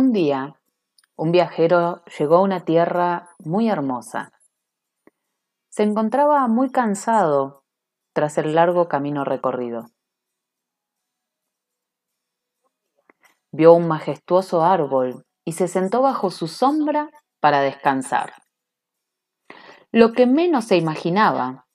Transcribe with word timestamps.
Un 0.00 0.14
día, 0.14 0.56
un 1.14 1.30
viajero 1.30 2.02
llegó 2.18 2.36
a 2.36 2.40
una 2.40 2.64
tierra 2.64 3.34
muy 3.38 3.68
hermosa. 3.68 4.32
Se 5.68 5.82
encontraba 5.82 6.48
muy 6.48 6.70
cansado 6.70 7.64
tras 8.14 8.38
el 8.38 8.54
largo 8.54 8.88
camino 8.88 9.26
recorrido. 9.26 9.90
Vio 13.52 13.74
un 13.74 13.88
majestuoso 13.88 14.64
árbol 14.64 15.26
y 15.44 15.52
se 15.52 15.68
sentó 15.68 16.00
bajo 16.00 16.30
su 16.30 16.48
sombra 16.48 17.10
para 17.38 17.60
descansar. 17.60 18.32
Lo 19.92 20.14
que 20.14 20.24
menos 20.24 20.64
se 20.64 20.78
imaginaba 20.78 21.66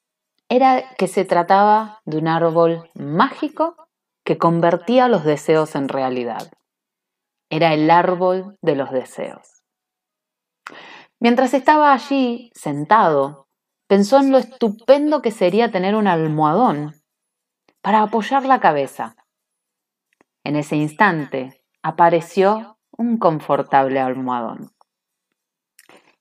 era 0.49 0.95
que 0.97 1.07
se 1.07 1.25
trataba 1.25 2.01
de 2.05 2.17
un 2.17 2.27
árbol 2.27 2.89
mágico 2.95 3.75
que 4.23 4.39
convertía 4.39 5.07
los 5.09 5.23
deseos 5.25 5.75
en 5.75 5.89
realidad. 5.89 6.51
Era 7.49 7.73
el 7.73 7.89
árbol 7.89 8.57
de 8.61 8.75
los 8.75 8.91
deseos. 8.91 9.63
Mientras 11.19 11.53
estaba 11.53 11.93
allí, 11.93 12.51
sentado, 12.53 13.47
pensó 13.87 14.19
en 14.19 14.31
lo 14.31 14.37
estupendo 14.37 15.21
que 15.21 15.31
sería 15.31 15.71
tener 15.71 15.95
un 15.95 16.07
almohadón 16.07 16.95
para 17.81 18.01
apoyar 18.01 18.45
la 18.45 18.59
cabeza. 18.59 19.15
En 20.43 20.55
ese 20.55 20.75
instante 20.75 21.63
apareció 21.81 22.77
un 22.91 23.17
confortable 23.17 23.99
almohadón. 23.99 24.71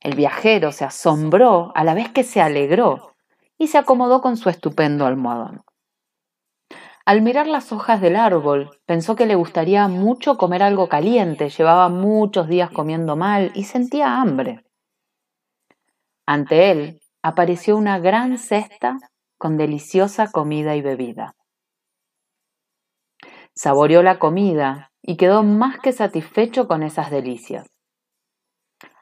El 0.01 0.15
viajero 0.15 0.73
se 0.73 0.85
asombró 0.85 1.73
a 1.75 1.85
la 1.85 1.95
vez 1.95 2.11
que 2.11 2.25
se 2.25 2.43
alegró 2.43 3.15
y 3.57 3.69
se 3.69 3.79
acomodó 3.79 4.21
con 4.21 4.37
su 4.37 4.51
estupendo 4.51 5.07
almohadón. 5.07 5.65
Al 7.07 7.21
mirar 7.21 7.47
las 7.47 7.71
hojas 7.71 8.01
del 8.01 8.17
árbol, 8.17 8.81
pensó 8.87 9.15
que 9.15 9.27
le 9.27 9.35
gustaría 9.35 9.87
mucho 9.89 10.39
comer 10.39 10.63
algo 10.63 10.89
caliente, 10.89 11.51
llevaba 11.51 11.91
muchos 11.91 12.49
días 12.49 12.71
comiendo 12.71 13.15
mal 13.15 13.53
y 13.55 13.65
sentía 13.65 14.23
hambre. 14.23 14.65
Ante 16.27 16.71
él 16.71 17.01
apareció 17.23 17.77
una 17.77 17.99
gran 17.99 18.39
cesta 18.39 18.97
con 19.37 19.59
deliciosa 19.59 20.31
comida 20.31 20.77
y 20.77 20.81
bebida. 20.81 21.35
Saboreó 23.55 24.03
la 24.03 24.19
comida 24.19 24.91
y 25.03 25.19
quedó 25.19 25.43
más 25.43 25.79
que 25.81 25.93
satisfecho 25.93 26.67
con 26.67 26.83
esas 26.83 27.11
delicias. 27.11 27.67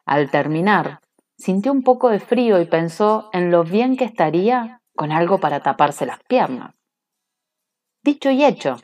Al 0.04 0.28
terminar, 0.32 0.98
sintió 1.38 1.70
un 1.70 1.84
poco 1.84 2.08
de 2.08 2.18
frío 2.18 2.60
y 2.60 2.66
pensó 2.66 3.30
en 3.32 3.52
lo 3.52 3.62
bien 3.62 3.96
que 3.96 4.04
estaría 4.04 4.80
con 4.96 5.12
algo 5.12 5.38
para 5.38 5.60
taparse 5.60 6.04
las 6.04 6.18
piernas. 6.24 6.74
Dicho 8.04 8.30
y 8.30 8.44
hecho, 8.44 8.76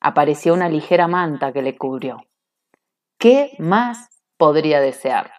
apareció 0.00 0.54
una 0.54 0.68
ligera 0.68 1.06
manta 1.06 1.52
que 1.52 1.62
le 1.62 1.78
cubrió. 1.78 2.26
¿Qué 3.16 3.54
más 3.60 4.10
podría 4.36 4.80
desear? 4.80 5.34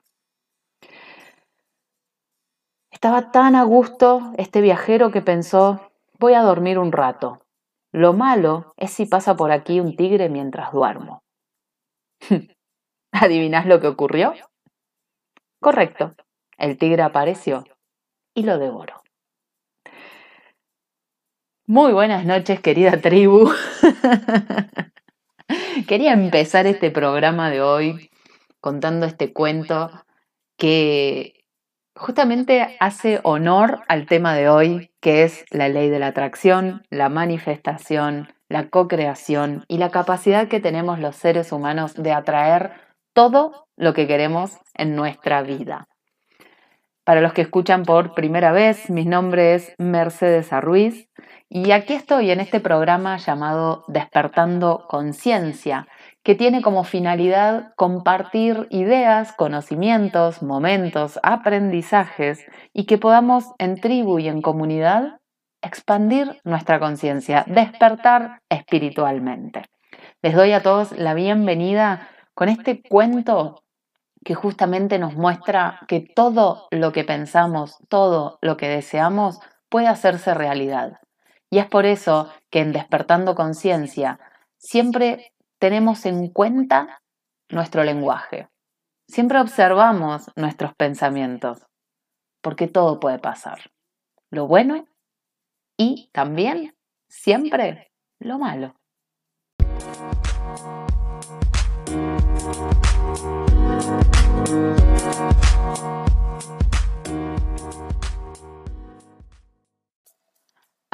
Estaba 2.92 3.32
tan 3.32 3.56
a 3.56 3.64
gusto 3.64 4.32
este 4.38 4.62
viajero 4.62 5.12
que 5.12 5.22
pensó, 5.22 5.92
voy 6.20 6.36
a 6.36 6.42
dormir 6.42 6.80
un 6.80 6.94
rato. 6.94 7.46
Lo 7.92 8.14
malo 8.14 8.74
es 8.78 8.92
si 8.92 9.06
pasa 9.06 9.36
por 9.36 9.52
aquí 9.52 9.82
un 9.82 9.98
tigre 9.98 10.30
mientras 10.30 10.72
duermo. 10.72 11.22
¿Adivinás 13.12 13.66
lo 13.66 13.82
que 13.82 13.88
ocurrió? 13.88 14.34
Correcto, 15.60 16.16
el 16.58 16.78
tigre 16.78 17.04
apareció 17.04 17.66
y 18.34 18.44
lo 18.44 18.58
devoró. 18.58 19.05
Muy 21.68 21.94
buenas 21.94 22.26
noches, 22.26 22.60
querida 22.60 23.02
tribu. 23.02 23.50
Quería 25.88 26.14
empezar 26.14 26.68
este 26.68 26.92
programa 26.92 27.50
de 27.50 27.64
hoy 27.64 28.12
contando 28.62 29.08
este 29.08 29.34
cuento 29.34 29.90
que 30.60 31.44
justamente 31.96 32.78
hace 32.80 33.20
honor 33.24 33.82
al 33.88 34.06
tema 34.06 34.36
de 34.36 34.48
hoy, 34.48 34.92
que 35.02 35.24
es 35.24 35.44
la 35.50 35.68
ley 35.68 35.90
de 35.90 35.98
la 35.98 36.08
atracción, 36.08 36.84
la 36.92 37.10
manifestación, 37.10 38.28
la 38.48 38.70
co-creación 38.70 39.66
y 39.68 39.80
la 39.80 39.90
capacidad 39.90 40.48
que 40.48 40.60
tenemos 40.60 41.00
los 41.00 41.16
seres 41.16 41.52
humanos 41.52 41.96
de 41.96 42.12
atraer 42.12 42.74
todo 43.14 43.66
lo 43.76 43.96
que 43.96 44.06
queremos 44.06 44.60
en 44.76 44.96
nuestra 44.96 45.42
vida. 45.42 45.88
Para 47.06 47.22
los 47.22 47.34
que 47.34 47.44
escuchan 47.44 47.84
por 47.84 48.16
primera 48.16 48.52
vez, 48.52 48.90
mi 48.90 49.06
nombre 49.06 49.54
es 49.54 49.76
Mercedes 49.78 50.52
Arruiz 50.52 51.08
y 51.48 51.70
aquí 51.70 51.94
estoy 51.94 52.32
en 52.32 52.40
este 52.40 52.60
programa 52.60 53.18
llamado 53.18 53.84
Despertando 53.88 54.88
Conciencia, 54.90 55.88
que 56.24 56.34
tiene 56.34 56.64
como 56.64 56.84
finalidad 56.84 57.74
compartir 57.76 58.66
ideas, 58.72 59.34
conocimientos, 59.34 60.42
momentos, 60.42 61.20
aprendizajes 61.22 62.44
y 62.74 62.86
que 62.86 62.98
podamos 62.98 63.52
en 63.60 63.80
tribu 63.80 64.18
y 64.18 64.28
en 64.28 64.42
comunidad 64.42 65.20
expandir 65.62 66.42
nuestra 66.44 66.80
conciencia, 66.80 67.44
despertar 67.46 68.42
espiritualmente. 68.50 69.62
Les 70.24 70.34
doy 70.34 70.54
a 70.54 70.64
todos 70.64 70.92
la 70.98 71.14
bienvenida 71.14 72.10
con 72.34 72.50
este 72.50 72.82
cuento 72.82 73.62
que 74.26 74.34
justamente 74.34 74.98
nos 74.98 75.16
muestra 75.16 75.82
que 75.88 76.00
todo 76.00 76.68
lo 76.72 76.92
que 76.92 77.04
pensamos, 77.04 77.78
todo 77.90 78.40
lo 78.42 78.58
que 78.58 78.68
deseamos 78.68 79.40
puede 79.70 79.88
hacerse 79.88 80.34
realidad. 80.34 81.00
Y 81.52 81.60
es 81.60 81.68
por 81.68 81.86
eso 81.86 82.34
que 82.50 82.62
en 82.62 82.74
Despertando 82.74 83.36
Conciencia 83.36 84.20
siempre 84.58 85.32
tenemos 85.60 86.08
en 86.08 86.30
cuenta 86.30 87.04
nuestro 87.50 87.84
lenguaje. 87.84 88.50
Siempre 89.08 89.40
observamos 89.40 90.32
nuestros 90.36 90.74
pensamientos, 90.74 91.68
porque 92.42 92.68
todo 92.68 93.00
puede 93.00 93.20
pasar. 93.20 93.70
Lo 94.32 94.48
bueno 94.48 94.88
y 95.78 96.10
también 96.14 96.76
siempre 97.08 97.92
lo 98.20 98.40
malo. 98.40 98.74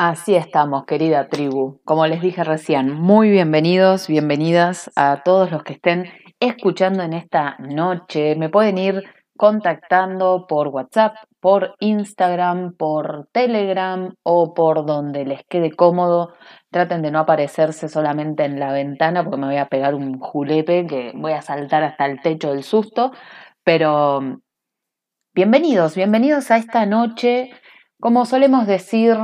Así 0.03 0.33
estamos, 0.33 0.85
querida 0.85 1.29
tribu. 1.29 1.79
Como 1.85 2.07
les 2.07 2.21
dije 2.21 2.43
recién, 2.43 2.91
muy 2.91 3.29
bienvenidos, 3.29 4.07
bienvenidas 4.07 4.91
a 4.95 5.21
todos 5.23 5.51
los 5.51 5.61
que 5.61 5.73
estén 5.73 6.05
escuchando 6.39 7.03
en 7.03 7.13
esta 7.13 7.55
noche. 7.59 8.35
Me 8.35 8.49
pueden 8.49 8.79
ir 8.79 9.03
contactando 9.37 10.47
por 10.47 10.69
WhatsApp, 10.69 11.15
por 11.39 11.75
Instagram, 11.79 12.73
por 12.73 13.27
Telegram 13.31 14.15
o 14.23 14.55
por 14.55 14.87
donde 14.87 15.25
les 15.25 15.43
quede 15.45 15.71
cómodo. 15.71 16.33
Traten 16.71 17.01
de 17.01 17.11
no 17.11 17.19
aparecerse 17.19 17.89
solamente 17.89 18.45
en 18.45 18.57
la 18.57 18.71
ventana 18.71 19.25
porque 19.25 19.37
me 19.37 19.47
voy 19.47 19.57
a 19.57 19.67
pegar 19.67 19.93
un 19.93 20.19
julepe 20.19 20.87
que 20.87 21.11
voy 21.13 21.33
a 21.33 21.41
saltar 21.41 21.83
hasta 21.83 22.05
el 22.05 22.21
techo 22.21 22.53
del 22.53 22.63
susto. 22.63 23.11
Pero 23.65 24.39
bienvenidos, 25.33 25.95
bienvenidos 25.95 26.49
a 26.49 26.55
esta 26.55 26.85
noche. 26.85 27.51
Como 27.99 28.25
solemos 28.25 28.67
decir, 28.67 29.17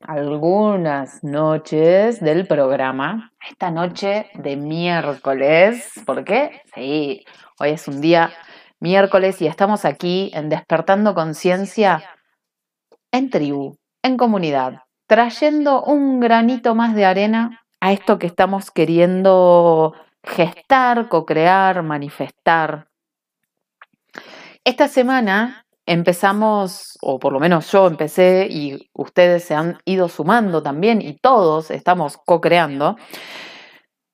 algunas 0.00 1.22
noches 1.22 2.20
del 2.20 2.46
programa, 2.48 3.32
esta 3.48 3.70
noche 3.70 4.26
de 4.34 4.56
miércoles. 4.56 5.92
¿Por 6.04 6.24
qué? 6.24 6.60
Sí, 6.74 7.24
hoy 7.60 7.70
es 7.70 7.86
un 7.86 8.00
día 8.00 8.32
miércoles 8.80 9.40
y 9.40 9.46
estamos 9.46 9.84
aquí 9.84 10.32
en 10.34 10.48
Despertando 10.48 11.14
Conciencia 11.14 12.02
en 13.12 13.30
tribu, 13.30 13.78
en 14.02 14.16
comunidad, 14.16 14.83
trayendo 15.06 15.82
un 15.82 16.20
granito 16.20 16.74
más 16.74 16.94
de 16.94 17.04
arena 17.04 17.62
a 17.80 17.92
esto 17.92 18.18
que 18.18 18.26
estamos 18.26 18.70
queriendo 18.70 19.94
gestar, 20.22 21.08
co-crear, 21.08 21.82
manifestar. 21.82 22.88
Esta 24.64 24.88
semana 24.88 25.66
empezamos, 25.86 26.96
o 27.02 27.18
por 27.18 27.32
lo 27.32 27.40
menos 27.40 27.70
yo 27.70 27.86
empecé 27.86 28.48
y 28.50 28.90
ustedes 28.94 29.44
se 29.44 29.54
han 29.54 29.78
ido 29.84 30.08
sumando 30.08 30.62
también 30.62 31.02
y 31.02 31.18
todos 31.18 31.70
estamos 31.70 32.16
co-creando, 32.16 32.96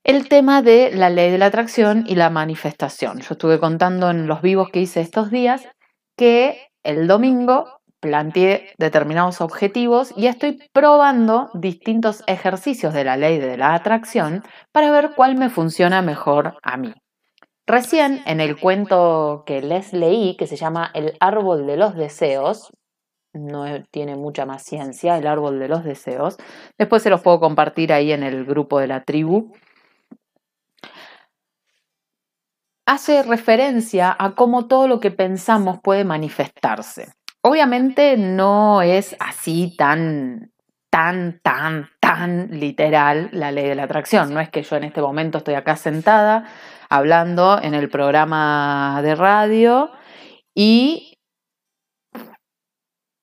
el 0.02 0.28
tema 0.28 0.62
de 0.62 0.90
la 0.92 1.10
ley 1.10 1.30
de 1.30 1.38
la 1.38 1.46
atracción 1.46 2.04
y 2.08 2.16
la 2.16 2.30
manifestación. 2.30 3.20
Yo 3.20 3.34
estuve 3.34 3.60
contando 3.60 4.10
en 4.10 4.26
los 4.26 4.42
vivos 4.42 4.70
que 4.70 4.80
hice 4.80 5.00
estos 5.00 5.30
días 5.30 5.68
que 6.16 6.70
el 6.82 7.06
domingo 7.06 7.79
planteé 8.00 8.72
determinados 8.78 9.40
objetivos 9.40 10.12
y 10.16 10.26
estoy 10.26 10.58
probando 10.72 11.50
distintos 11.54 12.22
ejercicios 12.26 12.94
de 12.94 13.04
la 13.04 13.16
ley 13.16 13.38
de 13.38 13.56
la 13.56 13.74
atracción 13.74 14.42
para 14.72 14.90
ver 14.90 15.12
cuál 15.14 15.36
me 15.36 15.50
funciona 15.50 16.02
mejor 16.02 16.56
a 16.62 16.76
mí. 16.76 16.92
Recién 17.66 18.22
en 18.26 18.40
el 18.40 18.58
cuento 18.58 19.44
que 19.46 19.62
les 19.62 19.92
leí, 19.92 20.36
que 20.36 20.46
se 20.46 20.56
llama 20.56 20.90
El 20.94 21.16
árbol 21.20 21.66
de 21.66 21.76
los 21.76 21.94
deseos, 21.94 22.72
no 23.32 23.64
tiene 23.92 24.16
mucha 24.16 24.44
más 24.44 24.64
ciencia, 24.64 25.16
el 25.16 25.26
árbol 25.26 25.60
de 25.60 25.68
los 25.68 25.84
deseos, 25.84 26.36
después 26.78 27.02
se 27.02 27.10
los 27.10 27.20
puedo 27.20 27.38
compartir 27.38 27.92
ahí 27.92 28.10
en 28.10 28.24
el 28.24 28.44
grupo 28.44 28.80
de 28.80 28.88
la 28.88 29.04
tribu. 29.04 29.52
hace 32.90 33.22
referencia 33.22 34.16
a 34.18 34.34
cómo 34.34 34.66
todo 34.66 34.88
lo 34.88 34.98
que 34.98 35.12
pensamos 35.12 35.78
puede 35.80 36.04
manifestarse. 36.04 37.12
Obviamente 37.42 38.16
no 38.18 38.82
es 38.82 39.16
así 39.18 39.74
tan, 39.76 40.52
tan, 40.90 41.40
tan, 41.42 41.88
tan 41.98 42.48
literal 42.50 43.30
la 43.32 43.50
ley 43.50 43.66
de 43.66 43.74
la 43.74 43.84
atracción. 43.84 44.34
No 44.34 44.40
es 44.40 44.50
que 44.50 44.62
yo 44.62 44.76
en 44.76 44.84
este 44.84 45.00
momento 45.00 45.38
estoy 45.38 45.54
acá 45.54 45.76
sentada 45.76 46.44
hablando 46.90 47.58
en 47.62 47.74
el 47.74 47.88
programa 47.88 49.00
de 49.02 49.14
radio 49.14 49.90
y 50.54 51.18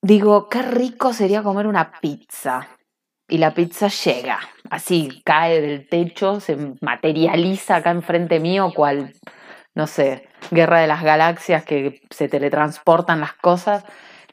digo, 0.02 0.48
qué 0.48 0.62
rico 0.62 1.12
sería 1.12 1.42
comer 1.42 1.66
una 1.66 1.92
pizza. 2.00 2.68
Y 3.30 3.36
la 3.36 3.52
pizza 3.52 3.88
llega, 3.88 4.40
así 4.70 5.22
cae 5.22 5.60
del 5.60 5.86
techo, 5.86 6.40
se 6.40 6.56
materializa 6.80 7.76
acá 7.76 7.90
enfrente 7.90 8.40
mío, 8.40 8.72
cual, 8.74 9.12
no 9.74 9.86
sé, 9.86 10.26
guerra 10.50 10.80
de 10.80 10.86
las 10.86 11.02
galaxias 11.02 11.62
que 11.64 12.00
se 12.10 12.28
teletransportan 12.28 13.20
las 13.20 13.34
cosas. 13.34 13.84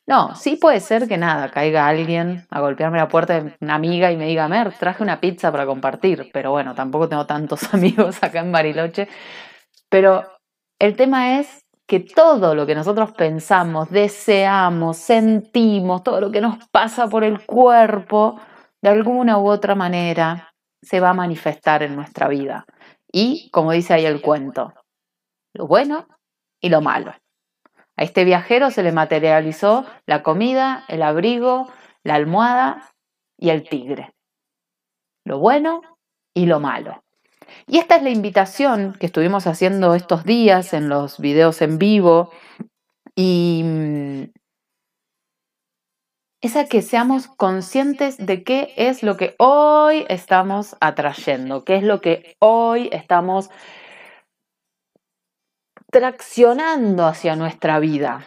No, 0.07 0.35
sí 0.35 0.55
puede 0.55 0.81
ser 0.81 1.07
que 1.07 1.17
nada, 1.17 1.49
caiga 1.49 1.87
alguien 1.87 2.45
a 2.51 2.59
golpearme 2.61 2.99
la 2.99 3.07
puerta 3.07 3.41
de 3.41 3.55
una 3.59 3.75
amiga 3.75 4.11
y 4.11 4.17
me 4.17 4.27
diga, 4.27 4.47
Mer, 4.47 4.71
traje 4.73 5.01
una 5.01 5.19
pizza 5.19 5.51
para 5.51 5.65
compartir. 5.65 6.29
Pero 6.31 6.51
bueno, 6.51 6.75
tampoco 6.75 7.09
tengo 7.09 7.25
tantos 7.25 7.61
amigos 7.73 8.21
acá 8.21 8.39
en 8.39 8.51
Bariloche. 8.51 9.07
Pero 9.89 10.23
el 10.79 10.95
tema 10.95 11.39
es 11.39 11.65
que 11.87 11.99
todo 11.99 12.55
lo 12.55 12.65
que 12.65 12.75
nosotros 12.75 13.13
pensamos, 13.13 13.89
deseamos, 13.89 14.97
sentimos, 14.97 16.03
todo 16.03 16.21
lo 16.21 16.31
que 16.31 16.41
nos 16.41 16.67
pasa 16.69 17.07
por 17.07 17.23
el 17.23 17.45
cuerpo, 17.45 18.39
de 18.81 18.89
alguna 18.89 19.39
u 19.39 19.47
otra 19.47 19.73
manera 19.73 20.53
se 20.81 20.99
va 20.99 21.09
a 21.09 21.13
manifestar 21.13 21.81
en 21.81 21.95
nuestra 21.95 22.27
vida. 22.27 22.65
Y, 23.11 23.49
como 23.51 23.71
dice 23.71 23.93
ahí 23.95 24.05
el 24.05 24.21
cuento, 24.21 24.73
lo 25.53 25.67
bueno 25.67 26.07
y 26.61 26.69
lo 26.69 26.81
malo. 26.81 27.13
A 27.97 28.03
este 28.03 28.25
viajero 28.25 28.71
se 28.71 28.83
le 28.83 28.91
materializó 28.91 29.85
la 30.05 30.21
comida, 30.21 30.83
el 30.87 31.01
abrigo, 31.01 31.71
la 32.03 32.15
almohada 32.15 32.93
y 33.37 33.49
el 33.49 33.67
tigre. 33.67 34.13
Lo 35.23 35.39
bueno 35.39 35.81
y 36.33 36.45
lo 36.45 36.59
malo. 36.59 37.03
Y 37.67 37.77
esta 37.77 37.95
es 37.95 38.03
la 38.03 38.09
invitación 38.09 38.95
que 38.99 39.05
estuvimos 39.05 39.47
haciendo 39.47 39.95
estos 39.95 40.23
días 40.23 40.73
en 40.73 40.89
los 40.89 41.19
videos 41.19 41.61
en 41.61 41.77
vivo 41.77 42.31
y 43.15 43.61
mm, 43.63 44.23
es 46.41 46.55
a 46.55 46.65
que 46.65 46.81
seamos 46.81 47.27
conscientes 47.27 48.17
de 48.23 48.43
qué 48.43 48.73
es 48.77 49.03
lo 49.03 49.17
que 49.17 49.35
hoy 49.39 50.05
estamos 50.09 50.75
atrayendo, 50.79 51.63
qué 51.63 51.77
es 51.77 51.83
lo 51.83 52.01
que 52.01 52.35
hoy 52.39 52.89
estamos 52.91 53.49
traccionando 55.95 57.05
hacia 57.05 57.37
nuestra 57.37 57.79
vida. 57.79 58.25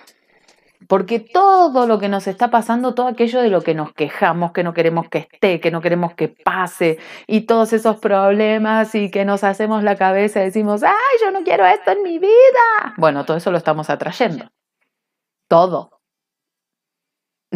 Porque 0.89 1.21
todo 1.21 1.87
lo 1.87 1.99
que 1.99 2.09
nos 2.09 2.27
está 2.27 2.49
pasando, 2.49 2.95
todo 2.95 3.09
aquello 3.09 3.43
de 3.43 3.51
lo 3.51 3.61
que 3.61 3.75
nos 3.75 3.93
quejamos, 3.93 4.53
que 4.53 4.65
no 4.65 4.73
queremos 4.73 5.11
que 5.11 5.19
esté, 5.19 5.61
que 5.61 5.71
no 5.71 5.83
queremos 5.83 6.15
que 6.15 6.29
pase, 6.29 6.99
y 7.27 7.43
todos 7.43 7.75
esos 7.75 7.99
problemas 7.99 8.95
y 8.95 9.11
que 9.11 9.27
nos 9.27 9.45
hacemos 9.45 9.83
la 9.83 9.97
cabeza 9.97 10.41
y 10.41 10.45
decimos, 10.45 10.83
ay, 10.83 11.19
yo 11.21 11.31
no 11.31 11.43
quiero 11.45 11.67
esto 11.67 11.91
en 11.91 12.03
mi 12.03 12.19
vida. 12.19 12.95
Bueno, 12.97 13.27
todo 13.27 13.37
eso 13.37 13.51
lo 13.51 13.59
estamos 13.59 13.91
atrayendo. 13.91 14.51
Todo. 15.47 16.01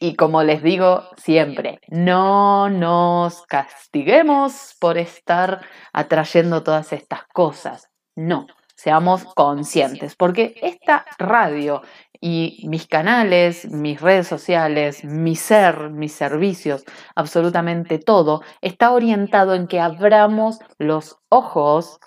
y 0.00 0.16
como 0.16 0.42
les 0.42 0.62
digo 0.62 1.02
siempre, 1.18 1.80
no 1.88 2.70
nos 2.70 3.42
castiguemos 3.42 4.74
por 4.80 4.96
estar 4.96 5.60
atrayendo 5.92 6.62
todas 6.62 6.94
estas 6.94 7.26
cosas. 7.26 7.90
No, 8.14 8.46
seamos 8.76 9.24
conscientes, 9.34 10.14
porque 10.14 10.54
esta 10.62 11.04
radio 11.18 11.82
y 12.20 12.64
mis 12.68 12.86
canales, 12.86 13.70
mis 13.70 14.00
redes 14.00 14.26
sociales, 14.26 15.04
mi 15.04 15.34
ser, 15.36 15.90
mis 15.90 16.12
servicios, 16.12 16.84
absolutamente 17.14 17.98
todo, 17.98 18.42
está 18.60 18.92
orientado 18.92 19.54
en 19.54 19.66
que 19.66 19.80
abramos 19.80 20.58
los 20.78 21.18
ojos 21.28 21.98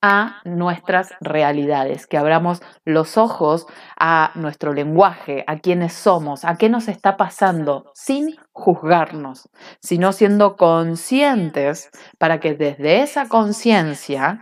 a 0.00 0.40
nuestras 0.44 1.12
realidades, 1.20 2.06
que 2.06 2.18
abramos 2.18 2.62
los 2.84 3.16
ojos 3.16 3.66
a 3.98 4.30
nuestro 4.36 4.72
lenguaje, 4.72 5.44
a 5.48 5.58
quiénes 5.58 5.92
somos, 5.92 6.44
a 6.44 6.56
qué 6.56 6.68
nos 6.68 6.86
está 6.86 7.16
pasando, 7.16 7.90
sin 7.94 8.36
juzgarnos, 8.52 9.48
sino 9.80 10.12
siendo 10.12 10.56
conscientes 10.56 11.90
para 12.18 12.38
que 12.38 12.54
desde 12.54 13.02
esa 13.02 13.28
conciencia 13.28 14.40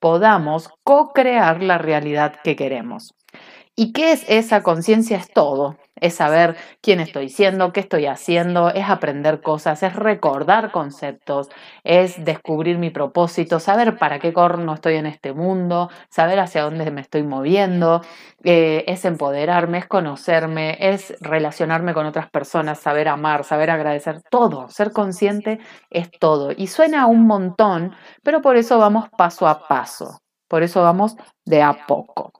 podamos 0.00 0.70
co-crear 0.84 1.62
la 1.62 1.78
realidad 1.78 2.36
que 2.42 2.56
queremos. 2.56 3.14
¿Y 3.76 3.92
qué 3.92 4.12
es 4.12 4.24
esa 4.28 4.62
conciencia? 4.62 5.18
Es 5.18 5.30
todo. 5.32 5.76
Es 6.00 6.14
saber 6.14 6.56
quién 6.80 7.00
estoy 7.00 7.28
siendo, 7.28 7.72
qué 7.72 7.80
estoy 7.80 8.06
haciendo, 8.06 8.70
es 8.70 8.88
aprender 8.88 9.40
cosas, 9.40 9.82
es 9.82 9.94
recordar 9.94 10.70
conceptos, 10.70 11.48
es 11.84 12.24
descubrir 12.24 12.78
mi 12.78 12.90
propósito, 12.90 13.60
saber 13.60 13.98
para 13.98 14.18
qué 14.18 14.32
corno 14.32 14.74
estoy 14.74 14.96
en 14.96 15.06
este 15.06 15.32
mundo, 15.32 15.90
saber 16.10 16.40
hacia 16.40 16.62
dónde 16.62 16.90
me 16.90 17.00
estoy 17.00 17.22
moviendo, 17.22 18.02
eh, 18.44 18.84
es 18.86 19.04
empoderarme, 19.04 19.78
es 19.78 19.86
conocerme, 19.86 20.76
es 20.80 21.14
relacionarme 21.20 21.94
con 21.94 22.06
otras 22.06 22.30
personas, 22.30 22.78
saber 22.80 23.08
amar, 23.08 23.44
saber 23.44 23.70
agradecer, 23.70 24.22
todo. 24.30 24.68
Ser 24.68 24.92
consciente 24.92 25.58
es 25.90 26.10
todo. 26.10 26.52
Y 26.56 26.68
suena 26.68 27.06
un 27.06 27.26
montón, 27.26 27.94
pero 28.22 28.40
por 28.42 28.56
eso 28.56 28.78
vamos 28.78 29.08
paso 29.16 29.46
a 29.48 29.66
paso. 29.66 30.20
Por 30.48 30.62
eso 30.62 30.82
vamos 30.82 31.16
de 31.44 31.62
a 31.62 31.86
poco. 31.86 32.37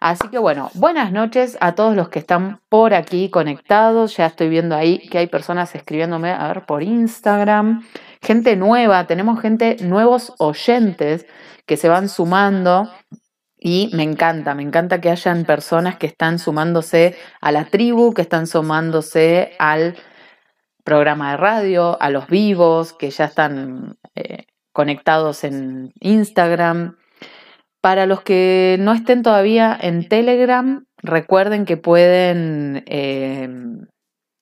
Así 0.00 0.28
que 0.28 0.38
bueno, 0.38 0.70
buenas 0.74 1.12
noches 1.12 1.58
a 1.60 1.74
todos 1.74 1.96
los 1.96 2.08
que 2.08 2.20
están 2.20 2.60
por 2.68 2.94
aquí 2.94 3.30
conectados. 3.30 4.16
Ya 4.16 4.26
estoy 4.26 4.48
viendo 4.48 4.76
ahí 4.76 4.98
que 5.08 5.18
hay 5.18 5.26
personas 5.26 5.74
escribiéndome, 5.74 6.30
a 6.30 6.48
ver, 6.48 6.66
por 6.66 6.82
Instagram. 6.82 7.84
Gente 8.22 8.56
nueva, 8.56 9.06
tenemos 9.06 9.40
gente, 9.40 9.76
nuevos 9.80 10.34
oyentes 10.38 11.26
que 11.66 11.76
se 11.76 11.88
van 11.88 12.08
sumando. 12.08 12.90
Y 13.60 13.90
me 13.92 14.04
encanta, 14.04 14.54
me 14.54 14.62
encanta 14.62 15.00
que 15.00 15.10
hayan 15.10 15.44
personas 15.44 15.96
que 15.96 16.06
están 16.06 16.38
sumándose 16.38 17.16
a 17.40 17.50
la 17.50 17.64
tribu, 17.64 18.14
que 18.14 18.22
están 18.22 18.46
sumándose 18.46 19.52
al 19.58 19.96
programa 20.84 21.32
de 21.32 21.36
radio, 21.38 22.00
a 22.00 22.08
los 22.10 22.28
vivos, 22.28 22.92
que 22.92 23.10
ya 23.10 23.24
están 23.24 23.98
eh, 24.14 24.46
conectados 24.72 25.42
en 25.42 25.92
Instagram. 25.98 26.96
Para 27.80 28.06
los 28.06 28.22
que 28.22 28.76
no 28.80 28.92
estén 28.92 29.22
todavía 29.22 29.76
en 29.80 30.08
Telegram, 30.08 30.84
recuerden 30.98 31.64
que 31.64 31.76
pueden 31.76 32.82
em, 32.86 33.86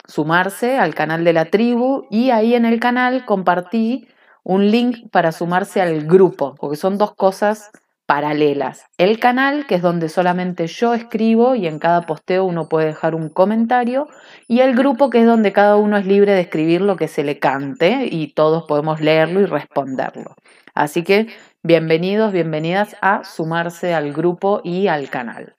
sumarse 0.07 0.79
al 0.79 0.95
canal 0.95 1.25
de 1.25 1.33
la 1.33 1.47
tribu 1.47 2.07
y 2.11 2.31
ahí 2.31 2.55
en 2.55 2.65
el 2.65 2.81
canal 2.81 3.25
compartí 3.27 4.09
un 4.43 4.71
link 4.71 5.11
para 5.11 5.33
sumarse 5.33 5.83
al 5.83 6.07
grupo, 6.07 6.55
porque 6.59 6.77
son 6.77 6.99
dos 6.99 7.15
cosas 7.15 7.71
paralelas. 8.07 8.85
El 8.99 9.19
canal, 9.19 9.67
que 9.67 9.75
es 9.75 9.83
donde 9.83 10.09
solamente 10.09 10.69
yo 10.69 10.95
escribo 10.95 11.57
y 11.57 11.67
en 11.67 11.81
cada 11.81 12.03
posteo 12.03 12.45
uno 12.45 12.69
puede 12.69 12.87
dejar 12.87 13.17
un 13.17 13.29
comentario, 13.29 14.07
y 14.47 14.61
el 14.61 14.77
grupo, 14.77 15.11
que 15.11 15.21
es 15.21 15.27
donde 15.27 15.53
cada 15.53 15.77
uno 15.77 15.97
es 15.97 16.07
libre 16.07 16.33
de 16.33 16.43
escribir 16.43 16.81
lo 16.81 16.97
que 16.97 17.09
se 17.09 17.25
le 17.25 17.41
cante 17.41 18.09
y 18.09 18.33
todos 18.33 18.65
podemos 18.69 19.01
leerlo 19.01 19.41
y 19.41 19.47
responderlo. 19.47 20.37
Así 20.75 21.03
que 21.03 21.27
bienvenidos, 21.67 22.33
bienvenidas 22.33 22.97
a 23.01 23.25
sumarse 23.25 23.93
al 23.93 24.13
grupo 24.13 24.61
y 24.63 24.87
al 24.87 25.11
canal. 25.11 25.57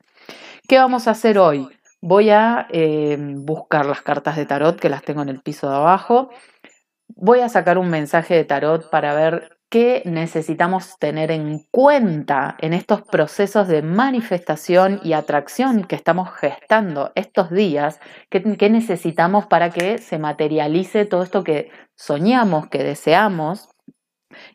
¿Qué 0.65 0.77
vamos 0.77 1.07
a 1.07 1.11
hacer 1.11 1.37
hoy? 1.37 1.67
Voy 1.99 2.29
a 2.29 2.65
eh, 2.69 3.17
buscar 3.19 3.85
las 3.85 4.01
cartas 4.01 4.37
de 4.37 4.45
tarot 4.45 4.79
que 4.79 4.89
las 4.89 5.03
tengo 5.03 5.21
en 5.21 5.27
el 5.27 5.41
piso 5.41 5.69
de 5.69 5.75
abajo. 5.75 6.29
Voy 7.09 7.41
a 7.41 7.49
sacar 7.49 7.77
un 7.77 7.89
mensaje 7.89 8.35
de 8.35 8.45
tarot 8.45 8.89
para 8.89 9.13
ver 9.15 9.57
qué 9.69 10.01
necesitamos 10.05 10.97
tener 10.97 11.29
en 11.29 11.65
cuenta 11.71 12.55
en 12.59 12.71
estos 12.71 13.01
procesos 13.01 13.67
de 13.67 13.81
manifestación 13.81 15.01
y 15.03 15.11
atracción 15.11 15.83
que 15.83 15.97
estamos 15.97 16.29
gestando 16.35 17.11
estos 17.15 17.51
días, 17.51 17.99
qué, 18.29 18.41
qué 18.57 18.69
necesitamos 18.69 19.45
para 19.47 19.71
que 19.71 19.97
se 19.97 20.19
materialice 20.19 21.03
todo 21.03 21.23
esto 21.23 21.43
que 21.43 21.69
soñamos, 21.95 22.69
que 22.69 22.83
deseamos 22.83 23.67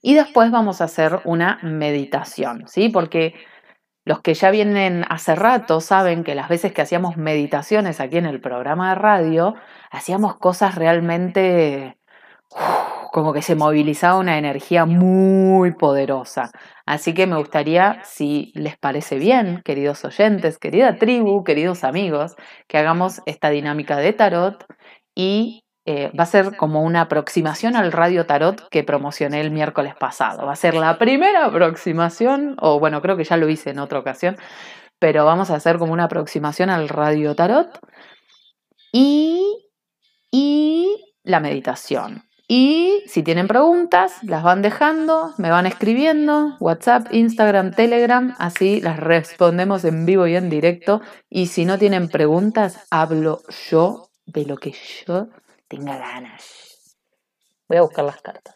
y 0.01 0.15
después 0.15 0.51
vamos 0.51 0.81
a 0.81 0.85
hacer 0.85 1.21
una 1.25 1.59
meditación, 1.63 2.65
¿sí? 2.69 2.89
Porque 2.89 3.35
los 4.05 4.21
que 4.21 4.35
ya 4.35 4.51
vienen 4.51 5.05
hace 5.09 5.35
rato 5.35 5.81
saben 5.81 6.25
que 6.25 6.35
las 6.35 6.49
veces 6.49 6.73
que 6.73 6.83
hacíamos 6.83 7.17
meditaciones 7.17 8.01
aquí 8.01 8.19
en 8.19 8.27
el 8.27 8.41
programa 8.41 8.91
de 8.91 8.95
radio, 8.97 9.55
hacíamos 9.91 10.37
cosas 10.39 10.75
realmente 10.75 11.97
como 13.13 13.33
que 13.33 13.43
se 13.43 13.55
movilizaba 13.55 14.19
una 14.19 14.39
energía 14.39 14.87
muy 14.87 15.73
poderosa. 15.75 16.51
Así 16.87 17.15
que 17.15 17.27
me 17.27 17.37
gustaría, 17.37 18.01
si 18.05 18.53
les 18.55 18.79
parece 18.79 19.19
bien, 19.19 19.61
queridos 19.65 20.05
oyentes, 20.05 20.59
querida 20.59 20.97
tribu, 20.97 21.45
queridos 21.45 21.85
amigos, 21.85 22.35
que 22.69 22.79
hagamos 22.79 23.21
esta 23.27 23.51
dinámica 23.51 23.99
de 23.99 24.13
tarot 24.15 24.65
y 25.15 25.65
eh, 25.85 26.13
va 26.19 26.25
a 26.25 26.27
ser 26.27 26.57
como 26.57 26.83
una 26.83 27.03
aproximación 27.03 27.75
al 27.75 27.91
radio 27.91 28.25
tarot 28.25 28.69
que 28.69 28.85
promocioné 28.85 29.41
el 29.41 29.51
miércoles 29.51 29.95
pasado. 29.99 30.47
Va 30.47 30.53
a 30.53 30.57
ser 30.57 30.75
la 30.75 30.99
primera 30.99 31.45
aproximación, 31.47 32.57
o 32.61 32.79
bueno, 32.79 33.03
creo 33.03 33.17
que 33.17 33.25
ya 33.25 33.37
lo 33.37 33.49
hice 33.49 33.71
en 33.71 33.81
otra 33.81 33.99
ocasión, 33.99 34.37
pero 34.99 35.25
vamos 35.25 35.51
a 35.51 35.57
hacer 35.57 35.79
como 35.79 35.93
una 35.93 36.05
aproximación 36.05 36.71
al 36.71 36.89
radio 36.89 37.35
tarot 37.35 37.81
y, 38.93 39.71
y 40.31 41.17
la 41.25 41.41
meditación. 41.41 42.23
Y 42.47 43.03
si 43.07 43.23
tienen 43.23 43.49
preguntas, 43.49 44.23
las 44.23 44.43
van 44.43 44.63
dejando, 44.63 45.33
me 45.39 45.51
van 45.51 45.67
escribiendo, 45.67 46.57
WhatsApp, 46.61 47.07
Instagram, 47.11 47.73
Telegram, 47.73 48.35
así 48.39 48.81
las 48.81 49.01
respondemos 49.01 49.85
en 49.85 50.07
vivo 50.07 50.27
y 50.27 50.37
en 50.37 50.51
directo. 50.51 51.01
Y 51.31 51.47
si 51.47 51.65
no 51.65 51.79
tienen 51.79 52.09
preguntas, 52.09 52.87
hablo 52.91 53.41
yo 53.71 54.11
de 54.27 54.45
lo 54.45 54.59
que 54.59 54.75
yo 55.07 55.29
tenga 55.73 55.97
ganas. 55.97 56.99
Voy 57.67 57.79
a 57.79 57.83
buscar 57.83 58.05
las 58.05 58.21
cartas. 58.21 58.55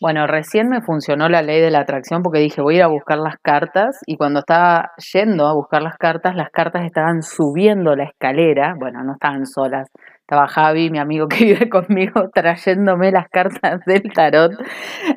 Bueno, 0.00 0.26
recién 0.26 0.68
me 0.68 0.80
funcionó 0.80 1.28
la 1.28 1.42
ley 1.42 1.60
de 1.60 1.70
la 1.70 1.80
atracción 1.80 2.22
porque 2.22 2.40
dije 2.40 2.60
voy 2.60 2.74
a 2.74 2.78
ir 2.78 2.82
a 2.82 2.88
buscar 2.88 3.18
las 3.18 3.36
cartas 3.40 4.00
y 4.06 4.16
cuando 4.16 4.40
estaba 4.40 4.90
yendo 5.12 5.46
a 5.46 5.54
buscar 5.54 5.82
las 5.82 5.96
cartas, 5.96 6.34
las 6.34 6.50
cartas 6.50 6.84
estaban 6.84 7.22
subiendo 7.22 7.94
la 7.94 8.04
escalera, 8.04 8.74
bueno, 8.80 9.04
no 9.04 9.12
estaban 9.12 9.46
solas, 9.46 9.88
estaba 10.32 10.48
Javi, 10.48 10.88
mi 10.88 10.98
amigo 10.98 11.28
que 11.28 11.44
vive 11.44 11.68
conmigo, 11.68 12.30
trayéndome 12.32 13.12
las 13.12 13.28
cartas 13.28 13.84
del 13.84 14.02
tarot, 14.14 14.52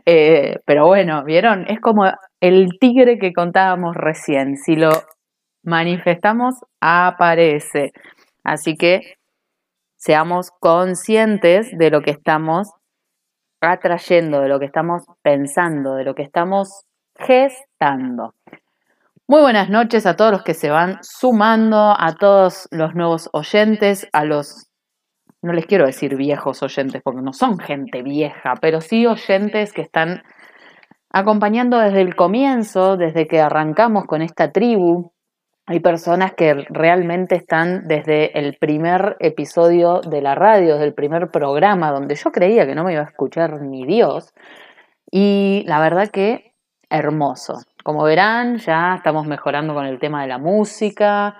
eh, 0.05 0.59
pero 0.65 0.87
bueno, 0.87 1.23
vieron, 1.23 1.65
es 1.69 1.79
como 1.79 2.03
el 2.41 2.67
tigre 2.81 3.17
que 3.17 3.31
contábamos 3.31 3.95
recién, 3.95 4.57
si 4.57 4.75
lo 4.75 4.91
manifestamos, 5.63 6.55
aparece, 6.81 7.93
así 8.43 8.75
que 8.75 9.15
seamos 9.95 10.51
conscientes 10.59 11.69
de 11.77 11.91
lo 11.91 12.01
que 12.01 12.11
estamos 12.11 12.69
atrayendo, 13.61 14.41
de 14.41 14.49
lo 14.49 14.59
que 14.59 14.65
estamos 14.65 15.05
pensando, 15.21 15.95
de 15.95 16.03
lo 16.03 16.13
que 16.13 16.23
estamos 16.23 16.83
gestando. 17.17 18.33
Muy 19.27 19.41
buenas 19.41 19.69
noches 19.69 20.05
a 20.05 20.17
todos 20.17 20.33
los 20.33 20.43
que 20.43 20.53
se 20.53 20.69
van 20.69 20.99
sumando, 21.01 21.95
a 21.97 22.15
todos 22.19 22.67
los 22.69 22.93
nuevos 22.95 23.29
oyentes, 23.31 24.07
a 24.11 24.25
los, 24.25 24.67
no 25.45 25.53
les 25.53 25.65
quiero 25.65 25.85
decir 25.85 26.15
viejos 26.15 26.61
oyentes, 26.63 27.01
porque 27.03 27.21
no 27.21 27.33
son 27.33 27.57
gente 27.59 28.01
vieja, 28.01 28.55
pero 28.59 28.81
sí 28.81 29.05
oyentes 29.05 29.71
que 29.71 29.81
están 29.81 30.23
acompañando 31.11 31.79
desde 31.79 32.01
el 32.01 32.15
comienzo, 32.15 32.97
desde 32.97 33.27
que 33.27 33.39
arrancamos 33.39 34.05
con 34.05 34.21
esta 34.21 34.51
tribu, 34.51 35.13
hay 35.67 35.79
personas 35.79 36.33
que 36.33 36.53
realmente 36.69 37.35
están 37.35 37.87
desde 37.87 38.37
el 38.37 38.55
primer 38.57 39.17
episodio 39.19 40.01
de 40.01 40.21
la 40.21 40.35
radio, 40.35 40.73
desde 40.73 40.85
el 40.85 40.93
primer 40.93 41.29
programa, 41.31 41.91
donde 41.91 42.15
yo 42.15 42.31
creía 42.31 42.67
que 42.67 42.75
no 42.75 42.83
me 42.83 42.93
iba 42.93 43.01
a 43.01 43.05
escuchar 43.05 43.61
ni 43.61 43.85
Dios. 43.85 44.31
Y 45.09 45.63
la 45.65 45.79
verdad 45.79 46.09
que 46.09 46.53
hermoso. 46.89 47.55
Como 47.83 48.03
verán, 48.03 48.57
ya 48.57 48.95
estamos 48.95 49.25
mejorando 49.25 49.73
con 49.73 49.85
el 49.85 49.99
tema 49.99 50.21
de 50.21 50.27
la 50.27 50.37
música, 50.37 51.35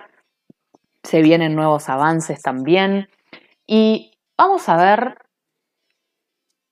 se 1.02 1.22
vienen 1.22 1.54
nuevos 1.54 1.88
avances 1.88 2.42
también. 2.42 3.08
Y 3.66 4.12
vamos 4.38 4.68
a 4.68 4.76
ver 4.76 5.18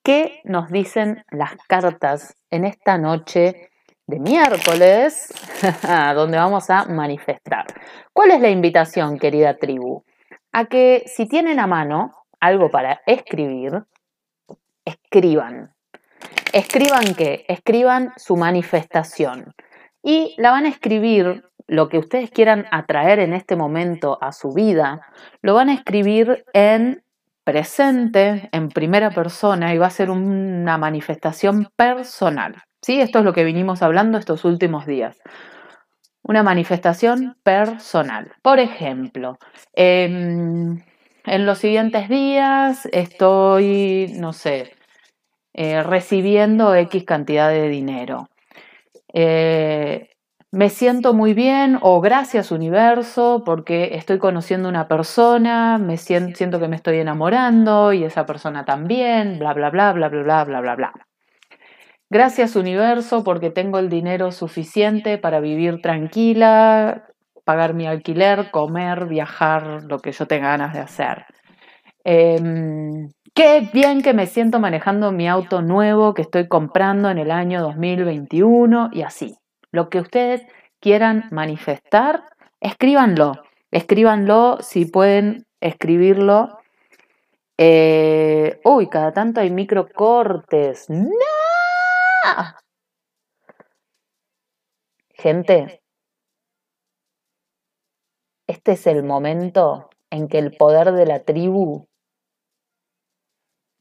qué 0.04 0.40
nos 0.44 0.70
dicen 0.70 1.24
las 1.30 1.56
cartas 1.66 2.36
en 2.50 2.64
esta 2.64 2.98
noche 2.98 3.70
de 4.06 4.20
miércoles, 4.20 5.32
donde 6.14 6.36
vamos 6.36 6.70
a 6.70 6.84
manifestar. 6.84 7.66
¿Cuál 8.12 8.32
es 8.32 8.40
la 8.40 8.50
invitación, 8.50 9.18
querida 9.18 9.56
tribu? 9.56 10.04
A 10.52 10.66
que 10.66 11.02
si 11.06 11.26
tienen 11.26 11.58
a 11.58 11.66
mano 11.66 12.14
algo 12.38 12.70
para 12.70 13.00
escribir, 13.06 13.84
escriban. 14.84 15.74
¿Escriban 16.52 17.14
qué? 17.16 17.44
Escriban 17.48 18.12
su 18.16 18.36
manifestación. 18.36 19.54
Y 20.06 20.34
la 20.36 20.50
van 20.50 20.66
a 20.66 20.68
escribir, 20.68 21.44
lo 21.66 21.88
que 21.88 21.96
ustedes 21.96 22.30
quieran 22.30 22.66
atraer 22.70 23.20
en 23.20 23.32
este 23.32 23.56
momento 23.56 24.18
a 24.20 24.32
su 24.32 24.52
vida, 24.52 25.00
lo 25.40 25.54
van 25.54 25.70
a 25.70 25.74
escribir 25.74 26.44
en 26.52 27.02
presente, 27.42 28.50
en 28.52 28.68
primera 28.68 29.10
persona, 29.10 29.74
y 29.74 29.78
va 29.78 29.86
a 29.86 29.90
ser 29.90 30.10
una 30.10 30.76
manifestación 30.76 31.70
personal. 31.74 32.62
¿Sí? 32.82 33.00
Esto 33.00 33.20
es 33.20 33.24
lo 33.24 33.32
que 33.32 33.44
vinimos 33.44 33.80
hablando 33.80 34.18
estos 34.18 34.44
últimos 34.44 34.84
días. 34.84 35.16
Una 36.22 36.42
manifestación 36.42 37.36
personal. 37.42 38.32
Por 38.42 38.58
ejemplo, 38.58 39.38
em, 39.72 40.82
en 41.24 41.46
los 41.46 41.58
siguientes 41.58 42.10
días 42.10 42.86
estoy, 42.92 44.12
no 44.18 44.34
sé, 44.34 44.74
eh, 45.54 45.82
recibiendo 45.82 46.74
X 46.74 47.04
cantidad 47.04 47.48
de 47.48 47.68
dinero. 47.68 48.28
Eh, 49.16 50.08
me 50.50 50.70
siento 50.70 51.14
muy 51.14 51.34
bien 51.34 51.78
o 51.82 52.00
gracias 52.00 52.50
universo 52.50 53.42
porque 53.46 53.94
estoy 53.94 54.18
conociendo 54.18 54.68
una 54.68 54.88
persona, 54.88 55.78
me 55.78 55.96
siento, 55.96 56.58
que 56.58 56.68
me 56.68 56.76
estoy 56.76 56.98
enamorando 56.98 57.92
y 57.92 58.02
esa 58.02 58.26
persona 58.26 58.64
también, 58.64 59.38
bla, 59.38 59.54
bla, 59.54 59.70
bla, 59.70 59.92
bla, 59.92 60.08
bla, 60.08 60.22
bla, 60.22 60.44
bla, 60.44 60.60
bla, 60.60 60.74
bla. 60.74 60.92
Gracias 62.10 62.56
universo 62.56 63.22
porque 63.24 63.50
tengo 63.50 63.78
el 63.78 63.88
dinero 63.88 64.32
suficiente 64.32 65.16
para 65.16 65.38
vivir 65.40 65.80
tranquila, 65.80 67.04
pagar 67.44 67.74
mi 67.74 67.86
alquiler, 67.86 68.50
comer, 68.50 69.06
viajar, 69.06 69.84
lo 69.84 70.00
que 70.00 70.12
yo 70.12 70.26
tenga 70.26 70.48
ganas 70.48 70.72
de 70.74 70.80
hacer. 70.80 71.24
Em, 72.04 73.08
qué 73.34 73.68
bien 73.72 74.02
que 74.02 74.14
me 74.14 74.26
siento 74.26 74.60
manejando 74.60 75.12
mi 75.12 75.28
auto 75.28 75.60
nuevo 75.60 76.14
que 76.14 76.22
estoy 76.22 76.48
comprando 76.48 77.10
en 77.10 77.18
el 77.18 77.30
año 77.30 77.60
2021 77.62 78.90
y 78.92 79.02
así. 79.02 79.36
Lo 79.72 79.90
que 79.90 80.00
ustedes 80.00 80.46
quieran 80.80 81.28
manifestar, 81.30 82.24
escríbanlo. 82.60 83.42
Escríbanlo 83.72 84.58
si 84.60 84.86
pueden 84.86 85.46
escribirlo. 85.60 86.58
Eh, 87.58 88.60
uy, 88.64 88.88
cada 88.88 89.12
tanto 89.12 89.40
hay 89.40 89.50
microcortes. 89.50 90.88
¡No! 90.88 91.08
Gente, 95.10 95.82
este 98.46 98.72
es 98.72 98.86
el 98.86 99.02
momento 99.02 99.90
en 100.10 100.28
que 100.28 100.38
el 100.38 100.56
poder 100.56 100.92
de 100.92 101.06
la 101.06 101.24
tribu 101.24 101.88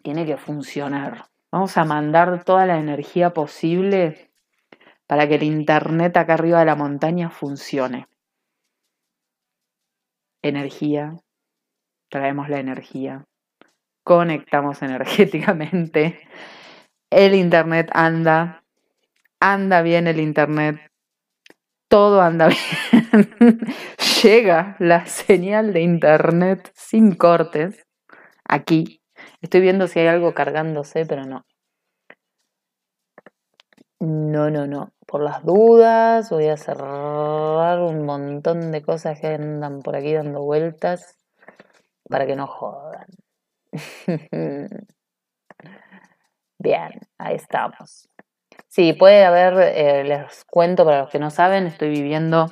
tiene 0.04 0.26
que 0.26 0.38
funcionar. 0.38 1.26
Vamos 1.52 1.76
a 1.78 1.86
mandar 1.86 2.44
toda 2.44 2.68
la 2.68 2.78
energía 2.78 3.34
posible 3.34 4.32
para 5.08 5.28
que 5.28 5.36
el 5.36 5.44
Internet 5.44 6.16
acá 6.18 6.36
arriba 6.36 6.60
de 6.60 6.66
la 6.66 6.76
montaña 6.76 7.32
funcione. 7.32 8.08
Energía, 10.44 11.16
traemos 12.10 12.50
la 12.50 12.60
energía, 12.60 13.26
conectamos 14.04 14.84
energéticamente 14.84 16.20
el 17.14 17.36
Internet 17.36 17.90
anda, 17.94 18.64
anda 19.40 19.84
bien 19.84 20.08
el 20.08 20.20
Internet, 20.20 20.92
todo 21.88 22.22
anda 22.22 22.48
bien. 22.48 23.60
Llega 24.24 24.76
la 24.80 25.06
señal 25.06 25.74
de 25.74 25.82
Internet 25.82 26.72
sin 26.74 27.14
cortes 27.14 27.86
aquí. 28.46 29.03
Estoy 29.44 29.60
viendo 29.60 29.88
si 29.88 30.00
hay 30.00 30.08
algo 30.08 30.34
cargándose, 30.34 31.06
pero 31.06 31.26
no. 31.26 31.46
No, 34.00 34.50
no, 34.50 34.66
no. 34.68 34.94
Por 35.06 35.22
las 35.22 35.44
dudas 35.44 36.30
voy 36.30 36.48
a 36.48 36.56
cerrar 36.56 37.80
un 37.82 38.06
montón 38.06 38.72
de 38.72 38.82
cosas 38.82 39.20
que 39.20 39.28
andan 39.28 39.82
por 39.82 39.98
aquí 39.98 40.14
dando 40.14 40.42
vueltas 40.44 41.18
para 42.10 42.26
que 42.26 42.36
no 42.38 42.48
jodan. 42.48 43.08
Bien, 46.58 46.92
ahí 47.18 47.36
estamos. 47.36 48.08
Sí, 48.70 48.94
puede 48.94 49.26
haber, 49.26 49.56
eh, 49.78 50.04
les 50.06 50.46
cuento 50.46 50.86
para 50.86 51.02
los 51.02 51.10
que 51.10 51.20
no 51.20 51.32
saben, 51.32 51.68
estoy 51.68 51.90
viviendo 51.90 52.48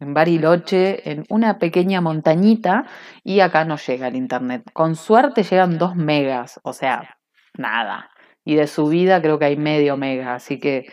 en 0.00 0.14
Bariloche, 0.14 1.10
en 1.10 1.24
una 1.28 1.58
pequeña 1.58 2.00
montañita, 2.00 2.86
y 3.22 3.40
acá 3.40 3.64
no 3.64 3.76
llega 3.76 4.08
el 4.08 4.16
internet. 4.16 4.62
Con 4.72 4.96
suerte 4.96 5.42
llegan 5.42 5.78
dos 5.78 5.96
megas, 5.96 6.60
o 6.62 6.72
sea, 6.72 7.16
nada. 7.56 8.10
Y 8.44 8.56
de 8.56 8.66
subida 8.66 9.22
creo 9.22 9.38
que 9.38 9.46
hay 9.46 9.56
medio 9.56 9.96
mega, 9.96 10.34
así 10.34 10.58
que 10.58 10.86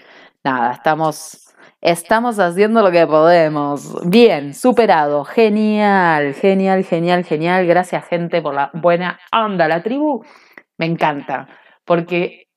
nada, 0.44 0.74
estamos, 0.74 1.54
estamos 1.82 2.40
haciendo 2.40 2.82
lo 2.82 2.92
que 2.92 3.06
podemos. 3.08 3.98
Bien, 4.08 4.54
superado, 4.54 5.26
genial, 5.26 6.34
genial, 6.34 6.84
genial, 6.84 7.26
genial. 7.26 7.66
Gracias 7.68 8.08
gente 8.08 8.42
por 8.42 8.54
la 8.54 8.72
buena 8.74 9.20
onda. 9.34 9.68
La 9.68 9.84
tribu 9.84 10.24
me 10.78 10.86
encanta, 10.86 11.48
porque 11.86 12.48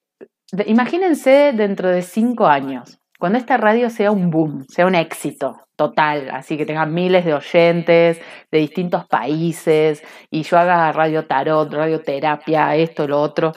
imagínense 0.66 1.52
dentro 1.54 1.88
de 1.90 2.02
cinco 2.02 2.46
años, 2.46 3.00
cuando 3.24 3.38
esta 3.38 3.56
radio 3.56 3.88
sea 3.88 4.10
un 4.10 4.28
boom, 4.28 4.66
sea 4.68 4.84
un 4.84 4.94
éxito 4.94 5.66
total, 5.76 6.28
así 6.28 6.58
que 6.58 6.66
tenga 6.66 6.84
miles 6.84 7.24
de 7.24 7.32
oyentes 7.32 8.20
de 8.52 8.58
distintos 8.58 9.06
países 9.06 10.02
y 10.30 10.42
yo 10.42 10.58
haga 10.58 10.92
radio 10.92 11.26
tarot, 11.26 11.72
radioterapia, 11.72 12.76
esto, 12.76 13.08
lo 13.08 13.22
otro. 13.22 13.52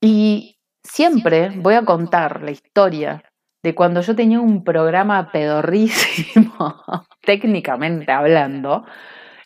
Y 0.00 0.56
siempre 0.84 1.50
voy 1.56 1.74
a 1.74 1.84
contar 1.84 2.42
la 2.42 2.52
historia 2.52 3.24
de 3.64 3.74
cuando 3.74 4.02
yo 4.02 4.14
tenía 4.14 4.38
un 4.38 4.62
programa 4.62 5.32
pedorrísimo, 5.32 6.56
técnicamente 7.22 8.12
hablando, 8.12 8.84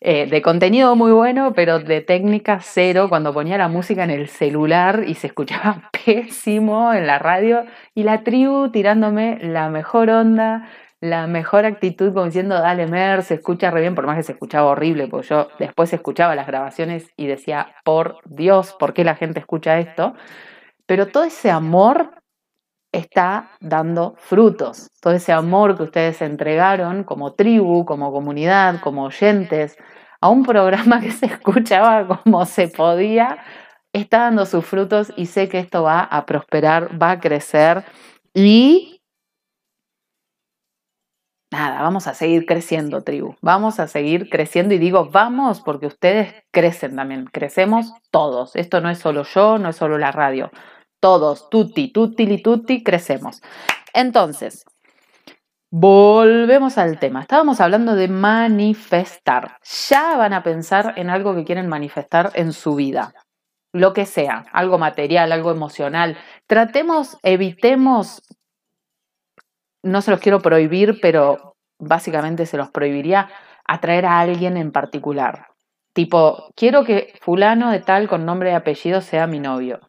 eh, 0.00 0.26
de 0.26 0.42
contenido 0.42 0.94
muy 0.96 1.12
bueno, 1.12 1.52
pero 1.54 1.80
de 1.80 2.00
técnica 2.00 2.60
cero, 2.62 3.08
cuando 3.08 3.32
ponía 3.32 3.58
la 3.58 3.68
música 3.68 4.04
en 4.04 4.10
el 4.10 4.28
celular 4.28 5.04
y 5.06 5.14
se 5.14 5.28
escuchaba 5.28 5.90
pésimo 6.04 6.92
en 6.92 7.06
la 7.06 7.18
radio, 7.18 7.64
y 7.94 8.04
la 8.04 8.22
tribu 8.22 8.70
tirándome 8.70 9.38
la 9.40 9.68
mejor 9.70 10.10
onda, 10.10 10.68
la 11.00 11.26
mejor 11.26 11.64
actitud, 11.64 12.12
como 12.12 12.26
diciendo, 12.26 12.56
dale 12.56 12.86
Mer, 12.86 13.22
se 13.22 13.34
escucha 13.34 13.70
re 13.70 13.80
bien, 13.80 13.94
por 13.94 14.06
más 14.06 14.16
que 14.16 14.22
se 14.24 14.32
escuchaba 14.32 14.70
horrible, 14.70 15.06
porque 15.08 15.28
yo 15.28 15.48
después 15.58 15.92
escuchaba 15.92 16.34
las 16.34 16.46
grabaciones 16.46 17.12
y 17.16 17.26
decía, 17.26 17.74
por 17.84 18.18
Dios, 18.24 18.74
¿por 18.78 18.94
qué 18.94 19.04
la 19.04 19.14
gente 19.14 19.40
escucha 19.40 19.78
esto? 19.78 20.14
Pero 20.86 21.08
todo 21.08 21.24
ese 21.24 21.50
amor 21.50 22.12
está 22.92 23.50
dando 23.60 24.14
frutos. 24.18 24.90
Todo 25.00 25.14
ese 25.14 25.32
amor 25.32 25.76
que 25.76 25.84
ustedes 25.84 26.22
entregaron 26.22 27.04
como 27.04 27.34
tribu, 27.34 27.84
como 27.84 28.12
comunidad, 28.12 28.80
como 28.80 29.04
oyentes, 29.04 29.76
a 30.20 30.28
un 30.28 30.44
programa 30.44 31.00
que 31.00 31.12
se 31.12 31.26
escuchaba 31.26 32.06
como 32.06 32.44
se 32.46 32.68
podía, 32.68 33.38
está 33.92 34.20
dando 34.20 34.46
sus 34.46 34.64
frutos 34.64 35.12
y 35.16 35.26
sé 35.26 35.48
que 35.48 35.58
esto 35.58 35.82
va 35.82 36.00
a 36.00 36.26
prosperar, 36.26 37.00
va 37.00 37.12
a 37.12 37.20
crecer 37.20 37.84
y 38.34 39.00
nada, 41.50 41.82
vamos 41.82 42.06
a 42.06 42.14
seguir 42.14 42.46
creciendo, 42.46 43.02
tribu. 43.02 43.36
Vamos 43.40 43.80
a 43.80 43.88
seguir 43.88 44.28
creciendo 44.28 44.74
y 44.74 44.78
digo 44.78 45.08
vamos 45.10 45.60
porque 45.60 45.86
ustedes 45.86 46.34
crecen 46.50 46.96
también, 46.96 47.26
crecemos 47.26 47.92
todos. 48.10 48.56
Esto 48.56 48.80
no 48.80 48.90
es 48.90 48.98
solo 48.98 49.24
yo, 49.24 49.58
no 49.58 49.70
es 49.70 49.76
solo 49.76 49.98
la 49.98 50.12
radio 50.12 50.50
todos, 51.00 51.48
tutti, 51.50 51.92
tutti, 51.92 52.26
li 52.26 52.42
tutti, 52.42 52.82
crecemos. 52.82 53.40
Entonces, 53.94 54.64
volvemos 55.70 56.78
al 56.78 56.98
tema. 56.98 57.22
Estábamos 57.22 57.60
hablando 57.60 57.94
de 57.94 58.08
manifestar. 58.08 59.58
Ya 59.88 60.16
van 60.16 60.32
a 60.32 60.42
pensar 60.42 60.94
en 60.96 61.10
algo 61.10 61.34
que 61.34 61.44
quieren 61.44 61.68
manifestar 61.68 62.32
en 62.34 62.52
su 62.52 62.74
vida. 62.74 63.14
Lo 63.72 63.92
que 63.92 64.06
sea, 64.06 64.46
algo 64.52 64.78
material, 64.78 65.30
algo 65.30 65.50
emocional. 65.50 66.16
Tratemos, 66.46 67.18
evitemos, 67.22 68.22
no 69.82 70.00
se 70.00 70.10
los 70.10 70.20
quiero 70.20 70.40
prohibir, 70.40 71.00
pero 71.00 71.56
básicamente 71.78 72.46
se 72.46 72.56
los 72.56 72.70
prohibiría 72.70 73.28
atraer 73.66 74.06
a 74.06 74.20
alguien 74.20 74.56
en 74.56 74.72
particular. 74.72 75.48
Tipo, 75.92 76.50
quiero 76.56 76.84
que 76.84 77.12
fulano 77.20 77.70
de 77.70 77.80
tal 77.80 78.08
con 78.08 78.24
nombre 78.24 78.50
y 78.50 78.54
apellido 78.54 79.00
sea 79.00 79.26
mi 79.26 79.38
novio 79.40 79.80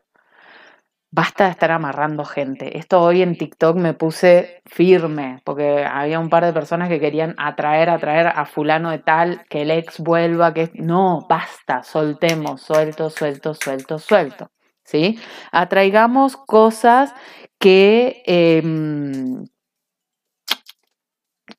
basta 1.11 1.45
de 1.45 1.51
estar 1.51 1.71
amarrando 1.71 2.23
gente. 2.25 2.77
Esto 2.77 3.01
hoy 3.01 3.21
en 3.21 3.37
TikTok 3.37 3.77
me 3.77 3.93
puse 3.93 4.61
firme, 4.65 5.41
porque 5.43 5.85
había 5.85 6.19
un 6.19 6.29
par 6.29 6.45
de 6.45 6.53
personas 6.53 6.89
que 6.89 6.99
querían 6.99 7.35
atraer, 7.37 7.89
atraer 7.89 8.27
a 8.27 8.45
fulano 8.45 8.91
de 8.91 8.99
tal, 8.99 9.45
que 9.49 9.63
el 9.63 9.71
ex 9.71 9.99
vuelva, 9.99 10.53
que 10.53 10.71
no, 10.75 11.25
basta, 11.27 11.83
soltemos, 11.83 12.61
suelto, 12.61 13.09
suelto, 13.09 13.53
suelto, 13.53 13.99
suelto. 13.99 14.51
¿Sí? 14.83 15.19
Atraigamos 15.51 16.35
cosas 16.35 17.13
que 17.59 18.23
em, 18.25 19.45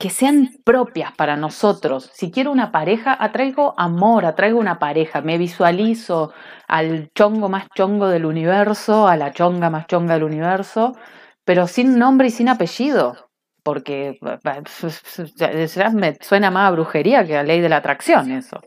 que 0.01 0.09
sean 0.09 0.49
propias 0.65 1.13
para 1.13 1.37
nosotros. 1.37 2.11
Si 2.15 2.31
quiero 2.31 2.51
una 2.51 2.73
pareja, 2.73 3.15
atraigo 3.21 3.75
amor, 3.77 4.25
atraigo 4.25 4.59
una 4.59 4.79
pareja, 4.79 5.21
me 5.21 5.37
visualizo 5.37 6.33
al 6.67 7.11
chongo 7.15 7.51
más 7.51 7.69
chongo 7.77 8.09
del 8.09 8.25
universo, 8.25 9.07
a 9.07 9.19
la 9.19 9.31
chonga 9.33 9.69
más 9.69 9.87
chonga 9.87 10.15
del 10.15 10.25
universo, 10.25 10.97
pero 11.45 11.67
sin 11.67 11.99
nombre 11.99 12.29
y 12.29 12.31
sin 12.31 12.49
apellido, 12.49 13.29
porque 13.63 14.19
me 15.93 16.17
suena 16.23 16.51
más 16.51 16.69
a 16.69 16.71
brujería 16.71 17.27
que 17.27 17.37
a 17.37 17.43
ley 17.43 17.61
de 17.61 17.69
la 17.69 17.77
atracción 17.77 18.33
eso. 18.33 18.63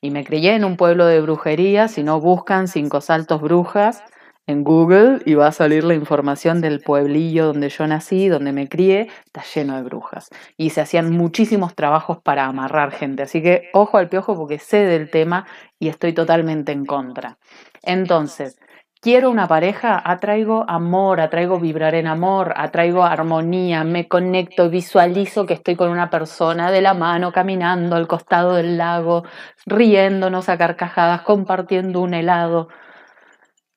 Y 0.00 0.12
me 0.12 0.24
crié 0.24 0.54
en 0.54 0.64
un 0.64 0.76
pueblo 0.76 1.06
de 1.06 1.20
brujería, 1.20 1.88
si 1.88 2.04
no 2.04 2.20
buscan 2.20 2.68
cinco 2.68 3.00
saltos 3.00 3.40
brujas, 3.40 4.04
en 4.46 4.62
Google 4.62 5.20
y 5.24 5.34
va 5.34 5.48
a 5.48 5.52
salir 5.52 5.84
la 5.84 5.94
información 5.94 6.60
del 6.60 6.80
pueblillo 6.80 7.46
donde 7.46 7.68
yo 7.68 7.86
nací, 7.86 8.28
donde 8.28 8.52
me 8.52 8.68
crié, 8.68 9.08
está 9.24 9.42
lleno 9.54 9.76
de 9.76 9.82
brujas. 9.82 10.28
Y 10.56 10.70
se 10.70 10.80
hacían 10.80 11.10
muchísimos 11.10 11.74
trabajos 11.74 12.18
para 12.22 12.46
amarrar 12.46 12.92
gente. 12.92 13.24
Así 13.24 13.42
que 13.42 13.68
ojo 13.72 13.98
al 13.98 14.08
piojo 14.08 14.36
porque 14.36 14.58
sé 14.58 14.78
del 14.78 15.10
tema 15.10 15.46
y 15.78 15.88
estoy 15.88 16.12
totalmente 16.12 16.72
en 16.72 16.86
contra. 16.86 17.38
Entonces, 17.82 18.58
quiero 19.00 19.30
una 19.30 19.48
pareja, 19.48 20.00
atraigo 20.04 20.64
amor, 20.68 21.20
atraigo 21.20 21.58
vibrar 21.58 21.94
en 21.96 22.06
amor, 22.06 22.54
atraigo 22.56 23.04
armonía, 23.04 23.82
me 23.84 24.06
conecto, 24.06 24.70
visualizo 24.70 25.44
que 25.46 25.54
estoy 25.54 25.76
con 25.76 25.90
una 25.90 26.08
persona 26.08 26.70
de 26.70 26.82
la 26.82 26.94
mano, 26.94 27.32
caminando 27.32 27.96
al 27.96 28.06
costado 28.06 28.54
del 28.54 28.78
lago, 28.78 29.24
riéndonos 29.66 30.48
a 30.48 30.56
carcajadas, 30.56 31.22
compartiendo 31.22 32.00
un 32.00 32.14
helado 32.14 32.68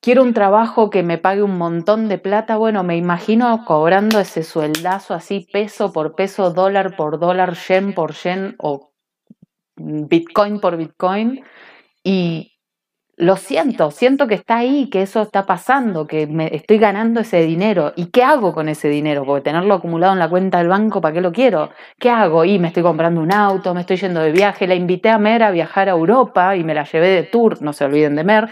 quiero 0.00 0.22
un 0.22 0.34
trabajo 0.34 0.90
que 0.90 1.02
me 1.02 1.18
pague 1.18 1.42
un 1.42 1.58
montón 1.58 2.08
de 2.08 2.18
plata, 2.18 2.56
bueno, 2.56 2.82
me 2.82 2.96
imagino 2.96 3.64
cobrando 3.64 4.18
ese 4.18 4.42
sueldazo 4.42 5.14
así, 5.14 5.46
peso 5.52 5.92
por 5.92 6.14
peso, 6.14 6.50
dólar 6.50 6.96
por 6.96 7.18
dólar, 7.18 7.54
yen 7.54 7.94
por 7.94 8.14
yen 8.14 8.56
o 8.58 8.92
bitcoin 9.76 10.60
por 10.60 10.76
bitcoin. 10.76 11.44
Y 12.02 12.56
lo 13.16 13.36
siento, 13.36 13.90
siento 13.90 14.26
que 14.26 14.34
está 14.34 14.56
ahí, 14.56 14.88
que 14.88 15.02
eso 15.02 15.20
está 15.20 15.44
pasando, 15.44 16.06
que 16.06 16.26
me 16.26 16.54
estoy 16.56 16.78
ganando 16.78 17.20
ese 17.20 17.42
dinero. 17.42 17.92
¿Y 17.94 18.06
qué 18.06 18.24
hago 18.24 18.54
con 18.54 18.70
ese 18.70 18.88
dinero? 18.88 19.26
Porque 19.26 19.42
tenerlo 19.42 19.74
acumulado 19.74 20.14
en 20.14 20.18
la 20.18 20.30
cuenta 20.30 20.56
del 20.58 20.68
banco, 20.68 21.02
¿para 21.02 21.12
qué 21.12 21.20
lo 21.20 21.30
quiero? 21.30 21.70
¿Qué 21.98 22.08
hago? 22.08 22.46
Y 22.46 22.58
me 22.58 22.68
estoy 22.68 22.82
comprando 22.82 23.20
un 23.20 23.32
auto, 23.32 23.74
me 23.74 23.82
estoy 23.82 23.98
yendo 23.98 24.20
de 24.20 24.32
viaje, 24.32 24.66
la 24.66 24.74
invité 24.74 25.10
a 25.10 25.18
Mer 25.18 25.42
a 25.42 25.50
viajar 25.50 25.88
a 25.90 25.92
Europa 25.92 26.56
y 26.56 26.64
me 26.64 26.72
la 26.72 26.84
llevé 26.84 27.08
de 27.08 27.22
tour, 27.24 27.60
no 27.60 27.74
se 27.74 27.84
olviden 27.84 28.16
de 28.16 28.24
Mer 28.24 28.48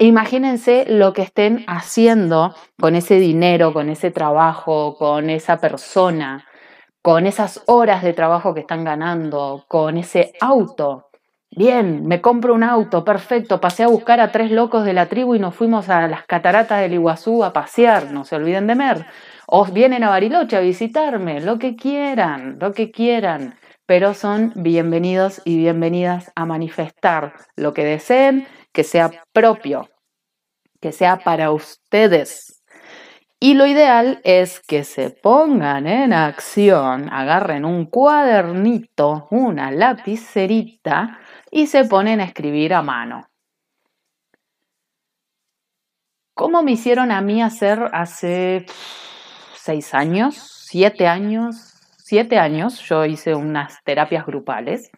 Imagínense 0.00 0.84
lo 0.88 1.12
que 1.12 1.22
estén 1.22 1.64
haciendo 1.66 2.54
con 2.78 2.94
ese 2.94 3.16
dinero, 3.16 3.72
con 3.72 3.90
ese 3.90 4.12
trabajo, 4.12 4.96
con 4.96 5.28
esa 5.28 5.56
persona, 5.58 6.46
con 7.02 7.26
esas 7.26 7.64
horas 7.66 8.04
de 8.04 8.12
trabajo 8.12 8.54
que 8.54 8.60
están 8.60 8.84
ganando, 8.84 9.64
con 9.66 9.96
ese 9.96 10.34
auto. 10.40 11.08
Bien, 11.50 12.06
me 12.06 12.20
compro 12.20 12.54
un 12.54 12.62
auto, 12.62 13.04
perfecto. 13.04 13.60
Pasé 13.60 13.82
a 13.82 13.88
buscar 13.88 14.20
a 14.20 14.30
tres 14.30 14.52
locos 14.52 14.84
de 14.84 14.92
la 14.92 15.06
tribu 15.06 15.34
y 15.34 15.40
nos 15.40 15.56
fuimos 15.56 15.88
a 15.88 16.06
las 16.06 16.24
cataratas 16.26 16.80
del 16.80 16.94
Iguazú 16.94 17.42
a 17.42 17.52
pasear, 17.52 18.12
no 18.12 18.24
se 18.24 18.36
olviden 18.36 18.68
de 18.68 18.76
Mer. 18.76 19.06
O 19.48 19.64
vienen 19.64 20.04
a 20.04 20.10
Bariloche 20.10 20.56
a 20.56 20.60
visitarme, 20.60 21.40
lo 21.40 21.58
que 21.58 21.74
quieran, 21.74 22.58
lo 22.60 22.72
que 22.72 22.92
quieran. 22.92 23.56
Pero 23.86 24.14
son 24.14 24.52
bienvenidos 24.54 25.42
y 25.44 25.56
bienvenidas 25.56 26.30
a 26.36 26.44
manifestar 26.44 27.32
lo 27.56 27.72
que 27.72 27.84
deseen 27.84 28.46
que 28.72 28.84
sea 28.84 29.10
propio, 29.32 29.88
que 30.80 30.92
sea 30.92 31.18
para 31.18 31.50
ustedes. 31.50 32.62
Y 33.40 33.54
lo 33.54 33.66
ideal 33.66 34.20
es 34.24 34.60
que 34.60 34.82
se 34.82 35.10
pongan 35.10 35.86
en 35.86 36.12
acción, 36.12 37.08
agarren 37.12 37.64
un 37.64 37.86
cuadernito, 37.86 39.28
una 39.30 39.70
lapicerita 39.70 41.20
y 41.50 41.68
se 41.68 41.84
ponen 41.84 42.20
a 42.20 42.24
escribir 42.24 42.74
a 42.74 42.82
mano. 42.82 43.28
¿Cómo 46.34 46.62
me 46.62 46.72
hicieron 46.72 47.12
a 47.12 47.20
mí 47.20 47.42
hacer 47.42 47.90
hace 47.92 48.66
seis 49.54 49.94
años, 49.94 50.36
siete 50.68 51.06
años? 51.06 51.74
Siete 51.96 52.38
años 52.38 52.80
yo 52.88 53.04
hice 53.04 53.34
unas 53.34 53.82
terapias 53.84 54.24
grupales 54.24 54.90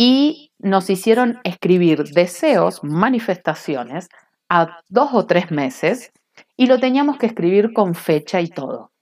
y 0.00 0.52
nos 0.60 0.88
hicieron 0.88 1.40
escribir 1.42 2.04
deseos, 2.04 2.82
manifestaciones 2.84 4.08
a 4.48 4.80
dos 4.88 5.10
o 5.12 5.26
tres 5.26 5.50
meses 5.50 6.12
y 6.56 6.66
lo 6.66 6.78
teníamos 6.78 7.18
que 7.18 7.26
escribir 7.26 7.72
con 7.72 7.94
fecha 7.94 8.40
y 8.40 8.48
todo. 8.48 8.92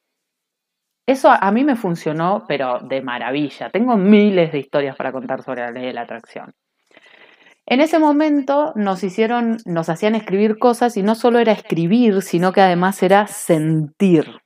Eso 1.06 1.30
a 1.30 1.52
mí 1.52 1.62
me 1.62 1.76
funcionó, 1.76 2.44
pero 2.48 2.80
de 2.80 3.02
maravilla. 3.02 3.70
Tengo 3.70 3.96
miles 3.96 4.50
de 4.50 4.58
historias 4.58 4.96
para 4.96 5.12
contar 5.12 5.42
sobre 5.42 5.60
la 5.60 5.70
ley 5.70 5.86
de 5.86 5.92
la 5.92 6.00
atracción. 6.00 6.54
En 7.66 7.80
ese 7.80 7.98
momento 7.98 8.72
nos 8.74 9.04
hicieron, 9.04 9.58
nos 9.66 9.88
hacían 9.88 10.14
escribir 10.14 10.58
cosas 10.58 10.96
y 10.96 11.02
no 11.02 11.14
solo 11.14 11.38
era 11.38 11.52
escribir, 11.52 12.22
sino 12.22 12.52
que 12.52 12.62
además 12.62 13.02
era 13.02 13.26
sentir, 13.26 14.40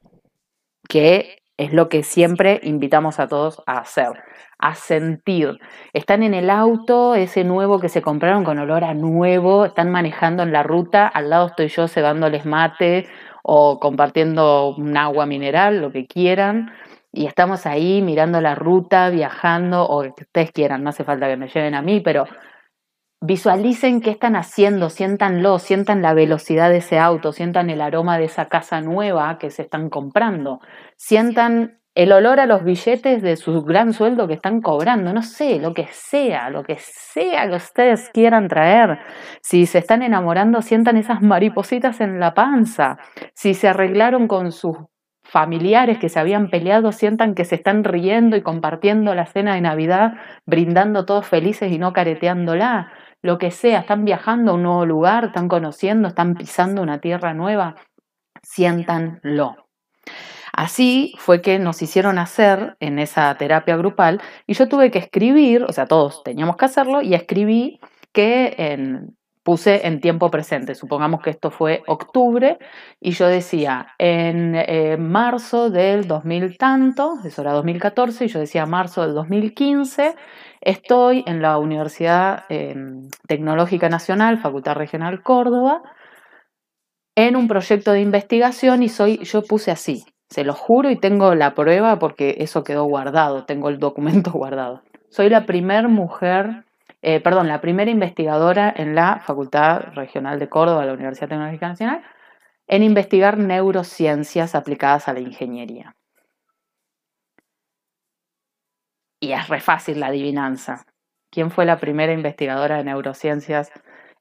que 0.89 1.40
Es 1.61 1.75
lo 1.75 1.91
que 1.91 2.03
siempre 2.03 2.59
invitamos 2.63 3.21
a 3.21 3.29
todos 3.29 3.63
a 3.67 3.81
hacer, 3.81 4.13
a 4.59 4.75
sentir. 4.75 5.59
Están 5.93 6.23
en 6.23 6.33
el 6.33 6.49
auto, 6.49 7.15
ese 7.15 7.45
nuevo 7.45 7.81
que 7.81 7.91
se 7.91 8.01
compraron 8.01 8.45
con 8.45 8.59
olor 8.59 8.83
a 8.83 8.95
nuevo, 8.95 9.67
están 9.67 9.91
manejando 9.91 10.43
en 10.43 10.55
la 10.55 10.63
ruta, 10.63 11.07
al 11.07 11.29
lado 11.29 11.49
estoy 11.49 11.69
yo 11.69 11.87
cebándoles 11.87 12.47
mate 12.47 13.09
o 13.43 13.79
compartiendo 13.79 14.75
un 14.75 14.97
agua 14.97 15.27
mineral, 15.27 15.83
lo 15.83 15.93
que 15.93 16.07
quieran. 16.07 16.73
Y 17.13 17.27
estamos 17.27 17.67
ahí 17.67 18.01
mirando 18.01 18.41
la 18.41 18.55
ruta, 18.55 19.11
viajando, 19.11 19.85
o 19.87 20.01
que 20.15 20.23
ustedes 20.23 20.53
quieran, 20.53 20.83
no 20.83 20.89
hace 20.89 21.05
falta 21.05 21.29
que 21.29 21.37
me 21.37 21.49
lleven 21.49 21.75
a 21.75 21.83
mí, 21.83 22.01
pero 22.01 22.25
visualicen 23.21 24.01
qué 24.01 24.11
están 24.11 24.35
haciendo, 24.35 24.89
siéntanlo, 24.89 25.59
sientan 25.59 26.03
la 26.03 26.15
velocidad 26.15 26.71
de 26.71 26.79
ese 26.79 26.99
auto, 26.99 27.33
sientan 27.33 27.69
el 27.69 27.81
aroma 27.81 28.19
de 28.19 28.25
esa 28.25 28.49
casa 28.49 28.81
nueva 28.81 29.39
que 29.39 29.51
se 29.51 29.63
están 29.63 29.91
comprando, 29.91 30.61
sientan 30.97 31.81
el 31.95 32.13
olor 32.13 32.41
a 32.41 32.47
los 32.47 32.65
billetes 32.65 33.21
de 33.21 33.37
su 33.37 33.63
gran 33.63 33.93
sueldo 33.93 34.29
que 34.29 34.35
están 34.35 34.63
cobrando, 34.63 35.13
no 35.13 35.23
sé, 35.23 35.59
lo 35.59 35.75
que 35.75 35.89
sea, 35.91 36.49
lo 36.49 36.63
que 36.63 36.77
sea 36.79 37.49
que 37.49 37.57
ustedes 37.57 38.09
quieran 38.11 38.49
traer. 38.49 39.01
Si 39.43 39.67
se 39.67 39.79
están 39.79 40.03
enamorando, 40.03 40.63
sientan 40.63 40.97
esas 40.97 41.21
maripositas 41.21 42.01
en 42.01 42.21
la 42.21 42.33
panza. 42.33 42.99
Si 43.35 43.55
se 43.55 43.69
arreglaron 43.69 44.29
con 44.29 44.53
sus 44.53 44.77
familiares 45.25 45.99
que 45.99 46.09
se 46.09 46.19
habían 46.19 46.49
peleado, 46.49 46.93
sientan 46.93 47.35
que 47.35 47.45
se 47.45 47.57
están 47.57 47.85
riendo 47.85 48.37
y 48.37 48.43
compartiendo 48.43 49.15
la 49.15 49.27
cena 49.27 49.55
de 49.55 49.61
Navidad, 49.61 50.15
brindando 50.47 51.05
todos 51.05 51.27
felices 51.27 51.73
y 51.73 51.79
no 51.79 51.93
careteándola 51.93 52.93
lo 53.23 53.39
que 53.39 53.51
sea, 53.51 53.81
están 53.81 54.05
viajando 54.05 54.53
a 54.53 54.55
un 54.55 54.63
nuevo 54.63 54.87
lugar, 54.87 55.27
están 55.27 55.49
conociendo, 55.49 56.09
están 56.09 56.35
pisando 56.35 56.83
una 56.83 57.01
tierra 57.01 57.35
nueva, 57.35 57.77
siéntanlo. 58.43 59.69
Así 60.53 61.15
fue 61.19 61.43
que 61.43 61.59
nos 61.59 61.81
hicieron 61.83 62.19
hacer 62.19 62.77
en 62.81 62.99
esa 62.99 63.35
terapia 63.37 63.77
grupal 63.77 64.21
y 64.47 64.55
yo 64.55 64.69
tuve 64.69 64.91
que 64.91 64.99
escribir, 64.99 65.65
o 65.65 65.73
sea, 65.73 65.87
todos 65.87 66.23
teníamos 66.25 66.57
que 66.57 66.65
hacerlo 66.65 67.03
y 67.03 67.15
escribí 67.15 67.81
que 68.13 68.55
en, 68.59 69.17
puse 69.43 69.87
en 69.87 70.01
tiempo 70.01 70.31
presente. 70.31 70.75
Supongamos 70.75 71.23
que 71.23 71.31
esto 71.31 71.51
fue 71.51 71.83
octubre 71.87 72.59
y 73.01 73.13
yo 73.13 73.27
decía 73.27 73.95
en 73.99 74.55
eh, 74.55 74.97
marzo 74.99 75.71
del 75.71 76.07
2000 76.07 76.59
tanto, 76.59 77.15
eso 77.25 77.43
era 77.43 77.53
2014, 77.53 78.25
y 78.25 78.29
yo 78.29 78.41
decía 78.41 78.67
marzo 78.67 79.03
del 79.03 79.15
2015, 79.15 80.15
estoy 80.61 81.25
en 81.27 81.43
la 81.43 81.59
Universidad 81.59 82.45
em, 82.49 83.09
Tecnológica 83.27 83.89
Nacional, 83.89 84.39
Facultad 84.39 84.75
Regional 84.75 85.23
Córdoba, 85.23 85.83
en 87.17 87.37
un 87.37 87.49
proyecto 87.49 87.93
de 87.93 88.01
investigación 88.01 88.83
y 88.83 88.89
soy, 88.89 89.19
yo 89.25 89.43
puse 89.43 89.71
así, 89.71 90.05
se 90.29 90.45
lo 90.45 90.55
juro 90.55 90.91
y 90.91 90.97
tengo 90.97 91.35
la 91.35 91.55
prueba 91.55 91.99
porque 91.99 92.37
eso 92.39 92.65
quedó 92.65 92.85
guardado, 92.85 93.45
tengo 93.45 93.69
el 93.69 93.79
documento 93.79 94.31
guardado. 94.33 94.83
Soy 95.09 95.29
la 95.29 95.45
primera 95.45 95.89
mujer 95.89 96.65
eh, 97.03 97.21
perdón, 97.21 97.49
la 97.49 97.61
primera 97.61 97.91
investigadora 97.91 98.73
en 98.77 98.95
la 98.95 99.21
Facultad 99.21 99.95
Regional 99.95 100.39
de 100.39 100.49
Córdoba, 100.49 100.85
la 100.85 100.93
Universidad 100.93 101.29
Tecnológica 101.29 101.69
Nacional, 101.69 102.03
en 102.67 102.83
investigar 102.83 103.39
neurociencias 103.39 104.55
aplicadas 104.55 105.09
a 105.09 105.15
la 105.15 105.21
ingeniería. 105.21 105.97
Y 109.21 109.33
es 109.33 109.49
re 109.49 109.61
fácil 109.61 110.01
la 110.01 110.07
adivinanza. 110.07 110.85
¿Quién 111.31 111.51
fue 111.51 111.65
la 111.65 111.79
primera 111.79 112.13
investigadora 112.13 112.79
de 112.79 112.85
neurociencias 112.85 113.71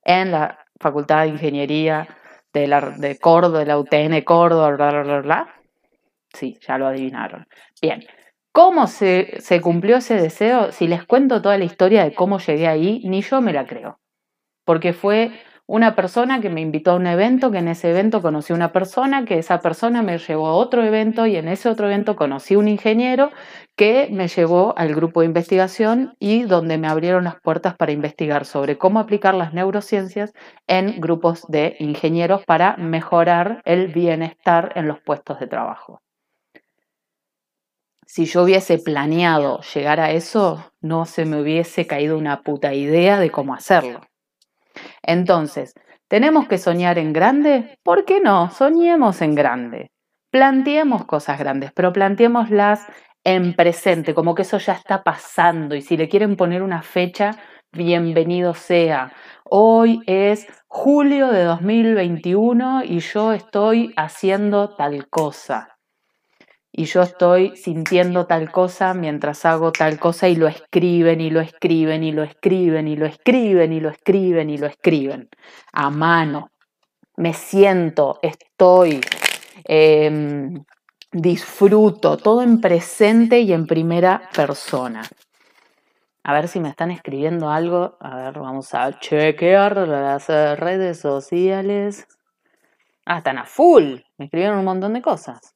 en 0.04 0.32
la 0.32 0.66
Facultad 0.80 1.24
de 1.24 1.30
Ingeniería 1.30 2.08
de, 2.54 2.68
la, 2.68 2.82
de 2.82 3.18
Córdoba, 3.18 3.60
de 3.60 3.66
la 3.66 3.80
UTN 3.80 4.22
Córdoba, 4.24 4.72
bla, 4.72 5.04
bla, 5.04 5.22
bla? 5.22 5.56
Sí, 6.34 6.60
ya 6.62 6.78
lo 6.78 6.88
adivinaron. 6.88 7.48
Bien, 7.82 8.04
¿Cómo 8.52 8.88
se, 8.88 9.62
cumplió 9.62 9.98
ese 9.98 10.16
deseo? 10.16 10.72
Si 10.72 10.88
les 10.88 11.06
cuento 11.06 11.42
toda 11.42 11.58
la 11.58 11.66
historia 11.66 12.04
de 12.04 12.14
cómo 12.14 12.40
llegué 12.40 12.68
ahí, 12.68 13.02
ni 13.06 13.22
yo 13.22 13.42
me 13.42 13.54
la 13.54 13.66
creo. 13.66 14.00
Porque 14.66 14.94
fue 14.94 15.32
una 15.70 15.96
persona 15.96 16.42
que 16.42 16.50
me 16.50 16.62
invitó 16.62 16.92
a 16.92 16.96
un 16.96 17.06
evento, 17.06 17.52
que 17.52 17.60
en 17.60 17.68
ese 17.68 17.92
evento 17.92 18.24
conocí 18.24 18.54
a 18.54 18.56
una 18.56 18.72
persona, 18.72 19.24
que 19.26 19.38
esa 19.38 19.60
persona 19.60 20.02
me 20.02 20.18
llevó 20.18 20.48
a 20.48 20.56
otro 20.56 20.84
evento 20.84 21.28
y 21.28 21.36
en 21.36 21.48
ese 21.48 21.70
otro 21.70 21.86
evento 21.86 22.16
conocí 22.16 22.56
a 22.56 22.58
un 22.58 22.68
ingeniero 22.68 23.30
que 23.76 24.10
me 24.12 24.28
llevó 24.28 24.74
al 24.80 24.96
grupo 24.96 25.20
de 25.20 25.28
investigación 25.28 26.16
y 26.18 26.42
donde 26.42 26.80
me 26.80 26.88
abrieron 26.88 27.24
las 27.24 27.40
puertas 27.40 27.76
para 27.76 27.92
investigar 27.92 28.46
sobre 28.46 28.80
cómo 28.80 29.00
aplicar 29.00 29.36
las 29.36 29.54
neurociencias 29.54 30.34
en 30.66 31.00
grupos 31.00 31.46
de 31.48 31.76
ingenieros 31.78 32.44
para 32.46 32.76
mejorar 32.78 33.62
el 33.64 33.90
bienestar 33.90 34.72
en 34.74 34.88
los 34.88 35.00
puestos 35.02 35.40
de 35.40 35.46
trabajo 35.46 36.02
si 38.08 38.26
yo 38.26 38.42
hubiese 38.42 38.80
planeado 38.80 39.62
llegar 39.72 40.00
a 40.00 40.10
eso, 40.10 40.66
no 40.82 41.06
se 41.06 41.26
me 41.26 41.40
hubiese 41.40 41.86
caído 41.86 42.18
una 42.18 42.42
puta 42.42 42.74
idea 42.74 43.20
de 43.20 43.30
cómo 43.30 43.54
hacerlo. 43.54 44.02
Entonces, 45.04 45.74
¿tenemos 46.08 46.48
que 46.48 46.58
soñar 46.58 46.98
en 46.98 47.14
grande? 47.14 47.78
¿Por 47.84 48.06
qué 48.06 48.20
no? 48.20 48.52
Soñemos 48.52 49.22
en 49.22 49.36
grande. 49.36 49.92
Planteemos 50.32 51.06
cosas 51.06 51.40
grandes, 51.40 51.72
pero 51.74 51.92
planteémoslas 51.92 52.86
en 53.24 53.56
presente, 53.56 54.14
como 54.14 54.36
que 54.36 54.44
eso 54.44 54.58
ya 54.58 54.74
está 54.74 55.04
pasando 55.04 55.76
y 55.76 55.82
si 55.82 55.98
le 55.98 56.08
quieren 56.08 56.36
poner 56.36 56.62
una 56.62 56.82
fecha, 56.82 57.32
bienvenido 57.72 58.54
sea. 58.54 59.12
Hoy 59.44 60.02
es 60.06 60.48
julio 60.68 61.30
de 61.30 61.44
2021 61.44 62.84
y 62.86 63.00
yo 63.00 63.34
estoy 63.34 63.94
haciendo 63.98 64.76
tal 64.76 65.10
cosa 65.10 65.79
y 66.72 66.86
yo 66.86 67.02
estoy 67.02 67.56
sintiendo 67.56 68.28
tal 68.28 68.52
cosa 68.52 68.94
mientras 68.94 69.46
hago 69.46 69.72
tal 69.72 70.00
cosa 70.00 70.30
y 70.30 70.36
lo 70.36 70.48
escriben 70.48 71.20
y 71.20 71.30
lo 71.30 71.42
escriben 71.42 72.04
y 72.04 72.12
lo 72.12 72.24
escriben 72.24 72.88
y 72.88 72.96
lo 72.96 73.06
escriben 73.06 73.74
y 73.74 73.80
lo 73.80 73.90
escriben 73.90 74.50
y 74.50 74.58
lo 74.58 74.68
escriben 74.68 75.30
a 75.74 75.90
mano. 75.90 76.52
Me 77.18 77.34
siento, 77.34 78.20
estoy, 78.22 79.02
em, 79.66 80.64
disfruto, 81.12 82.18
todo 82.18 82.42
en 82.42 82.62
presente 82.62 83.40
y 83.42 83.52
en 83.52 83.66
primera 83.66 84.30
persona. 84.34 85.02
A 86.24 86.34
ver 86.34 86.48
si 86.48 86.60
me 86.60 86.70
están 86.70 86.92
escribiendo 86.92 87.50
algo. 87.50 87.98
A 88.00 88.16
ver, 88.16 88.40
vamos 88.40 88.74
a 88.76 89.00
chequear 89.00 89.76
las 89.88 90.28
redes 90.28 91.00
sociales. 91.00 92.08
Ah, 93.06 93.18
están 93.18 93.40
a 93.40 93.46
full. 93.46 93.96
Me 94.18 94.26
escribieron 94.26 94.60
un 94.60 94.66
montón 94.66 94.94
de 94.94 95.02
cosas. 95.02 95.56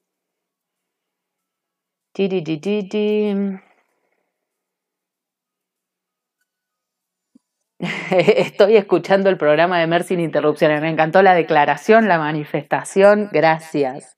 Estoy 8.11 8.77
escuchando 8.77 9.29
el 9.29 9.37
programa 9.37 9.79
de 9.79 9.87
Mer 9.87 10.03
sin 10.03 10.19
interrupciones. 10.19 10.79
Me 10.81 10.89
encantó 10.89 11.23
la 11.23 11.33
declaración, 11.33 12.07
la 12.07 12.19
manifestación. 12.19 13.29
Gracias. 13.31 14.15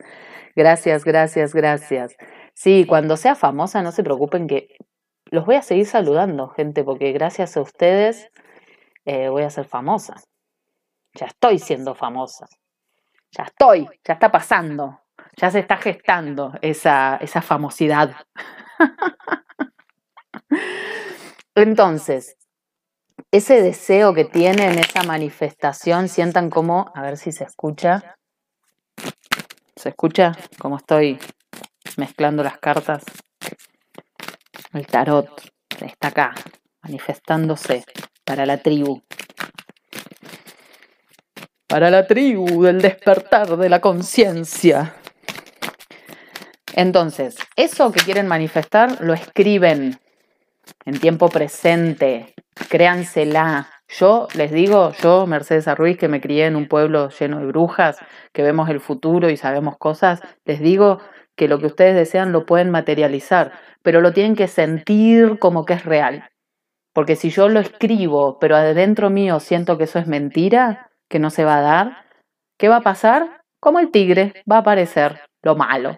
Gracias, 0.56 1.06
gracias, 1.06 1.54
gracias. 1.54 2.16
Sí, 2.54 2.86
cuando 2.86 3.16
sea 3.16 3.36
famosa, 3.36 3.82
no 3.82 3.94
se 3.94 4.04
preocupen 4.04 4.48
que 4.48 4.76
los 5.32 5.46
voy 5.46 5.56
a 5.56 5.62
seguir 5.62 5.86
saludando, 5.86 6.50
gente, 6.50 6.84
porque 6.84 7.14
gracias 7.14 7.56
a 7.56 7.62
ustedes 7.62 8.30
eh, 9.06 9.30
voy 9.30 9.44
a 9.44 9.50
ser 9.50 9.66
famosa. 9.66 10.16
Ya 11.14 11.28
estoy 11.28 11.60
siendo 11.60 11.96
famosa. 11.96 12.48
Ya 13.32 13.46
estoy, 13.46 13.88
ya 14.04 14.16
está 14.16 14.32
pasando 14.32 15.00
ya 15.38 15.52
se 15.52 15.60
está 15.60 15.78
gestando 15.78 16.54
esa, 16.62 17.18
esa 17.18 17.42
famosidad. 17.42 18.16
Entonces, 21.56 22.38
ese 23.32 23.62
deseo 23.62 24.14
que 24.14 24.26
tienen, 24.26 24.78
esa 24.80 25.04
manifestación, 25.04 26.10
sientan 26.10 26.50
como, 26.50 26.92
a 26.94 27.02
ver 27.02 27.18
si 27.18 27.32
se 27.32 27.44
escucha. 27.44 28.18
¿Se 29.76 29.90
escucha? 29.90 30.34
Como 30.58 30.78
estoy 30.78 31.20
mezclando 31.98 32.44
las 32.44 32.58
cartas. 32.60 33.04
El 34.74 34.88
tarot 34.88 35.30
está 35.82 36.10
acá, 36.10 36.36
manifestándose 36.82 37.84
para 38.24 38.46
la 38.46 38.58
tribu. 38.58 39.02
Para 41.68 41.90
la 41.90 42.06
tribu 42.08 42.64
del 42.64 42.82
despertar 42.82 43.58
de 43.58 43.70
la 43.70 43.82
conciencia. 43.82 44.96
Entonces, 46.76 47.38
eso 47.56 47.94
que 47.94 48.02
quieren 48.02 48.28
manifestar 48.28 49.02
lo 49.02 49.14
escriben 49.14 49.98
en 50.84 51.00
tiempo 51.00 51.30
presente, 51.30 52.34
créansela. 52.70 53.70
Yo 53.88 54.28
les 54.36 54.52
digo, 54.52 54.92
yo, 55.02 55.26
Mercedes 55.26 55.70
Arruiz, 55.70 55.98
que 55.98 56.10
me 56.10 56.20
crié 56.20 56.48
en 56.48 56.58
un 56.58 56.68
pueblo 56.68 57.10
lleno 57.10 57.40
de 57.40 57.46
brujas, 57.46 57.98
que 58.34 58.44
vemos 58.44 58.68
el 58.70 58.82
futuro 58.82 59.30
y 59.30 59.38
sabemos 59.38 59.78
cosas, 59.78 60.22
les 60.44 60.60
digo 60.60 61.00
que 61.38 61.48
lo 61.48 61.60
que 61.60 61.68
ustedes 61.68 61.96
desean 61.96 62.34
lo 62.34 62.46
pueden 62.46 62.72
materializar, 62.72 63.54
pero 63.82 64.02
lo 64.02 64.12
tienen 64.12 64.36
que 64.36 64.50
sentir 64.50 65.40
como 65.40 65.64
que 65.64 65.76
es 65.76 65.86
real. 65.86 66.30
Porque 66.94 67.16
si 67.16 67.30
yo 67.30 67.48
lo 67.48 67.62
escribo, 67.62 68.38
pero 68.40 68.58
adentro 68.58 69.10
mío 69.10 69.40
siento 69.40 69.78
que 69.78 69.86
eso 69.86 70.00
es 70.00 70.08
mentira, 70.08 70.90
que 71.10 71.20
no 71.20 71.30
se 71.30 71.46
va 71.46 71.60
a 71.60 71.62
dar, 71.62 72.06
¿qué 72.58 72.68
va 72.68 72.78
a 72.78 72.82
pasar? 72.82 73.44
Como 73.62 73.80
el 73.80 73.92
tigre, 73.92 74.44
va 74.50 74.58
a 74.58 74.60
aparecer 74.60 75.22
lo 75.42 75.56
malo. 75.56 75.98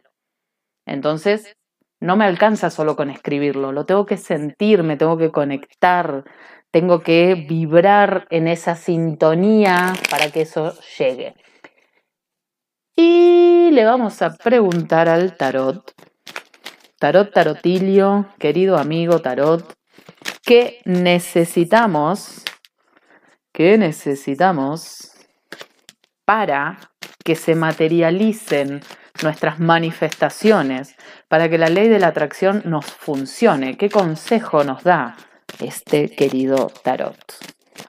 Entonces, 0.87 1.55
no 1.99 2.15
me 2.15 2.25
alcanza 2.25 2.69
solo 2.69 2.95
con 2.95 3.09
escribirlo, 3.09 3.71
lo 3.71 3.85
tengo 3.85 4.05
que 4.05 4.17
sentir, 4.17 4.83
me 4.83 4.97
tengo 4.97 5.17
que 5.17 5.31
conectar, 5.31 6.23
tengo 6.71 7.01
que 7.01 7.45
vibrar 7.47 8.25
en 8.29 8.47
esa 8.47 8.75
sintonía 8.75 9.93
para 10.09 10.31
que 10.31 10.41
eso 10.41 10.73
llegue. 10.97 11.35
Y 12.95 13.69
le 13.71 13.83
vamos 13.83 14.21
a 14.21 14.35
preguntar 14.35 15.09
al 15.09 15.35
tarot, 15.35 15.93
tarot 16.99 17.33
tarotilio, 17.33 18.27
querido 18.39 18.77
amigo 18.77 19.19
tarot, 19.19 19.73
¿qué 20.43 20.79
necesitamos? 20.85 22.43
¿Qué 23.51 23.77
necesitamos 23.77 25.11
para 26.25 26.79
que 27.23 27.35
se 27.35 27.55
materialicen 27.55 28.81
nuestras 29.23 29.59
manifestaciones, 29.59 30.95
para 31.27 31.49
que 31.49 31.57
la 31.57 31.69
ley 31.69 31.87
de 31.87 31.99
la 31.99 32.07
atracción 32.07 32.61
nos 32.65 32.85
funcione? 32.85 33.77
¿Qué 33.77 33.89
consejo 33.89 34.63
nos 34.63 34.83
da 34.83 35.15
este 35.59 36.09
querido 36.09 36.71
tarot? 36.83 37.17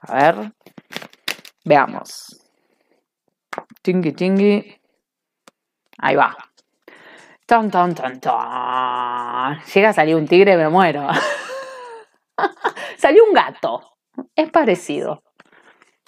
A 0.01 0.15
ver, 0.15 0.53
veamos. 1.65 2.39
Tingui, 3.81 4.13
tingui. 4.13 4.79
Ahí 5.97 6.15
va. 6.15 6.37
Ton, 7.45 7.71
ton, 7.71 7.95
ton, 7.95 8.19
ton. 8.19 9.59
Llega 9.73 9.89
a 9.89 9.93
salir 9.93 10.15
un 10.15 10.27
tigre, 10.27 10.55
me 10.55 10.69
muero. 10.69 11.07
Salió 12.97 13.25
un 13.25 13.33
gato. 13.33 13.97
Es 14.35 14.51
parecido. 14.51 15.23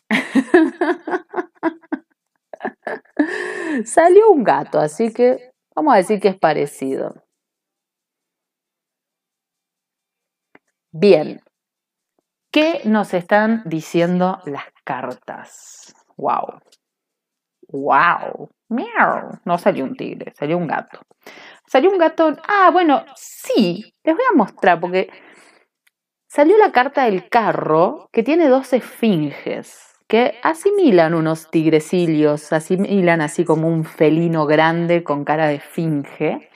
Salió 3.85 4.29
un 4.31 4.43
gato, 4.43 4.79
así 4.79 5.13
que 5.13 5.51
vamos 5.75 5.93
a 5.93 5.97
decir 5.97 6.19
que 6.19 6.29
es 6.29 6.37
parecido. 6.37 7.23
Bien, 10.93 11.41
¿qué 12.51 12.81
nos 12.85 13.13
están 13.13 13.63
diciendo 13.65 14.39
las 14.45 14.65
cartas? 14.83 15.93
¡Wow! 16.17 16.59
¡Wow! 17.69 18.49
¡Miau! 18.69 19.39
No 19.45 19.57
salió 19.57 19.85
un 19.85 19.95
tigre, 19.95 20.33
salió 20.35 20.57
un 20.57 20.67
gato. 20.67 20.99
Salió 21.65 21.89
un 21.91 21.97
gato. 21.97 22.35
Ah, 22.47 22.69
bueno, 22.71 23.05
sí, 23.15 23.93
les 24.03 24.15
voy 24.15 24.25
a 24.29 24.35
mostrar 24.35 24.81
porque 24.81 25.09
salió 26.27 26.57
la 26.57 26.71
carta 26.71 27.05
del 27.05 27.29
carro 27.29 28.09
que 28.11 28.23
tiene 28.23 28.49
dos 28.49 28.73
esfinges 28.73 29.90
que 30.11 30.35
asimilan 30.43 31.13
unos 31.13 31.49
tigrecillos, 31.49 32.51
asimilan 32.51 33.21
así 33.21 33.45
como 33.45 33.69
un 33.69 33.85
felino 33.85 34.45
grande 34.45 35.05
con 35.05 35.23
cara 35.23 35.47
de 35.47 35.55
esfinge. 35.55 36.49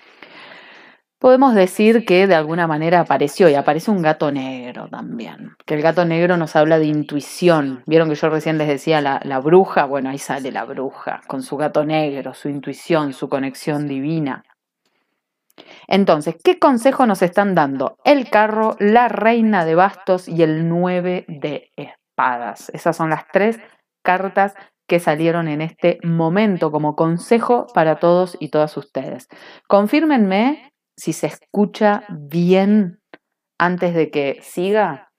Podemos 1.19 1.55
decir 1.55 2.03
que 2.03 2.27
de 2.27 2.35
alguna 2.35 2.67
manera 2.67 2.99
apareció 2.99 3.47
y 3.47 3.53
aparece 3.53 3.91
un 3.91 4.01
gato 4.01 4.29
negro 4.29 4.89
también, 4.89 5.55
que 5.65 5.75
el 5.75 5.81
gato 5.81 6.03
negro 6.03 6.35
nos 6.35 6.57
habla 6.57 6.79
de 6.79 6.87
intuición. 6.87 7.81
Vieron 7.85 8.09
que 8.09 8.15
yo 8.15 8.29
recién 8.29 8.57
les 8.57 8.67
decía 8.67 8.99
la, 8.99 9.39
bruja, 9.39 9.85
bueno, 9.85 10.09
ahí 10.09 10.17
sale 10.17 10.51
la 10.51 10.65
bruja, 10.65 11.21
con 11.25 11.41
su 11.41 11.55
gato 11.55 11.85
negro, 11.85 12.33
su 12.33 12.49
intuición, 12.49 13.13
su 13.13 13.29
conexión 13.29 13.87
divina. 13.87 14.43
Entonces, 15.87 16.35
¿qué 16.43 16.59
consejo 16.59 17.05
nos 17.05 17.21
están 17.21 17.55
dando? 17.55 17.95
El 18.03 18.29
carro, 18.29 18.75
la 18.79 19.07
reina 19.07 19.63
de 19.63 19.75
bastos 19.75 20.27
y 20.27 20.43
el 20.43 20.67
nueve 20.67 21.23
de 21.29 21.71
esas 22.73 22.95
son 22.95 23.09
las 23.09 23.27
tres 23.31 23.59
cartas 24.03 24.55
que 24.87 24.99
salieron 24.99 25.47
en 25.47 25.61
este 25.61 25.99
momento 26.03 26.71
como 26.71 26.95
consejo 26.95 27.67
para 27.73 27.99
todos 27.99 28.37
y 28.39 28.49
todas 28.49 28.77
ustedes. 28.77 29.27
Confírmenme 29.67 30.73
si 30.95 31.13
se 31.13 31.27
escucha 31.27 32.03
bien 32.09 32.99
antes 33.57 33.93
de 33.95 34.11
que 34.11 34.39
siga. 34.41 35.11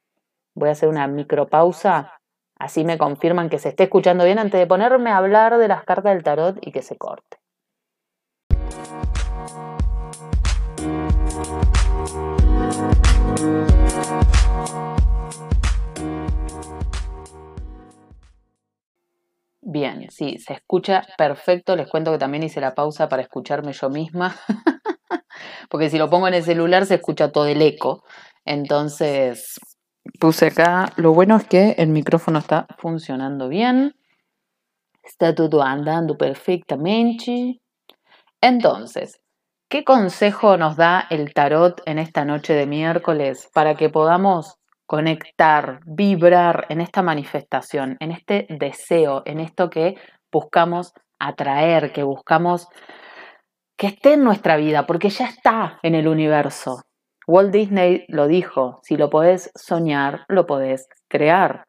Voy 0.55 0.69
a 0.69 0.73
hacer 0.73 0.89
una 0.89 1.07
micropausa. 1.07 2.13
Así 2.59 2.85
me 2.85 2.97
confirman 2.97 3.51
que 3.51 3.59
se 3.59 3.71
esté 3.71 3.85
escuchando 3.85 4.25
bien 4.25 4.39
antes 4.39 4.59
de 4.59 4.67
ponerme 4.67 5.11
a 5.11 5.19
hablar 5.19 5.59
de 5.59 5.69
las 5.69 5.85
cartas 5.85 6.15
del 6.15 6.23
tarot 6.23 6.59
y 6.63 6.73
que 6.73 6.83
se 6.83 6.97
corte. 6.97 7.39
Bien, 19.69 20.07
sí, 20.13 20.39
se 20.39 20.53
escucha 20.53 21.03
perfecto. 21.19 21.75
Les 21.75 21.91
cuento 21.91 22.13
que 22.13 22.19
también 22.19 22.45
hice 22.45 22.61
la 22.61 22.77
pausa 22.77 23.09
para 23.09 23.23
escucharme 23.23 23.73
yo 23.73 23.91
misma, 23.91 24.37
porque 25.69 25.91
si 25.91 25.99
lo 25.99 26.09
pongo 26.09 26.29
en 26.29 26.35
el 26.35 26.45
celular 26.45 26.87
se 26.87 26.95
escucha 26.95 27.33
todo 27.33 27.47
el 27.47 27.61
eco. 27.61 28.05
Entonces, 28.45 29.59
puse 30.21 30.47
acá. 30.47 30.93
Lo 30.95 31.13
bueno 31.13 31.37
es 31.37 31.49
que 31.49 31.75
el 31.79 31.89
micrófono 31.89 32.39
está 32.39 32.69
funcionando 32.79 33.49
bien. 33.49 33.97
Está 35.03 35.35
todo 35.35 35.63
andando 35.63 36.17
perfectamente. 36.17 37.61
Entonces, 38.41 39.21
¿qué 39.69 39.83
consejo 39.83 40.57
nos 40.57 40.77
da 40.77 41.09
el 41.11 41.35
tarot 41.35 41.83
en 41.87 41.99
esta 41.99 42.25
noche 42.25 42.53
de 42.53 42.67
miércoles 42.67 43.51
para 43.53 43.75
que 43.75 43.91
podamos 43.91 44.59
conectar, 44.87 45.81
vibrar 45.85 46.67
en 46.69 46.81
esta 46.81 47.03
manifestación, 47.03 47.97
en 48.01 48.13
este 48.13 48.47
deseo, 48.49 49.23
en 49.27 49.41
esto 49.41 49.69
que 49.69 49.97
buscamos 50.33 50.93
atraer, 51.19 51.93
que 51.93 52.03
buscamos 52.03 52.69
que 53.77 53.89
esté 53.89 54.15
en 54.15 54.25
nuestra 54.25 54.57
vida, 54.57 54.87
porque 54.87 55.11
ya 55.11 55.27
está 55.27 55.79
en 55.83 55.95
el 55.95 56.09
universo. 56.09 56.83
Walt 57.27 57.53
Disney 57.53 58.05
lo 58.09 58.27
dijo, 58.29 58.81
si 58.83 58.97
lo 58.97 59.11
podés 59.11 59.51
soñar, 59.55 60.25
lo 60.29 60.47
podés 60.47 60.89
crear. 61.09 61.65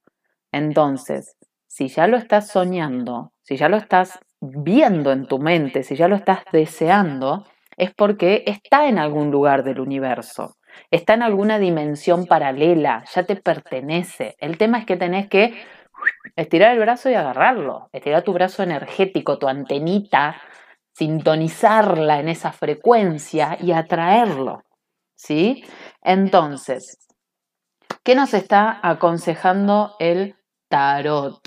Entonces, 0.52 1.36
si 1.68 1.88
ya 1.88 2.08
lo 2.08 2.18
estás 2.18 2.50
soñando, 2.50 3.34
si 3.42 3.58
ya 3.58 3.68
lo 3.68 3.78
estás 3.78 4.20
viendo 4.40 5.12
en 5.12 5.28
tu 5.28 5.40
mente, 5.40 5.84
si 5.84 5.96
ya 5.96 6.08
lo 6.08 6.16
estás 6.16 6.44
deseando, 6.52 7.46
es 7.76 7.94
porque 7.94 8.44
está 8.46 8.88
en 8.88 9.00
algún 9.00 9.32
lugar 9.32 9.64
del 9.64 9.80
universo 9.80 10.58
está 10.92 11.14
en 11.14 11.24
alguna 11.24 11.60
dimensión 11.60 12.26
paralela, 12.26 13.04
ya 13.14 13.24
te 13.24 13.36
pertenece. 13.36 14.36
El 14.40 14.58
tema 14.58 14.80
es 14.80 14.86
que 14.86 14.98
tenés 14.98 15.28
que 15.28 15.54
estirar 16.36 16.74
el 16.74 16.80
brazo 16.80 17.10
y 17.10 17.16
agarrarlo, 17.16 17.90
estirar 17.92 18.24
tu 18.24 18.34
brazo 18.34 18.64
energético, 18.64 19.38
tu 19.38 19.48
antenita, 19.48 20.42
sintonizarla 20.94 22.20
en 22.20 22.30
esa 22.30 22.52
frecuencia 22.52 23.58
y 23.62 23.72
atraerlo. 23.72 24.64
¿Sí? 25.16 25.64
Entonces, 26.04 27.08
¿qué 28.04 28.16
nos 28.16 28.34
está 28.34 28.80
aconsejando 28.84 29.96
el 30.00 30.36
tarot? 30.70 31.40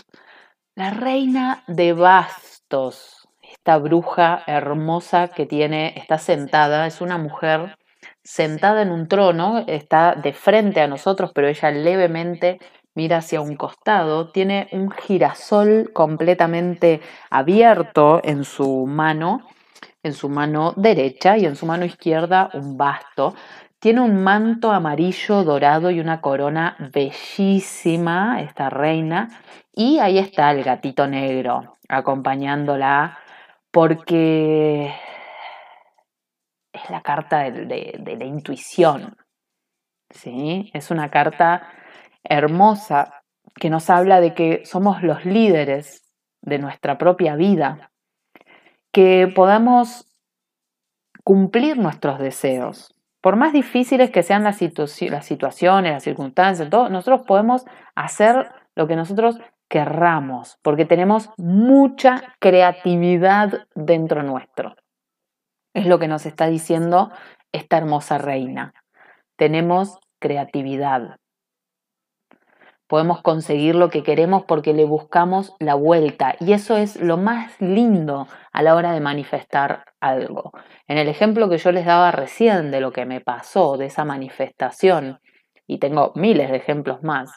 La 0.75 0.91
reina 0.91 1.63
de 1.69 1.93
bastos, 1.93 3.29
esta 3.43 3.79
bruja 3.79 4.43
hermosa 4.47 5.29
que 5.29 5.47
tiene, 5.47 5.95
está 5.97 6.19
sentada, 6.19 6.87
es 6.87 7.01
una 7.01 7.19
mujer 7.19 7.77
sentada 8.31 8.83
en 8.83 8.93
un 8.93 9.09
trono, 9.09 9.65
está 9.67 10.15
de 10.15 10.33
frente 10.33 10.81
a 10.81 10.87
nosotros, 10.87 11.33
pero 11.35 11.49
ella 11.49 11.73
levemente 11.73 12.61
mira 12.95 13.17
hacia 13.17 13.41
un 13.41 13.57
costado, 13.57 14.31
tiene 14.31 14.69
un 14.71 14.89
girasol 14.89 15.91
completamente 15.93 17.01
abierto 17.29 18.21
en 18.23 18.45
su 18.45 18.87
mano, 18.87 19.49
en 20.05 20.13
su 20.13 20.29
mano 20.29 20.75
derecha 20.77 21.37
y 21.39 21.45
en 21.45 21.57
su 21.57 21.67
mano 21.67 21.85
izquierda 21.85 22.51
un 22.55 22.77
basto. 22.77 23.35
Tiene 23.81 24.01
un 24.01 24.23
manto 24.23 24.71
amarillo, 24.71 25.43
dorado 25.43 25.91
y 25.91 25.99
una 25.99 26.21
corona 26.21 26.77
bellísima, 26.93 28.41
esta 28.43 28.71
reina. 28.71 29.29
Y 29.75 29.99
ahí 29.99 30.19
está 30.19 30.53
el 30.53 30.63
gatito 30.63 31.09
negro 31.09 31.79
acompañándola 31.89 33.19
porque 33.73 34.95
es 36.73 36.91
la 36.91 37.03
carta 37.03 37.51
de, 37.51 38.17
la 38.19 38.25
intuición. 38.25 39.17
¿sí? 40.11 40.71
Es 40.75 40.91
una 40.91 41.11
carta 41.11 41.69
hermosa 42.23 43.23
que 43.55 43.71
nos 43.71 43.91
habla 43.91 44.21
de 44.21 44.35
que 44.35 44.65
somos 44.65 45.03
los 45.03 45.25
líderes 45.25 46.03
de 46.43 46.59
nuestra 46.59 46.99
propia 46.99 47.37
vida, 47.37 47.91
que 48.93 49.31
podamos 49.35 50.07
cumplir 51.25 51.77
nuestros 51.79 52.19
deseos. 52.19 52.95
Por 53.21 53.37
más 53.37 53.53
difíciles 53.53 54.11
que 54.11 54.23
sean 54.23 54.45
las, 54.45 54.61
las 54.63 55.27
situaciones, 55.27 55.93
las 55.93 56.03
circunstancias, 56.03 56.71
todo, 56.71 56.89
nosotros 56.89 57.27
podemos 57.27 57.67
hacer 57.95 58.51
lo 58.75 58.87
que 58.87 58.97
nosotros 58.97 59.39
querramos, 59.69 60.59
porque 60.63 60.85
tenemos 60.85 61.31
mucha 61.37 62.35
creatividad 62.41 63.67
dentro 63.75 64.23
nuestro. 64.23 64.75
Es 65.75 65.87
lo 65.87 65.99
que 65.99 66.09
nos 66.09 66.27
está 66.27 66.47
diciendo 66.47 67.11
esta 67.53 67.79
hermosa 67.79 68.19
reina. 68.19 68.75
Tenemos 69.37 69.99
creatividad. 70.21 71.17
podemos 72.89 73.23
conseguir 73.23 73.77
lo 73.77 73.89
que 73.89 74.03
queremos 74.03 74.43
porque 74.47 74.75
le 74.75 74.85
buscamos 74.85 75.55
la 75.61 75.75
vuelta. 75.77 76.35
Y 76.41 76.53
eso 76.55 76.77
es 76.77 76.97
lo 77.01 77.17
más 77.17 77.61
lindo 77.61 78.27
a 78.53 78.63
la 78.63 78.75
hora 78.75 78.93
de 78.93 79.01
manifestar 79.01 79.85
algo. 80.01 80.51
En 80.89 80.99
el 80.99 81.09
ejemplo 81.09 81.49
que 81.49 81.59
yo 81.59 81.71
les 81.71 81.87
daba 81.87 82.11
recién 82.11 82.73
de 82.73 82.81
lo 82.81 82.91
que 82.93 83.07
me 83.07 83.21
pasó, 83.21 83.77
de 83.77 83.87
esa 83.87 84.05
manifestación, 84.05 85.21
y 85.69 85.79
tengo 85.79 86.11
miles 86.17 86.51
de 86.51 86.57
ejemplos 86.57 87.05
más, 87.05 87.31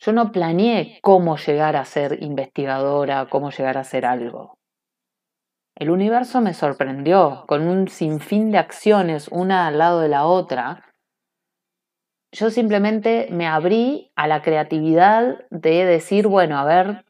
yo 0.00 0.12
no 0.12 0.32
planeé 0.32 0.98
cómo 1.00 1.36
llegar 1.36 1.76
a 1.76 1.84
ser 1.84 2.20
investigadora, 2.22 3.26
cómo 3.30 3.50
llegar 3.50 3.78
a 3.78 3.84
ser 3.84 4.06
algo. 4.06 4.58
El 5.76 5.90
universo 5.90 6.40
me 6.40 6.54
sorprendió 6.54 7.44
con 7.46 7.66
un 7.66 7.88
sinfín 7.88 8.50
de 8.50 8.58
acciones, 8.58 9.28
una 9.28 9.66
al 9.66 9.78
lado 9.78 10.00
de 10.00 10.08
la 10.08 10.24
otra, 10.24 10.84
yo 12.34 12.50
simplemente 12.50 13.28
me 13.30 13.46
abrí 13.46 14.10
a 14.16 14.26
la 14.26 14.42
creatividad 14.42 15.46
de 15.50 15.84
decir, 15.84 16.26
bueno, 16.26 16.58
a 16.58 16.64
ver, 16.64 17.04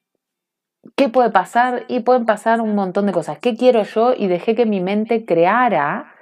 ¿qué 0.97 1.09
puede 1.09 1.31
pasar? 1.31 1.87
Y 1.89 2.01
pueden 2.01 2.27
pasar 2.27 2.61
un 2.61 2.75
montón 2.75 3.07
de 3.07 3.13
cosas. 3.13 3.39
¿Qué 3.39 3.57
quiero 3.57 3.85
yo? 3.85 4.13
Y 4.15 4.27
dejé 4.27 4.55
que 4.55 4.67
mi 4.67 4.83
mente 4.83 5.25
creara 5.25 6.15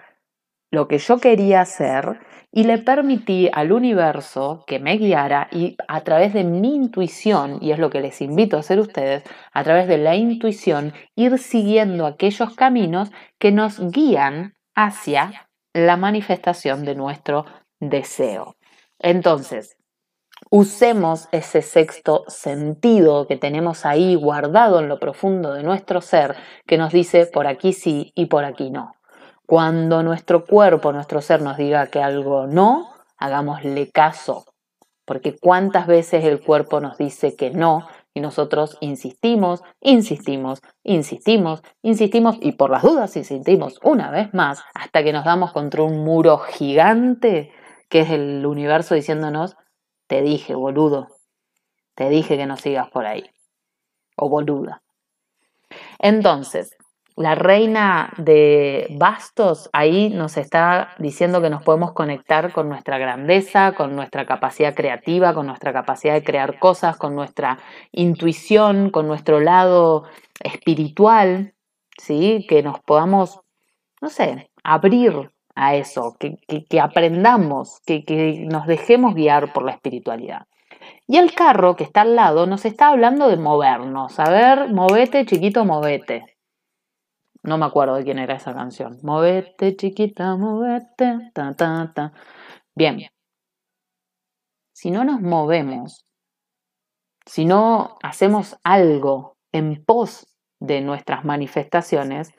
lo 0.71 0.87
que 0.87 0.99
yo 0.99 1.19
quería 1.19 1.63
hacer 1.63 2.21
y 2.53 2.65
le 2.65 2.79
permití 2.79 3.49
al 3.51 3.73
universo 3.73 4.63
que 4.67 4.79
me 4.79 4.99
guiara 4.99 5.49
y 5.51 5.77
a 5.89 6.03
través 6.03 6.35
de 6.35 6.45
mi 6.45 6.75
intuición, 6.77 7.59
y 7.63 7.73
es 7.73 7.79
lo 7.79 7.89
que 7.89 8.03
les 8.03 8.21
invito 8.21 8.57
a 8.57 8.61
hacer 8.61 8.79
ustedes, 8.79 9.25
a 9.53 9.65
través 9.65 9.89
de 9.89 9.97
la 9.97 10.15
intuición, 10.15 10.93
ir 11.17 11.39
siguiendo 11.39 12.07
aquellos 12.07 12.55
caminos 12.55 13.11
que 13.39 13.53
nos 13.53 13.81
guían 13.91 14.55
hacia 14.75 15.49
la 15.73 15.97
manifestación 15.97 16.85
de 16.85 16.95
nuestro 16.95 17.47
deseo. 17.81 18.55
Entonces, 18.99 19.77
usemos 20.51 21.29
ese 21.33 21.63
sexto 21.63 22.25
sentido 22.29 23.27
que 23.27 23.37
tenemos 23.37 23.87
ahí 23.87 24.15
guardado 24.15 24.81
en 24.81 24.89
lo 24.89 24.99
profundo 24.99 25.55
de 25.55 25.63
nuestro 25.63 26.03
ser, 26.03 26.37
que 26.67 26.77
nos 26.77 26.93
dice 26.93 27.27
por 27.33 27.47
aquí 27.47 27.73
sí 27.73 28.13
y 28.15 28.27
por 28.27 28.45
aquí 28.45 28.71
no. 28.71 28.93
Cuando 29.53 30.03
nuestro 30.03 30.47
cuerpo, 30.47 30.93
nuestro 30.93 31.21
ser 31.21 31.43
nos 31.43 31.59
diga 31.59 31.89
que 31.89 32.03
algo 32.03 32.47
no, 32.47 32.89
hagámosle 33.19 33.91
caso, 33.91 34.47
porque 35.05 35.37
cuántas 35.39 35.87
veces 35.87 36.25
el 36.25 36.41
cuerpo 36.41 36.81
nos 36.81 36.97
dice 36.97 37.37
que 37.37 37.51
no 37.51 37.87
y 38.15 38.21
nosotros 38.21 38.79
insistimos, 38.81 39.63
insistimos, 39.83 40.63
insistimos, 40.83 41.63
insistimos 41.83 42.39
y 42.41 42.53
por 42.53 42.71
las 42.71 42.83
dudas 42.83 43.15
insistimos 43.15 43.79
una 43.83 44.11
vez 44.11 44.33
más 44.33 44.65
hasta 44.73 45.05
que 45.05 45.13
nos 45.13 45.27
damos 45.27 45.53
contra 45.53 45.83
un 45.83 46.03
muro 46.03 46.39
gigante 46.39 47.53
que 47.91 48.01
es 48.01 48.11
el 48.11 48.47
universo 48.47 48.95
diciéndonos, 48.95 49.57
te 50.07 50.23
dije, 50.23 50.55
boludo, 50.55 51.09
te 51.95 52.09
dije 52.09 52.39
que 52.39 52.47
no 52.47 52.57
sigas 52.57 52.89
por 52.89 53.05
ahí, 53.05 53.29
o 54.17 54.31
boluda. 54.31 54.81
Entonces, 55.99 56.75
la 57.17 57.35
reina 57.35 58.13
de 58.17 58.87
bastos 58.99 59.69
ahí 59.73 60.09
nos 60.11 60.37
está 60.37 60.95
diciendo 60.99 61.43
que 61.43 61.51
nos 61.51 61.63
podemos 61.63 61.93
conectar 61.93 62.53
con 62.53 62.69
nuestra 62.69 62.99
grandeza, 62.99 63.73
con 63.73 63.95
nuestra 63.95 64.27
capacidad 64.27 64.75
creativa, 64.75 65.35
con 65.35 65.47
nuestra 65.47 65.73
capacidad 65.73 66.15
de 66.15 66.25
crear 66.25 66.59
cosas, 66.59 66.97
con 66.97 67.15
nuestra 67.15 67.59
intuición, 67.93 68.91
con 68.91 69.07
nuestro 69.07 69.41
lado 69.41 70.05
espiritual, 70.41 71.55
¿sí? 71.99 72.47
Que 72.49 72.63
nos 72.63 72.81
podamos, 72.81 73.41
no 74.01 74.09
sé, 74.09 74.51
abrir 74.65 75.31
a 75.55 75.75
eso, 75.75 76.17
que, 76.19 76.81
aprendamos, 76.81 77.81
que, 77.85 78.05
que 78.05 78.47
nos 78.49 78.67
dejemos 78.67 79.15
guiar 79.15 79.53
por 79.53 79.65
la 79.65 79.73
espiritualidad. 79.73 80.47
Y 81.07 81.19
el 81.19 81.35
carro 81.35 81.77
que 81.77 81.85
está 81.85 82.03
al 82.03 82.17
lado 82.17 82.47
nos 82.47 82.65
está 82.65 82.89
hablando 82.89 83.29
de 83.29 83.37
movernos. 83.37 84.19
A 84.19 84.31
ver, 84.31 84.73
movete, 84.73 85.27
chiquito, 85.27 85.65
movete. 85.65 86.32
No 87.43 87.59
me 87.59 87.67
acuerdo 87.67 87.97
de 87.97 88.05
quién 88.05 88.19
era 88.19 88.35
esa 88.35 88.55
canción. 88.55 88.99
Movete, 89.03 89.77
chiquita, 89.77 90.37
movete. 90.37 91.31
Ta, 91.35 91.55
ta, 91.55 91.93
ta. 91.95 92.13
Bien. 92.75 93.01
Si 94.73 94.91
no 94.91 95.05
nos 95.05 95.21
movemos, 95.21 96.05
si 97.27 97.45
no 97.45 97.99
hacemos 98.03 98.57
algo 98.65 99.37
en 99.53 99.85
pos 99.85 100.27
de 100.61 100.81
nuestras 100.81 101.25
manifestaciones, 101.25 102.31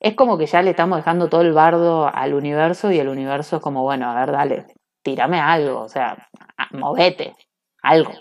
es 0.00 0.14
como 0.14 0.38
que 0.38 0.46
ya 0.46 0.62
le 0.62 0.70
estamos 0.70 0.98
dejando 0.98 1.28
todo 1.28 1.42
el 1.42 1.52
bardo 1.52 2.06
al 2.12 2.34
universo 2.34 2.90
y 2.90 2.98
el 2.98 3.08
universo 3.08 3.56
es 3.56 3.62
como, 3.62 3.82
bueno, 3.82 4.10
a 4.10 4.14
ver, 4.14 4.32
dale, 4.32 4.66
tírame 5.02 5.40
algo, 5.40 5.80
o 5.80 5.88
sea, 5.88 6.28
movete, 6.72 7.34
algo, 7.82 8.12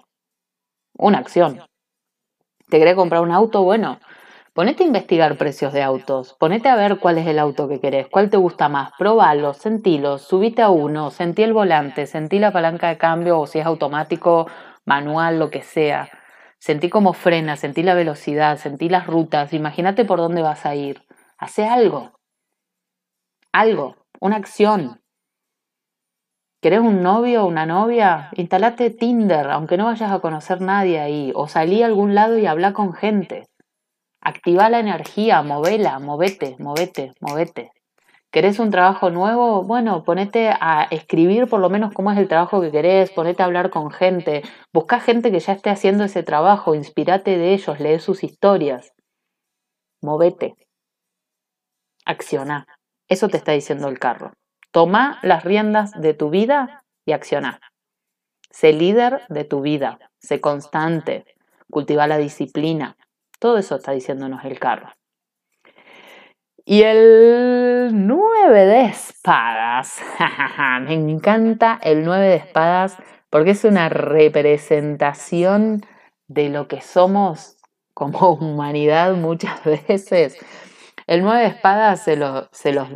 una 0.98 1.20
acción. 1.20 1.62
¿Te 2.70 2.80
querés 2.80 2.96
comprar 2.96 3.22
un 3.22 3.32
auto? 3.32 3.64
Bueno, 3.64 4.00
ponete 4.56 4.84
a 4.84 4.88
investigar 4.88 5.38
precios 5.38 5.74
de 5.74 5.84
autos, 5.84 6.34
ponete 6.40 6.70
a 6.70 6.78
ver 6.78 6.98
cuál 7.00 7.18
es 7.18 7.28
el 7.28 7.40
auto 7.40 7.68
que 7.68 7.82
querés, 7.82 8.08
cuál 8.08 8.30
te 8.30 8.38
gusta 8.38 8.70
más, 8.70 8.94
probalo, 8.98 9.54
sentilo, 9.54 10.18
subite 10.18 10.62
a 10.62 10.70
uno, 10.70 11.12
sentí 11.12 11.44
el 11.44 11.52
volante, 11.52 12.08
sentí 12.08 12.40
la 12.40 12.54
palanca 12.54 12.88
de 12.88 12.98
cambio 12.98 13.38
o 13.38 13.48
si 13.48 13.60
es 13.60 13.66
automático, 13.66 14.48
manual, 14.86 15.40
lo 15.40 15.50
que 15.50 15.62
sea. 15.62 16.10
Sentí 16.58 16.90
cómo 16.90 17.12
frena, 17.12 17.58
sentí 17.58 17.84
la 17.84 17.96
velocidad, 17.96 18.58
sentí 18.58 18.88
las 18.88 19.08
rutas, 19.08 19.52
imagínate 19.52 20.06
por 20.06 20.20
dónde 20.20 20.42
vas 20.42 20.66
a 20.66 20.74
ir. 20.74 21.04
Hace 21.38 21.66
algo. 21.66 22.14
Algo, 23.52 23.98
una 24.22 24.38
acción. 24.38 25.02
¿Querés 26.62 26.80
un 26.80 27.04
novio 27.04 27.44
o 27.44 27.48
una 27.48 27.66
novia? 27.66 28.30
Instalate 28.38 28.90
Tinder, 28.90 29.50
aunque 29.52 29.76
no 29.76 29.86
vayas 29.86 30.14
a 30.14 30.20
conocer 30.20 30.62
nadie 30.62 31.02
ahí. 31.02 31.34
O 31.36 31.50
salí 31.50 31.84
a 31.84 31.88
algún 31.88 32.16
lado 32.16 32.38
y 32.38 32.46
habla 32.46 32.72
con 32.72 32.94
gente. 32.94 33.48
Activa 34.26 34.72
la 34.72 34.80
energía, 34.80 35.44
movela, 35.44 36.00
movete, 36.00 36.56
movete, 36.58 37.14
movete. 37.20 37.72
¿Querés 38.32 38.58
un 38.58 38.72
trabajo 38.72 39.12
nuevo? 39.12 39.62
Bueno, 39.62 40.04
ponete 40.04 40.50
a 40.50 40.88
escribir 40.90 41.48
por 41.48 41.60
lo 41.60 41.70
menos 41.70 41.94
cómo 41.94 42.12
es 42.12 42.18
el 42.18 42.28
trabajo 42.28 42.60
que 42.60 42.72
querés, 42.72 43.12
ponete 43.12 43.44
a 43.44 43.46
hablar 43.46 43.70
con 43.70 43.92
gente, 43.92 44.42
busca 44.74 45.00
gente 45.00 45.32
que 45.32 45.40
ya 45.40 45.54
esté 45.54 45.70
haciendo 45.70 46.04
ese 46.06 46.24
trabajo, 46.24 46.74
inspirate 46.74 47.38
de 47.38 47.54
ellos, 47.54 47.80
lee 47.80 48.00
sus 48.00 48.24
historias. 48.24 48.94
Movete. 50.02 50.56
Acciona. 52.04 52.66
Eso 53.08 53.30
te 53.30 53.38
está 53.38 53.52
diciendo 53.52 53.90
el 53.90 54.00
carro. 54.00 54.34
Toma 54.72 55.20
las 55.22 55.44
riendas 55.44 55.92
de 55.92 56.16
tu 56.16 56.32
vida 56.32 56.84
y 57.06 57.12
acciona. 57.12 57.60
Sé 58.50 58.74
líder 58.74 59.22
de 59.30 59.44
tu 59.44 59.62
vida. 59.62 60.00
Sé 60.18 60.42
constante. 60.42 61.26
Cultiva 61.70 62.08
la 62.08 62.18
disciplina. 62.18 62.98
Todo 63.40 63.58
eso 63.58 63.76
está 63.76 63.92
diciéndonos 63.92 64.44
el 64.46 64.60
carro. 64.60 64.90
Y 66.66 66.82
el 66.82 67.92
9 67.94 68.66
de 68.66 68.86
espadas. 68.86 70.02
Me 70.82 70.94
encanta 70.94 71.80
el 71.84 72.04
9 72.04 72.26
de 72.28 72.36
espadas 72.36 72.98
porque 73.30 73.52
es 73.52 73.66
una 73.66 73.90
representación 73.90 75.86
de 76.28 76.50
lo 76.50 76.68
que 76.68 76.82
somos 76.82 77.58
como 77.94 78.32
humanidad 78.40 79.16
muchas 79.16 79.64
veces. 79.64 80.38
El 81.08 81.24
nueve 81.24 81.42
de 81.42 81.48
espadas 81.48 82.04
se, 82.04 82.18
se 82.52 82.74
los 82.74 82.88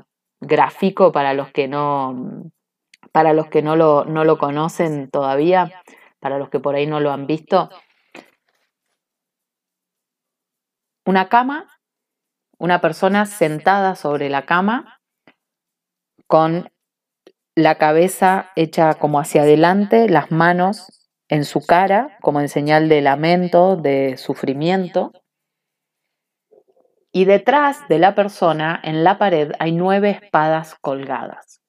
grafico 0.42 1.12
para 1.12 1.34
los 1.34 1.52
que 1.52 1.68
no, 1.68 2.44
para 3.12 3.34
los 3.34 3.48
que 3.48 3.62
no 3.62 3.76
lo, 3.76 4.06
no 4.06 4.24
lo 4.24 4.38
conocen 4.38 5.10
todavía, 5.10 5.72
para 6.20 6.38
los 6.38 6.50
que 6.50 6.60
por 6.60 6.76
ahí 6.76 6.88
no 6.88 7.00
lo 7.00 7.12
han 7.12 7.28
visto. 7.28 7.70
Una 11.10 11.28
cama, 11.28 11.66
una 12.60 12.82
persona 12.82 13.26
sentada 13.26 13.96
sobre 13.96 14.30
la 14.30 14.46
cama 14.46 15.02
con 16.28 16.70
la 17.56 17.80
cabeza 17.80 18.52
hecha 18.56 18.94
como 18.94 19.20
hacia 19.20 19.42
adelante, 19.42 20.08
las 20.08 20.30
manos 20.30 21.10
en 21.28 21.46
su 21.46 21.66
cara 21.66 22.16
como 22.22 22.42
en 22.42 22.48
señal 22.48 22.90
de 22.90 23.02
lamento, 23.02 23.76
de 23.76 24.18
sufrimiento. 24.18 25.12
Y 27.12 27.26
detrás 27.26 27.88
de 27.88 27.98
la 27.98 28.14
persona, 28.14 28.80
en 28.84 29.04
la 29.04 29.18
pared, 29.18 29.54
hay 29.58 29.72
nueve 29.72 30.12
espadas 30.12 30.76
colgadas. 30.80 31.60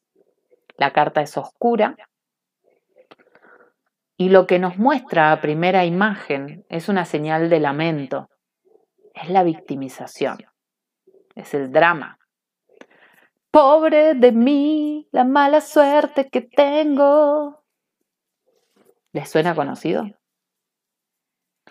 La 0.77 0.93
carta 0.93 1.23
es 1.23 1.35
oscura. 1.39 1.97
Y 4.19 4.29
lo 4.29 4.47
que 4.47 4.59
nos 4.59 4.77
muestra 4.77 5.33
a 5.33 5.41
primera 5.41 5.87
imagen 5.87 6.67
es 6.69 6.91
una 6.91 7.07
señal 7.07 7.49
de 7.49 7.61
lamento. 7.61 8.29
Es 9.21 9.31
la 9.31 9.43
victimización. 9.43 10.39
Es 11.35 11.55
el 11.55 11.71
drama. 11.73 12.19
Pobre 13.51 14.15
de 14.15 14.33
mí, 14.33 15.09
la 15.13 15.25
mala 15.25 15.61
suerte 15.61 16.31
que 16.31 16.41
tengo. 16.41 17.65
¿Les 19.13 19.29
suena 19.29 19.55
conocido? 19.55 20.07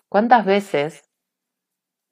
¿Cuántas 0.09 0.45
veces 0.45 1.09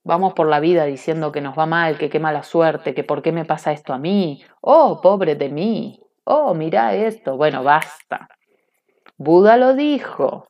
Vamos 0.08 0.32
por 0.32 0.48
la 0.48 0.58
vida 0.58 0.86
diciendo 0.86 1.32
que 1.32 1.42
nos 1.42 1.58
va 1.58 1.66
mal, 1.66 1.98
que 1.98 2.08
qué 2.08 2.18
mala 2.18 2.42
suerte, 2.42 2.94
que 2.94 3.04
por 3.04 3.20
qué 3.20 3.30
me 3.30 3.44
pasa 3.44 3.72
esto 3.72 3.92
a 3.92 3.98
mí. 3.98 4.42
Oh, 4.62 5.02
pobre 5.02 5.34
de 5.34 5.50
mí. 5.50 6.00
Oh, 6.24 6.54
mira 6.54 6.94
esto. 6.94 7.36
Bueno, 7.36 7.62
basta. 7.62 8.26
Buda 9.18 9.58
lo 9.58 9.74
dijo. 9.74 10.47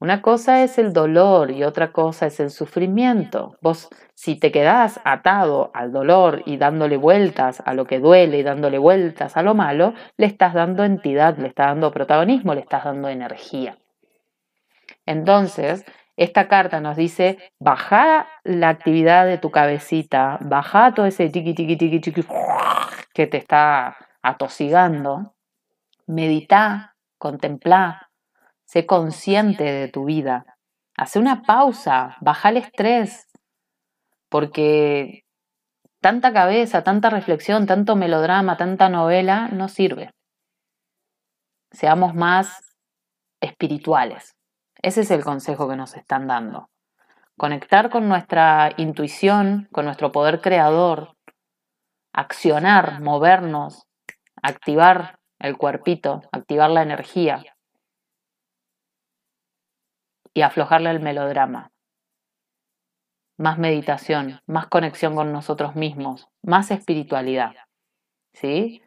Una 0.00 0.22
cosa 0.22 0.62
es 0.62 0.78
el 0.78 0.92
dolor 0.92 1.50
y 1.50 1.64
otra 1.64 1.90
cosa 1.90 2.26
es 2.26 2.38
el 2.38 2.50
sufrimiento. 2.50 3.56
Vos, 3.60 3.88
si 4.14 4.38
te 4.38 4.52
quedás 4.52 5.00
atado 5.04 5.72
al 5.74 5.90
dolor 5.90 6.42
y 6.46 6.56
dándole 6.56 6.96
vueltas 6.96 7.60
a 7.66 7.74
lo 7.74 7.84
que 7.84 7.98
duele 7.98 8.38
y 8.38 8.42
dándole 8.44 8.78
vueltas 8.78 9.36
a 9.36 9.42
lo 9.42 9.54
malo, 9.54 9.94
le 10.16 10.26
estás 10.26 10.54
dando 10.54 10.84
entidad, 10.84 11.36
le 11.38 11.48
estás 11.48 11.68
dando 11.68 11.90
protagonismo, 11.90 12.54
le 12.54 12.60
estás 12.60 12.84
dando 12.84 13.08
energía. 13.08 13.76
Entonces, 15.04 15.84
esta 16.16 16.46
carta 16.46 16.80
nos 16.80 16.96
dice, 16.96 17.38
baja 17.58 18.28
la 18.44 18.68
actividad 18.68 19.26
de 19.26 19.38
tu 19.38 19.50
cabecita, 19.50 20.38
baja 20.42 20.94
todo 20.94 21.06
ese 21.06 21.28
tiqui, 21.28 21.54
tiqui, 21.54 21.76
tiqui, 21.76 22.00
tiqui 22.00 22.24
que 23.14 23.26
te 23.26 23.38
está 23.38 23.96
atosigando, 24.22 25.34
medita, 26.06 26.94
contempla, 27.18 28.07
Sé 28.68 28.84
consciente 28.84 29.64
de 29.64 29.88
tu 29.88 30.04
vida. 30.04 30.44
Hace 30.94 31.18
una 31.18 31.40
pausa, 31.40 32.18
baja 32.20 32.50
el 32.50 32.58
estrés, 32.58 33.26
porque 34.28 35.24
tanta 36.02 36.34
cabeza, 36.34 36.84
tanta 36.84 37.08
reflexión, 37.08 37.66
tanto 37.66 37.96
melodrama, 37.96 38.58
tanta 38.58 38.90
novela 38.90 39.48
no 39.48 39.68
sirve. 39.68 40.10
Seamos 41.70 42.14
más 42.14 42.76
espirituales. 43.40 44.36
Ese 44.82 45.00
es 45.00 45.10
el 45.12 45.24
consejo 45.24 45.66
que 45.66 45.76
nos 45.76 45.96
están 45.96 46.26
dando. 46.26 46.68
Conectar 47.38 47.88
con 47.88 48.06
nuestra 48.06 48.74
intuición, 48.76 49.66
con 49.72 49.86
nuestro 49.86 50.12
poder 50.12 50.42
creador, 50.42 51.16
accionar, 52.12 53.00
movernos, 53.00 53.86
activar 54.42 55.20
el 55.38 55.56
cuerpito, 55.56 56.20
activar 56.32 56.68
la 56.68 56.82
energía 56.82 57.42
y 60.34 60.42
aflojarle 60.42 60.90
el 60.90 61.00
melodrama. 61.00 61.70
Más 63.36 63.58
meditación, 63.58 64.40
más 64.46 64.66
conexión 64.66 65.14
con 65.14 65.32
nosotros 65.32 65.76
mismos, 65.76 66.28
más 66.42 66.70
espiritualidad. 66.70 67.54
¿Sí? 68.32 68.82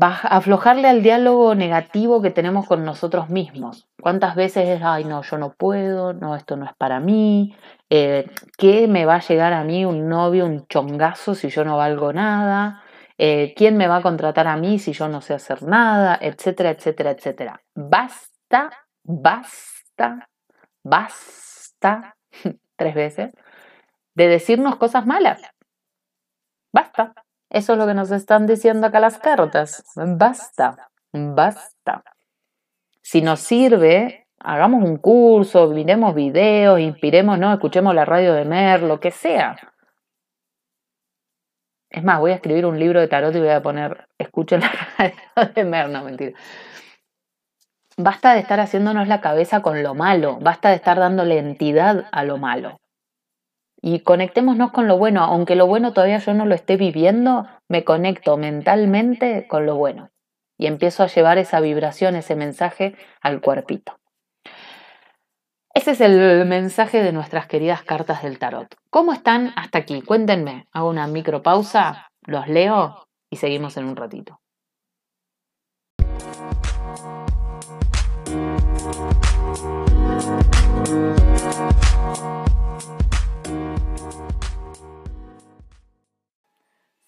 aflojarle 0.00 0.88
al 0.88 1.02
diálogo 1.02 1.54
negativo 1.54 2.22
que 2.22 2.30
tenemos 2.30 2.66
con 2.66 2.84
nosotros 2.84 3.28
mismos. 3.28 3.88
¿Cuántas 4.00 4.34
veces 4.34 4.68
es, 4.68 4.82
ay, 4.82 5.04
no, 5.04 5.22
yo 5.22 5.36
no 5.38 5.52
puedo, 5.52 6.14
no, 6.14 6.34
esto 6.34 6.56
no 6.56 6.64
es 6.64 6.72
para 6.76 6.98
mí, 6.98 7.54
eh, 7.90 8.26
¿qué 8.56 8.88
me 8.88 9.04
va 9.04 9.16
a 9.16 9.20
llegar 9.20 9.52
a 9.52 9.64
mí 9.64 9.84
un 9.84 10.08
novio, 10.08 10.46
un 10.46 10.66
chongazo 10.66 11.34
si 11.34 11.50
yo 11.50 11.64
no 11.64 11.76
valgo 11.76 12.12
nada? 12.12 12.82
Eh, 13.18 13.52
¿Quién 13.56 13.76
me 13.76 13.86
va 13.86 13.96
a 13.96 14.02
contratar 14.02 14.46
a 14.46 14.56
mí 14.56 14.78
si 14.78 14.92
yo 14.92 15.08
no 15.08 15.20
sé 15.20 15.34
hacer 15.34 15.62
nada? 15.62 16.18
Etcétera, 16.20 16.70
etcétera, 16.70 17.10
etcétera. 17.10 17.62
Basta, 17.74 18.70
basta 19.04 19.71
basta, 20.84 22.16
tres 22.76 22.94
veces, 22.94 23.32
de 24.14 24.28
decirnos 24.28 24.76
cosas 24.76 25.06
malas. 25.06 25.40
Basta. 26.72 27.14
Eso 27.50 27.74
es 27.74 27.78
lo 27.78 27.86
que 27.86 27.94
nos 27.94 28.10
están 28.10 28.46
diciendo 28.46 28.86
acá 28.86 28.98
las 28.98 29.18
cartas. 29.18 29.84
Basta, 29.94 30.90
basta. 31.12 32.02
Si 33.02 33.20
nos 33.20 33.40
sirve, 33.40 34.26
hagamos 34.38 34.82
un 34.82 34.96
curso, 34.96 35.68
miremos 35.68 36.14
videos, 36.14 36.80
inspiremos, 36.80 37.38
no, 37.38 37.52
escuchemos 37.52 37.94
la 37.94 38.06
radio 38.06 38.32
de 38.32 38.46
Mer, 38.46 38.82
lo 38.82 39.00
que 39.00 39.10
sea. 39.10 39.56
Es 41.90 42.02
más, 42.02 42.20
voy 42.20 42.30
a 42.30 42.36
escribir 42.36 42.64
un 42.64 42.78
libro 42.78 43.00
de 43.00 43.08
tarot 43.08 43.34
y 43.36 43.40
voy 43.40 43.50
a 43.50 43.62
poner, 43.62 44.08
escuchen 44.16 44.60
la 44.60 44.72
radio 45.36 45.52
de 45.54 45.64
Mer, 45.64 45.90
no 45.90 46.04
mentira. 46.04 46.32
Basta 47.96 48.32
de 48.32 48.40
estar 48.40 48.58
haciéndonos 48.60 49.06
la 49.08 49.20
cabeza 49.20 49.60
con 49.60 49.82
lo 49.82 49.94
malo, 49.94 50.38
basta 50.40 50.70
de 50.70 50.76
estar 50.76 50.98
dándole 50.98 51.38
entidad 51.38 52.06
a 52.10 52.24
lo 52.24 52.38
malo. 52.38 52.78
Y 53.80 54.00
conectémonos 54.00 54.70
con 54.70 54.88
lo 54.88 54.96
bueno, 54.96 55.22
aunque 55.24 55.56
lo 55.56 55.66
bueno 55.66 55.92
todavía 55.92 56.18
yo 56.18 56.32
no 56.34 56.46
lo 56.46 56.54
esté 56.54 56.76
viviendo, 56.76 57.48
me 57.68 57.84
conecto 57.84 58.36
mentalmente 58.36 59.46
con 59.48 59.66
lo 59.66 59.76
bueno. 59.76 60.10
Y 60.56 60.66
empiezo 60.66 61.02
a 61.02 61.08
llevar 61.08 61.38
esa 61.38 61.60
vibración, 61.60 62.14
ese 62.14 62.36
mensaje 62.36 62.94
al 63.20 63.40
cuerpito. 63.40 63.98
Ese 65.74 65.92
es 65.92 66.00
el 66.00 66.46
mensaje 66.46 67.02
de 67.02 67.12
nuestras 67.12 67.46
queridas 67.46 67.82
cartas 67.82 68.22
del 68.22 68.38
tarot. 68.38 68.72
¿Cómo 68.90 69.12
están 69.12 69.52
hasta 69.56 69.78
aquí? 69.78 70.02
Cuéntenme. 70.02 70.68
Hago 70.70 70.88
una 70.88 71.06
micropausa, 71.06 72.08
los 72.26 72.46
leo 72.46 73.08
y 73.30 73.36
seguimos 73.36 73.76
en 73.78 73.86
un 73.86 73.96
ratito. 73.96 74.38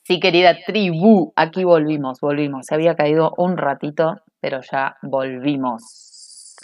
Sí, 0.07 0.21
querida 0.21 0.55
tribu, 0.67 1.33
aquí 1.35 1.65
volvimos, 1.65 2.21
volvimos. 2.21 2.67
Se 2.67 2.75
había 2.75 2.95
caído 2.95 3.33
un 3.39 3.57
ratito, 3.57 4.17
pero 4.39 4.61
ya 4.61 4.99
volvimos. 5.01 6.55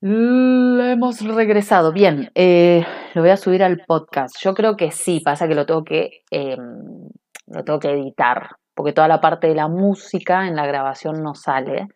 hemos 0.00 1.20
regresado. 1.20 1.92
Bien, 1.92 2.30
eh, 2.34 2.84
lo 3.14 3.20
voy 3.20 3.30
a 3.30 3.36
subir 3.36 3.62
al 3.62 3.84
podcast. 3.86 4.36
Yo 4.40 4.54
creo 4.54 4.76
que 4.76 4.90
sí, 4.90 5.20
pasa 5.20 5.46
que 5.46 5.54
lo 5.54 5.66
tengo 5.66 5.84
que, 5.84 6.22
em, 6.30 7.10
lo 7.48 7.64
tengo 7.64 7.80
que 7.80 7.90
editar, 7.90 8.50
porque 8.74 8.92
toda 8.92 9.08
la 9.08 9.20
parte 9.20 9.48
de 9.48 9.54
la 9.54 9.68
música 9.68 10.48
en 10.48 10.56
la 10.56 10.66
grabación 10.66 11.22
no 11.22 11.34
sale. 11.34 11.88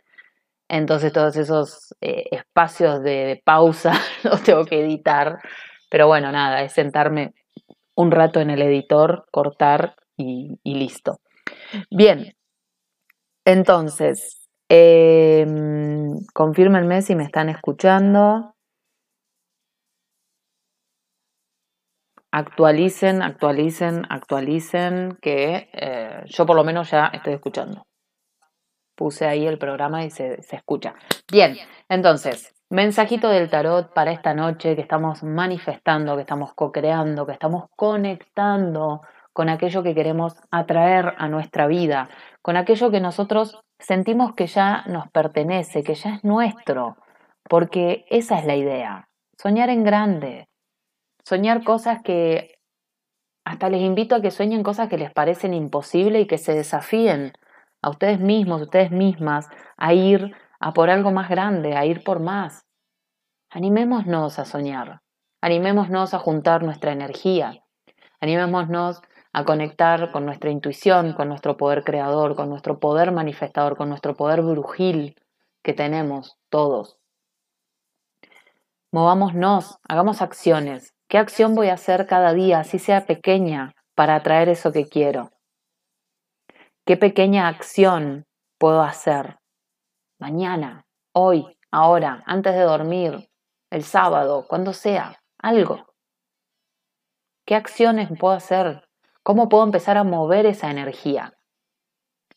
Entonces 0.71 1.13
todos 1.13 1.37
esos 1.37 1.97
eh, 2.01 2.27
espacios 2.31 3.03
de, 3.03 3.43
pausa 3.45 3.93
los 4.23 4.41
tengo 4.45 4.65
que 4.65 4.81
editar. 4.81 5.41
Pero 5.91 6.07
bueno, 6.07 6.31
nada, 6.31 6.63
es 6.63 6.73
sentarme 6.73 7.35
un 7.97 8.13
rato 8.13 8.41
en 8.41 8.51
el 8.51 8.63
editor, 8.63 9.27
cortar 9.33 9.97
y, 10.17 10.59
listo. 10.65 11.19
Bien, 11.91 12.37
entonces, 13.45 14.49
eh, 14.69 15.45
confírmenme 16.33 17.03
si 17.03 17.17
me 17.17 17.25
están 17.25 17.49
escuchando. 17.49 18.55
Actualicen, 22.31 23.23
actualicen, 23.23 24.07
actualicen, 24.09 25.19
que 25.21 25.69
eh, 25.73 26.23
yo 26.27 26.47
por 26.47 26.55
lo 26.55 26.63
menos 26.63 26.93
ya 26.93 27.07
estoy 27.07 27.33
escuchando 27.33 27.90
puse 29.01 29.27
ahí 29.27 29.47
el 29.47 29.57
programa 29.57 30.05
y 30.05 30.11
se, 30.11 30.39
escucha. 30.53 30.95
Bien, 31.33 31.57
entonces, 31.89 32.55
mensajito 32.69 33.31
del 33.31 33.49
tarot 33.49 33.95
para 33.95 34.13
esta 34.13 34.35
noche 34.35 34.77
que 34.77 34.83
estamos 34.83 35.23
manifestando, 35.23 36.17
que 36.17 36.21
estamos 36.21 36.53
co-creando, 36.53 37.25
que 37.25 37.33
estamos 37.33 37.71
conectando 37.77 39.01
con 39.33 39.49
aquello 39.49 39.83
que 39.83 39.95
queremos 39.95 40.35
atraer 40.51 41.15
a 41.17 41.29
nuestra 41.29 41.67
vida, 41.67 42.11
con 42.43 42.59
aquello 42.59 42.91
que 42.91 43.01
nosotros 43.01 43.59
sentimos 43.79 44.35
que 44.35 44.47
ya 44.47 44.85
nos 44.87 45.09
pertenece, 45.09 45.83
que 45.83 45.95
ya 45.95 46.17
es 46.17 46.23
nuestro, 46.23 46.99
porque 47.49 48.05
esa 48.11 48.39
es 48.39 48.45
la 48.45 48.57
idea, 48.57 49.09
soñar 49.39 49.71
en 49.71 49.83
grande, 49.83 50.47
soñar 51.25 51.65
cosas 51.65 52.03
que 52.03 52.59
hasta 53.47 53.71
les 53.71 53.81
invito 53.81 54.15
a 54.15 54.21
que 54.21 54.31
sueñen 54.31 54.63
cosas 54.63 54.91
que 54.91 54.99
les 54.99 55.11
parecen 55.11 55.55
imposibles 55.55 56.25
y 56.25 56.27
que 56.27 56.37
se 56.37 56.53
desafíen 56.53 57.33
a 57.83 57.91
ustedes 57.91 58.21
mismos, 58.21 58.63
ustedes 58.63 58.91
mismas, 58.91 59.49
a 59.77 59.95
ir 59.95 60.35
a 60.59 60.73
por 60.73 60.91
algo 60.91 61.11
más 61.11 61.29
grande, 61.29 61.77
a 61.77 61.87
ir 61.87 62.05
por 62.05 62.21
más. 62.21 62.67
Animémonos 63.51 64.39
a 64.39 64.45
soñar, 64.45 65.01
animémonos 65.41 66.15
a 66.15 66.19
juntar 66.19 66.63
nuestra 66.63 66.93
energía, 66.93 67.65
animémonos 68.21 69.01
a 69.33 69.45
conectar 69.45 70.11
con 70.13 70.27
nuestra 70.27 70.51
intuición, 70.51 71.15
con 71.15 71.29
nuestro 71.29 71.57
poder 71.57 71.85
creador, 71.85 72.37
con 72.37 72.49
nuestro 72.49 72.79
poder 72.79 73.13
manifestador, 73.13 73.77
con 73.77 73.89
nuestro 73.89 74.15
poder 74.15 74.43
brujil 74.43 75.17
que 75.63 75.73
tenemos 75.73 76.37
todos. 76.49 76.99
Movámonos, 78.93 79.79
hagamos 79.89 80.21
acciones. 80.21 80.95
¿Qué 81.09 81.19
acción 81.19 81.55
voy 81.55 81.69
a 81.69 81.75
hacer 81.75 82.07
cada 82.07 82.35
día, 82.35 82.61
así 82.61 82.79
sea 82.79 83.07
pequeña, 83.07 83.75
para 83.95 84.17
atraer 84.17 84.49
eso 84.49 84.73
que 84.73 84.89
quiero? 84.89 85.31
¿Qué 86.91 86.97
pequeña 86.97 87.47
acción 87.47 88.27
puedo 88.59 88.83
hacer 88.83 89.39
mañana, 90.19 90.89
hoy, 91.13 91.57
ahora, 91.71 92.25
antes 92.27 92.53
de 92.53 92.63
dormir, 92.63 93.31
el 93.71 93.85
sábado, 93.85 94.47
cuando 94.49 94.73
sea? 94.73 95.23
Algo. 95.39 95.95
¿Qué 97.47 97.55
acciones 97.55 98.09
puedo 98.19 98.35
hacer? 98.35 98.89
¿Cómo 99.23 99.49
puedo 99.49 99.63
empezar 99.63 99.99
a 99.99 100.03
mover 100.03 100.47
esa 100.47 100.69
energía? 100.69 101.39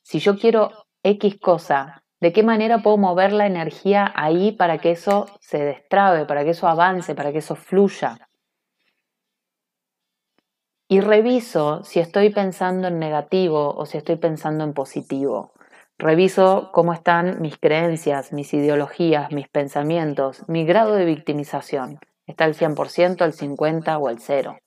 Si 0.04 0.20
yo 0.20 0.38
quiero 0.38 0.70
X 1.02 1.40
cosa, 1.40 2.04
¿de 2.22 2.32
qué 2.32 2.44
manera 2.44 2.84
puedo 2.84 2.98
mover 2.98 3.34
la 3.34 3.48
energía 3.48 4.14
ahí 4.16 4.52
para 4.52 4.78
que 4.78 4.92
eso 4.92 5.26
se 5.40 5.66
destrabe, 5.66 6.26
para 6.26 6.44
que 6.44 6.52
eso 6.52 6.68
avance, 6.68 7.16
para 7.16 7.32
que 7.32 7.40
eso 7.40 7.56
fluya? 7.56 8.20
Y 10.94 11.02
reviso 11.02 11.84
si 11.84 12.00
estoy 12.00 12.30
pensando 12.30 12.88
en 12.88 13.00
negativo 13.00 13.74
o 13.76 13.88
si 13.88 13.98
estoy 13.98 14.18
pensando 14.18 14.64
en 14.64 14.74
positivo. 14.74 15.52
Reviso 15.98 16.70
cómo 16.72 16.94
están 16.94 17.42
mis 17.42 17.58
creencias, 17.58 18.32
mis 18.32 18.54
ideologías, 18.54 19.32
mis 19.32 19.50
pensamientos, 19.50 20.48
mi 20.48 20.66
grado 20.66 20.94
de 20.94 21.06
victimización. 21.06 21.98
¿Está 22.28 22.44
al 22.44 22.54
100%, 22.54 23.22
al 23.24 23.34
50% 23.34 24.00
o 24.00 24.08
al 24.08 24.20
0%? 24.20 24.60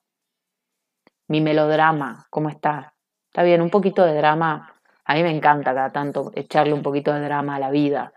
Mi 1.28 1.40
melodrama, 1.40 2.26
¿cómo 2.28 2.48
está? 2.48 2.94
Está 3.28 3.44
bien, 3.44 3.62
un 3.62 3.70
poquito 3.70 4.04
de 4.04 4.14
drama. 4.14 4.74
A 5.04 5.14
mí 5.14 5.22
me 5.22 5.30
encanta 5.30 5.74
cada 5.74 5.92
tanto 5.92 6.32
echarle 6.34 6.72
un 6.72 6.82
poquito 6.82 7.14
de 7.14 7.20
drama 7.20 7.54
a 7.54 7.60
la 7.60 7.70
vida. 7.70 8.12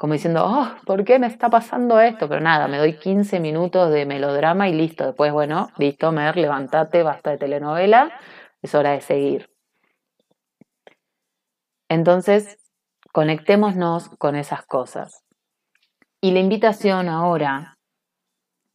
Como 0.00 0.14
diciendo, 0.14 0.46
oh, 0.46 0.66
¿por 0.86 1.04
qué 1.04 1.18
me 1.18 1.26
está 1.26 1.50
pasando 1.50 2.00
esto? 2.00 2.26
Pero 2.26 2.40
nada, 2.40 2.68
me 2.68 2.78
doy 2.78 2.96
15 2.96 3.38
minutos 3.38 3.92
de 3.92 4.06
melodrama 4.06 4.66
y 4.66 4.72
listo. 4.72 5.04
Después, 5.04 5.30
bueno, 5.30 5.68
listo, 5.76 6.10
Mer, 6.10 6.38
levántate, 6.38 7.02
basta 7.02 7.32
de 7.32 7.36
telenovela, 7.36 8.10
es 8.62 8.74
hora 8.74 8.92
de 8.92 9.02
seguir. 9.02 9.50
Entonces, 11.90 12.56
conectémonos 13.12 14.08
con 14.16 14.36
esas 14.36 14.64
cosas. 14.64 15.22
Y 16.22 16.30
la 16.30 16.38
invitación 16.38 17.10
ahora 17.10 17.76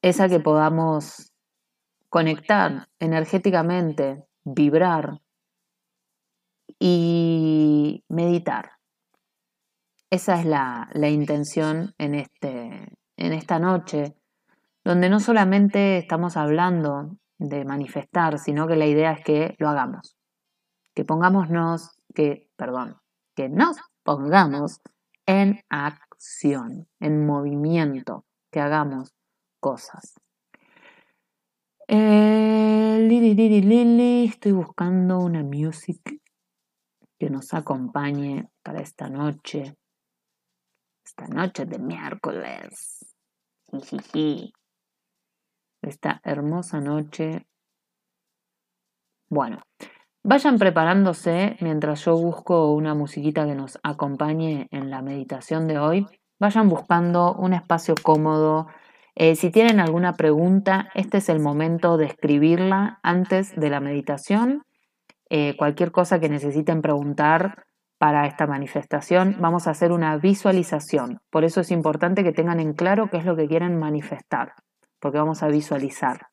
es 0.03 0.21
a 0.21 0.29
que 0.29 0.39
podamos 0.39 1.33
conectar 2.09 2.87
energéticamente, 2.99 4.23
vibrar 4.43 5.21
y 6.79 8.03
meditar. 8.09 8.74
Esa 10.15 10.39
es 10.39 10.45
la, 10.45 11.09
intención 11.09 11.93
en, 11.97 12.15
este, 12.15 12.87
en 13.17 13.33
esta 13.33 13.59
noche, 13.59 14.15
donde 14.81 15.09
no 15.09 15.19
solamente 15.19 15.97
estamos 15.97 16.37
hablando 16.37 17.17
de 17.37 17.65
manifestar, 17.65 18.39
sino 18.39 18.65
que 18.65 18.77
la 18.77 18.85
idea 18.85 19.11
es 19.11 19.25
que 19.25 19.55
lo 19.57 19.67
hagamos, 19.67 20.15
que 20.93 21.03
pongámonos, 21.03 21.99
que, 22.13 22.49
perdón, 22.55 22.95
que 23.35 23.49
nos 23.49 23.75
pongamos 24.03 24.79
en 25.25 25.59
acción, 25.67 26.87
en 27.01 27.25
movimiento, 27.25 28.23
que 28.53 28.61
hagamos 28.61 29.13
cosas. 29.59 30.13
Eh, 31.89 33.05
estoy 34.23 34.53
buscando 34.53 35.19
una 35.19 35.43
music 35.43 36.21
que 37.19 37.29
nos 37.29 37.53
acompañe 37.53 38.47
para 38.63 38.79
esta 38.79 39.09
noche. 39.09 39.75
Esta 41.05 41.27
noche 41.27 41.65
de 41.65 41.77
miércoles. 41.77 43.05
Esta 45.81 46.19
hermosa 46.23 46.81
noche. 46.81 47.45
Bueno, 49.29 49.61
vayan 50.23 50.57
preparándose 50.57 51.57
mientras 51.61 52.03
yo 52.05 52.17
busco 52.17 52.73
una 52.73 52.95
musiquita 52.95 53.45
que 53.45 53.55
nos 53.55 53.79
acompañe 53.83 54.67
en 54.71 54.89
la 54.89 55.01
meditación 55.01 55.67
de 55.67 55.77
hoy. 55.77 56.07
Vayan 56.39 56.67
buscando 56.67 57.33
un 57.35 57.53
espacio 57.53 57.95
cómodo 58.01 58.67
eh, 59.17 59.35
si 59.35 59.49
tienen 59.49 59.79
alguna 59.79 60.13
pregunta, 60.13 60.89
este 60.93 61.19
es 61.19 61.29
el 61.29 61.39
momento 61.39 61.95
de 61.95 62.05
escribirla 62.05 62.99
antes 63.01 63.55
de 63.55 63.69
la 63.69 63.79
meditación. 63.79 64.63
Eh, 65.29 65.55
cualquier 65.57 65.91
cosa 65.91 66.19
que 66.19 66.27
necesiten 66.27 66.81
preguntar 66.81 67.65
para 67.97 68.27
esta 68.27 68.45
manifestación, 68.47 69.37
vamos 69.39 69.67
a 69.67 69.71
hacer 69.71 69.91
una 69.91 70.17
visualización. 70.17 71.19
Por 71.29 71.43
eso 71.43 71.61
es 71.61 71.71
importante 71.71 72.23
que 72.23 72.33
tengan 72.33 72.59
en 72.59 72.73
claro 72.73 73.09
qué 73.09 73.17
es 73.17 73.25
lo 73.25 73.35
que 73.35 73.47
quieren 73.47 73.79
manifestar, 73.79 74.53
porque 74.99 75.17
vamos 75.17 75.43
a 75.43 75.47
visualizar. 75.47 76.27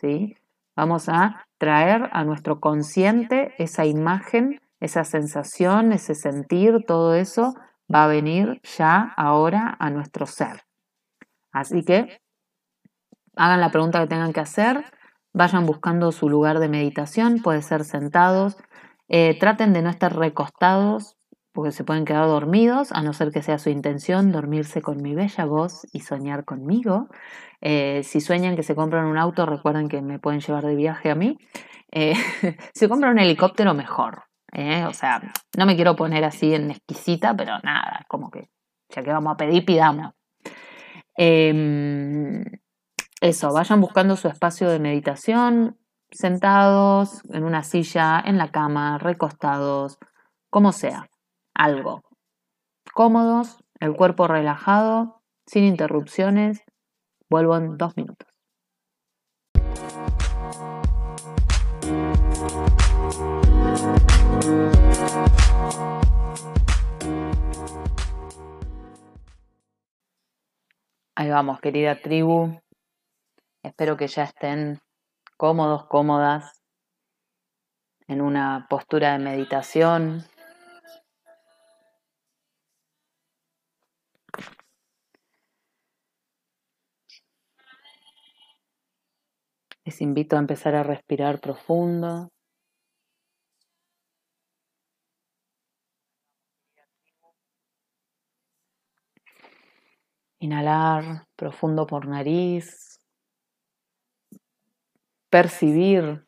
¿sí? 0.00 0.36
Vamos 0.76 1.08
a 1.08 1.46
traer 1.58 2.08
a 2.12 2.24
nuestro 2.24 2.60
consciente 2.60 3.54
esa 3.58 3.84
imagen, 3.84 4.60
esa 4.80 5.04
sensación, 5.04 5.92
ese 5.92 6.14
sentir, 6.14 6.84
todo 6.86 7.14
eso 7.14 7.54
va 7.92 8.04
a 8.04 8.08
venir 8.08 8.60
ya 8.76 9.12
ahora 9.16 9.76
a 9.78 9.90
nuestro 9.90 10.26
ser. 10.26 10.62
Así 11.52 11.84
que 11.84 12.20
hagan 13.36 13.60
la 13.60 13.70
pregunta 13.70 14.00
que 14.00 14.06
tengan 14.06 14.32
que 14.32 14.40
hacer, 14.40 14.84
vayan 15.32 15.66
buscando 15.66 16.12
su 16.12 16.28
lugar 16.28 16.60
de 16.60 16.68
meditación, 16.68 17.42
puede 17.42 17.62
ser 17.62 17.84
sentados, 17.84 18.56
eh, 19.10 19.36
traten 19.38 19.72
de 19.72 19.82
no 19.82 19.90
estar 19.90 20.16
recostados 20.16 21.16
porque 21.52 21.72
se 21.72 21.82
pueden 21.82 22.04
quedar 22.04 22.26
dormidos, 22.26 22.92
a 22.92 23.02
no 23.02 23.12
ser 23.12 23.32
que 23.32 23.42
sea 23.42 23.58
su 23.58 23.70
intención 23.70 24.30
dormirse 24.30 24.80
con 24.80 25.02
mi 25.02 25.16
bella 25.16 25.44
voz 25.44 25.84
y 25.92 26.00
soñar 26.00 26.44
conmigo. 26.44 27.08
Eh, 27.60 28.02
si 28.04 28.20
sueñan 28.20 28.54
que 28.54 28.62
se 28.62 28.76
compran 28.76 29.06
un 29.06 29.18
auto, 29.18 29.46
recuerden 29.46 29.88
que 29.88 30.00
me 30.00 30.20
pueden 30.20 30.40
llevar 30.40 30.64
de 30.64 30.76
viaje 30.76 31.10
a 31.10 31.16
mí. 31.16 31.36
Eh, 31.90 32.14
si 32.72 32.88
compran 32.88 33.12
un 33.12 33.18
helicóptero, 33.18 33.74
mejor. 33.74 34.22
O 34.88 34.92
sea, 34.92 35.20
no 35.56 35.66
me 35.66 35.76
quiero 35.76 35.94
poner 35.96 36.24
así 36.24 36.54
en 36.54 36.70
exquisita, 36.70 37.36
pero 37.36 37.58
nada, 37.62 38.04
como 38.08 38.30
que 38.30 38.48
ya 38.88 39.02
que 39.02 39.12
vamos 39.12 39.34
a 39.34 39.36
pedir, 39.36 39.64
pidamos. 39.64 40.14
Em, 41.16 42.44
eso, 43.20 43.52
vayan 43.52 43.80
buscando 43.80 44.16
su 44.16 44.28
espacio 44.28 44.70
de 44.70 44.78
meditación, 44.78 45.78
sentados 46.12 47.22
en 47.30 47.44
una 47.44 47.62
silla, 47.62 48.22
en 48.24 48.38
la 48.38 48.50
cama, 48.50 48.98
recostados, 48.98 49.98
como 50.50 50.72
sea, 50.72 51.08
algo. 51.54 52.02
Cómodos, 52.92 53.58
el 53.78 53.94
cuerpo 53.94 54.26
relajado, 54.26 55.22
sin 55.46 55.64
interrupciones. 55.64 56.62
Vuelvo 57.28 57.56
en 57.56 57.76
dos 57.76 57.96
minutos. 57.96 58.28
Ahí 71.14 71.28
vamos, 71.28 71.60
querida 71.60 72.00
tribu. 72.00 72.58
Espero 73.62 73.96
que 73.96 74.06
ya 74.06 74.24
estén 74.24 74.80
cómodos, 75.40 75.86
cómodas, 75.86 76.60
en 78.06 78.20
una 78.20 78.66
postura 78.68 79.12
de 79.12 79.24
meditación. 79.24 80.22
Les 89.86 90.02
invito 90.02 90.36
a 90.36 90.40
empezar 90.40 90.74
a 90.74 90.82
respirar 90.82 91.40
profundo. 91.40 92.28
Inhalar 100.38 101.24
profundo 101.34 101.86
por 101.86 102.06
nariz. 102.06 102.89
Percibir 105.30 106.26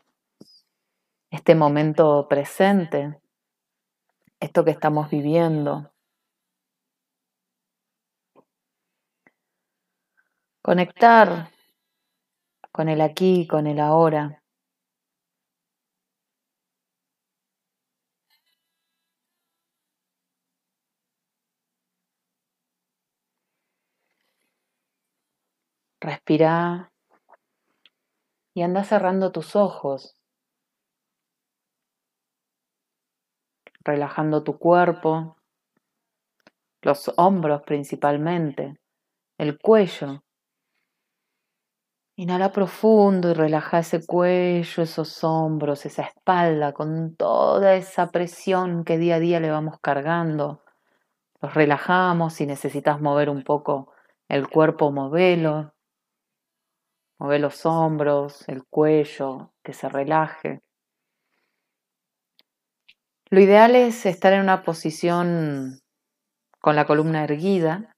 este 1.30 1.56
momento 1.56 2.28
presente, 2.28 3.20
esto 4.38 4.64
que 4.64 4.70
estamos 4.70 5.10
viviendo. 5.10 5.92
Conectar 10.62 11.50
con 12.70 12.88
el 12.88 13.00
aquí, 13.00 13.48
con 13.48 13.66
el 13.66 13.80
ahora. 13.80 14.40
Respira 26.00 26.91
y 28.54 28.62
anda 28.62 28.84
cerrando 28.84 29.32
tus 29.32 29.56
ojos, 29.56 30.16
relajando 33.84 34.42
tu 34.42 34.58
cuerpo, 34.58 35.36
los 36.82 37.12
hombros 37.16 37.62
principalmente, 37.62 38.78
el 39.38 39.58
cuello. 39.58 40.22
Inhala 42.16 42.52
profundo 42.52 43.30
y 43.30 43.34
relaja 43.34 43.78
ese 43.78 44.04
cuello, 44.04 44.82
esos 44.82 45.24
hombros, 45.24 45.86
esa 45.86 46.02
espalda 46.02 46.72
con 46.72 47.16
toda 47.16 47.74
esa 47.74 48.10
presión 48.10 48.84
que 48.84 48.98
día 48.98 49.16
a 49.16 49.18
día 49.18 49.40
le 49.40 49.50
vamos 49.50 49.76
cargando. 49.80 50.62
Los 51.40 51.54
relajamos, 51.54 52.34
si 52.34 52.46
necesitas 52.46 53.00
mover 53.00 53.30
un 53.30 53.42
poco 53.42 53.92
el 54.28 54.48
cuerpo, 54.48 54.92
movelo. 54.92 55.72
Mueve 57.22 57.38
los 57.38 57.64
hombros, 57.66 58.48
el 58.48 58.64
cuello, 58.64 59.52
que 59.62 59.72
se 59.72 59.88
relaje. 59.88 60.60
Lo 63.30 63.38
ideal 63.38 63.76
es 63.76 64.06
estar 64.06 64.32
en 64.32 64.40
una 64.40 64.64
posición 64.64 65.78
con 66.58 66.74
la 66.74 66.84
columna 66.84 67.22
erguida. 67.22 67.94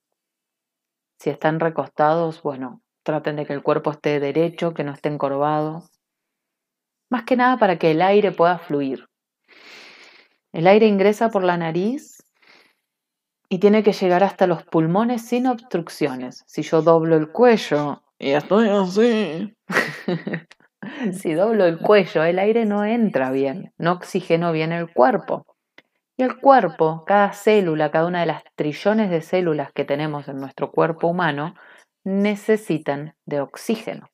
Si 1.18 1.30
están 1.30 1.58
recostados, 1.58 2.42
bueno, 2.42 2.82
traten 3.02 3.36
de 3.36 3.46
que 3.46 3.54
el 3.54 3.62
cuerpo 3.62 3.92
esté 3.92 4.20
derecho, 4.20 4.74
que 4.74 4.84
no 4.84 4.92
esté 4.92 5.08
encorvado. 5.08 5.84
Más 7.08 7.22
que 7.22 7.36
nada 7.36 7.56
para 7.56 7.78
que 7.78 7.92
el 7.92 8.02
aire 8.02 8.30
pueda 8.30 8.58
fluir. 8.58 9.06
El 10.52 10.66
aire 10.66 10.86
ingresa 10.86 11.30
por 11.30 11.44
la 11.44 11.56
nariz 11.56 12.22
y 13.48 13.58
tiene 13.58 13.82
que 13.82 13.94
llegar 13.94 14.22
hasta 14.22 14.46
los 14.46 14.64
pulmones 14.64 15.26
sin 15.26 15.46
obstrucciones. 15.46 16.44
Si 16.46 16.60
yo 16.60 16.82
doblo 16.82 17.16
el 17.16 17.32
cuello 17.32 18.03
y 18.24 18.30
estoy 18.30 18.70
así, 18.70 19.54
si 21.12 21.34
doblo 21.34 21.66
el 21.66 21.78
cuello, 21.78 22.24
el 22.24 22.38
aire 22.38 22.64
no 22.64 22.82
entra 22.82 23.30
bien, 23.30 23.74
no 23.76 23.92
oxigeno 23.92 24.50
bien 24.50 24.72
el 24.72 24.90
cuerpo. 24.90 25.44
Y 26.16 26.22
el 26.22 26.40
cuerpo, 26.40 27.04
cada 27.04 27.34
célula, 27.34 27.90
cada 27.90 28.06
una 28.06 28.20
de 28.20 28.26
las 28.26 28.42
trillones 28.54 29.10
de 29.10 29.20
células 29.20 29.72
que 29.74 29.84
tenemos 29.84 30.26
en 30.28 30.38
nuestro 30.38 30.72
cuerpo 30.72 31.08
humano, 31.08 31.54
necesitan 32.02 33.14
de 33.26 33.42
oxígeno. 33.42 34.08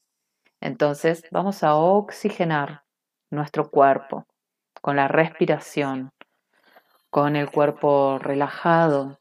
Entonces 0.61 1.23
vamos 1.31 1.63
a 1.63 1.77
oxigenar 1.77 2.83
nuestro 3.31 3.71
cuerpo 3.71 4.27
con 4.81 4.97
la 4.97 5.07
respiración, 5.07 6.11
con 7.11 7.37
el 7.37 7.49
cuerpo 7.49 8.19
relajado. 8.19 9.20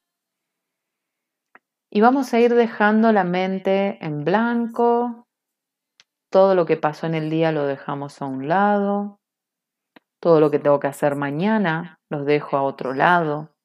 Y 1.91 2.01
vamos 2.01 2.33
a 2.33 2.39
ir 2.39 2.53
dejando 2.53 3.11
la 3.11 3.23
mente 3.23 3.97
en 4.05 4.23
blanco. 4.23 5.27
Todo 6.29 6.53
lo 6.53 6.67
que 6.67 6.77
pasó 6.77 7.07
en 7.07 7.15
el 7.15 7.31
día 7.31 7.51
lo 7.51 7.65
dejamos 7.65 8.21
a 8.21 8.25
un 8.25 8.47
lado. 8.47 9.19
Todo 10.19 10.39
lo 10.39 10.51
que 10.51 10.59
tengo 10.59 10.79
que 10.79 10.87
hacer 10.87 11.15
mañana 11.15 11.99
los 12.09 12.25
dejo 12.25 12.57
a 12.57 12.61
otro 12.61 12.93
lado. 12.93 13.55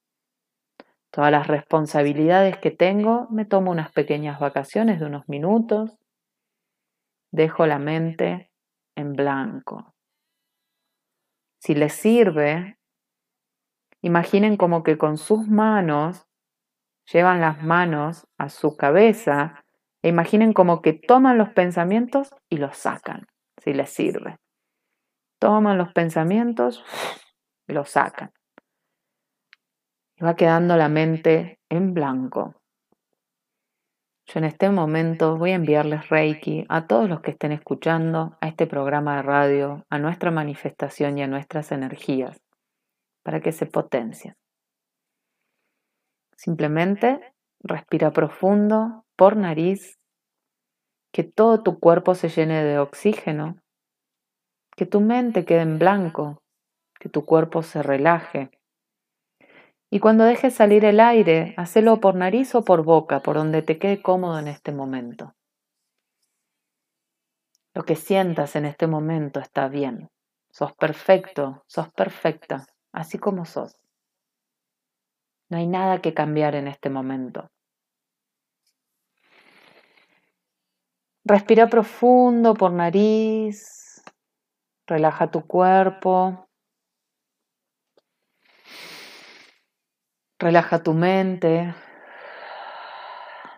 Todas 1.11 1.31
las 1.31 1.49
responsabilidades 1.49 2.57
que 2.57 2.71
tengo, 2.71 3.29
me 3.31 3.45
tomo 3.45 3.71
unas 3.71 3.93
pequeñas 3.93 4.41
vacaciones 4.41 5.01
de 5.01 5.07
unos 5.07 5.29
minutos. 5.29 5.99
Dejo 7.31 7.67
la 7.67 7.79
mente 7.79 8.51
en 8.97 9.13
blanco. 9.13 9.95
Si 11.61 11.75
les 11.75 11.93
sirve, 11.93 12.79
imaginen 14.01 14.57
como 14.57 14.83
que 14.83 14.97
con 14.97 15.19
sus 15.19 15.47
manos 15.47 16.27
llevan 17.13 17.41
las 17.41 17.63
manos 17.63 18.27
a 18.39 18.49
su 18.49 18.77
cabeza 18.77 19.65
e 20.03 20.09
imaginen 20.09 20.53
como 20.53 20.83
que 20.83 20.93
toman 20.93 21.39
los 21.39 21.51
pensamientos 21.51 22.35
y 22.51 22.59
los 22.59 22.77
sacan, 22.77 23.27
si 23.63 23.73
les 23.73 23.91
sirve. 23.91 24.37
Toman 25.39 25.79
los 25.79 25.93
pensamientos 25.93 26.85
y 27.67 27.73
los 27.73 27.91
sacan. 27.91 28.33
Y 30.17 30.25
va 30.25 30.37
quedando 30.37 30.77
la 30.77 30.89
mente 30.89 31.59
en 31.69 31.95
blanco. 31.95 32.55
Yo 34.27 34.39
en 34.39 34.45
este 34.45 34.71
momento 34.71 35.37
voy 35.37 35.51
a 35.51 35.57
enviarles 35.57 36.09
Reiki 36.09 36.65
a 36.69 36.87
todos 36.87 37.09
los 37.09 37.21
que 37.21 37.33
estén 37.33 37.53
escuchando 37.53 38.39
a 38.41 38.49
este 38.49 38.67
programa 38.67 39.17
de 39.17 39.23
radio, 39.23 39.85
a 39.91 39.99
nuestra 39.99 40.31
manifestación 40.31 41.19
y 41.19 41.23
a 41.23 41.27
nuestras 41.27 41.73
energías, 41.73 42.41
para 43.23 43.41
que 43.41 43.53
se 43.53 43.67
potencien. 43.67 44.35
Simplemente 46.45 47.35
respira 47.61 48.11
profundo 48.11 49.05
por 49.17 49.37
nariz, 49.37 49.99
que 51.13 51.25
todo 51.25 51.63
tu 51.63 51.79
cuerpo 51.79 52.15
se 52.15 52.29
llene 52.29 52.63
de 52.63 52.79
oxígeno, 52.79 53.57
que 54.77 54.85
tu 54.85 55.01
mente 55.01 55.45
quede 55.45 55.63
en 55.63 55.79
blanco, 55.79 56.43
que 57.01 57.09
tu 57.09 57.25
cuerpo 57.25 57.63
se 57.63 57.83
relaje 57.83 58.51
y 59.95 60.01
cuando 60.01 60.25
dejes 60.25 60.53
salir 60.53 60.85
el 60.85 60.99
aire, 60.99 61.55
hacelo 61.57 62.01
por 62.01 62.17
nariz 62.17 62.53
o 62.57 62.65
por 62.65 62.83
boca, 62.83 63.21
por 63.21 63.37
donde 63.37 63.63
te 63.63 63.79
quede 63.79 64.03
cómodo 64.03 64.41
en 64.41 64.49
este 64.49 64.73
momento. 64.73 65.37
Lo 67.75 67.85
que 67.85 67.95
sientas 67.95 68.57
en 68.57 68.65
este 68.65 68.89
momento 68.89 69.39
está 69.39 69.69
bien. 69.69 70.11
Sos 70.51 70.73
perfecto, 70.73 71.63
sos 71.69 71.93
perfecta, 71.93 72.67
así 72.91 73.19
como 73.19 73.45
sos. 73.45 73.77
No 75.55 75.61
hay 75.61 75.69
nada 75.69 76.03
que 76.03 76.13
cambiar 76.13 76.57
en 76.57 76.67
este 76.67 76.91
momento. 76.91 77.49
Respira 81.25 81.69
profundo 81.69 82.55
por 82.55 82.73
nariz, 82.73 84.03
relaja 84.85 85.31
tu 85.31 85.47
cuerpo. 85.47 86.49
Relaja 90.41 90.83
tu 90.83 90.93
mente, 90.93 91.73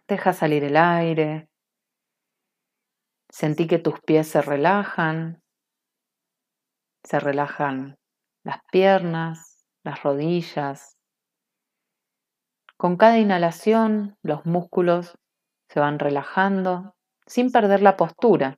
deja 0.07 0.35
salir 0.35 0.65
el 0.65 0.77
aire, 0.77 1.49
sentí 3.31 3.67
que 3.67 3.79
tus 3.79 3.99
pies 4.01 4.29
se 4.29 4.43
relajan, 4.43 5.41
se 7.03 7.19
relajan 7.19 7.97
las 8.45 8.59
piernas, 8.71 9.67
las 9.83 10.03
rodillas. 10.03 10.96
Con 12.79 12.99
cada 12.99 13.19
inhalación 13.19 14.19
los 14.23 14.45
músculos 14.45 15.19
se 15.69 15.81
van 15.81 15.99
relajando 15.99 16.95
sin 17.27 17.51
perder 17.51 17.81
la 17.81 17.97
postura, 17.97 18.57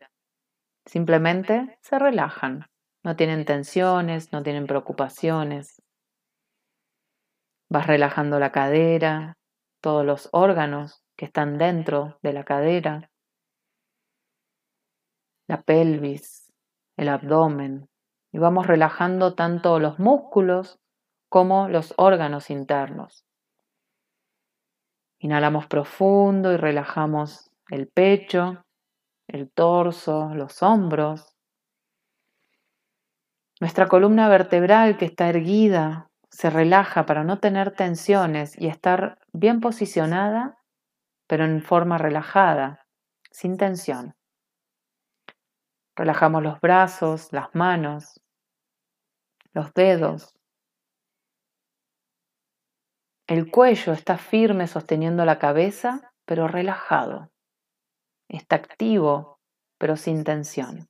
simplemente 0.84 1.78
se 1.82 1.98
relajan, 2.00 2.66
no 3.04 3.14
tienen 3.14 3.44
tensiones, 3.44 4.32
no 4.32 4.42
tienen 4.42 4.66
preocupaciones. 4.66 5.80
Vas 7.70 7.86
relajando 7.86 8.40
la 8.40 8.50
cadera, 8.50 9.36
todos 9.80 10.04
los 10.04 10.28
órganos 10.32 11.04
que 11.16 11.26
están 11.26 11.56
dentro 11.56 12.18
de 12.22 12.32
la 12.32 12.44
cadera, 12.44 13.10
la 15.46 15.62
pelvis, 15.62 16.52
el 16.96 17.08
abdomen, 17.08 17.88
y 18.32 18.38
vamos 18.38 18.66
relajando 18.66 19.34
tanto 19.34 19.78
los 19.78 19.98
músculos 20.00 20.80
como 21.28 21.68
los 21.68 21.94
órganos 21.96 22.50
internos. 22.50 23.27
Inhalamos 25.18 25.66
profundo 25.66 26.52
y 26.52 26.56
relajamos 26.56 27.50
el 27.70 27.88
pecho, 27.88 28.64
el 29.26 29.50
torso, 29.50 30.30
los 30.34 30.62
hombros. 30.62 31.34
Nuestra 33.60 33.88
columna 33.88 34.28
vertebral 34.28 34.96
que 34.96 35.06
está 35.06 35.28
erguida 35.28 36.08
se 36.30 36.50
relaja 36.50 37.04
para 37.06 37.24
no 37.24 37.40
tener 37.40 37.72
tensiones 37.72 38.56
y 38.60 38.68
estar 38.68 39.18
bien 39.32 39.60
posicionada, 39.60 40.58
pero 41.26 41.44
en 41.44 41.62
forma 41.62 41.98
relajada, 41.98 42.86
sin 43.30 43.56
tensión. 43.56 44.14
Relajamos 45.96 46.44
los 46.44 46.60
brazos, 46.60 47.32
las 47.32 47.52
manos, 47.54 48.20
los 49.52 49.74
dedos. 49.74 50.37
El 53.28 53.50
cuello 53.50 53.92
está 53.92 54.16
firme 54.16 54.66
sosteniendo 54.66 55.26
la 55.26 55.38
cabeza, 55.38 56.14
pero 56.24 56.48
relajado. 56.48 57.30
Está 58.26 58.56
activo, 58.56 59.38
pero 59.78 59.96
sin 59.96 60.24
tensión. 60.24 60.88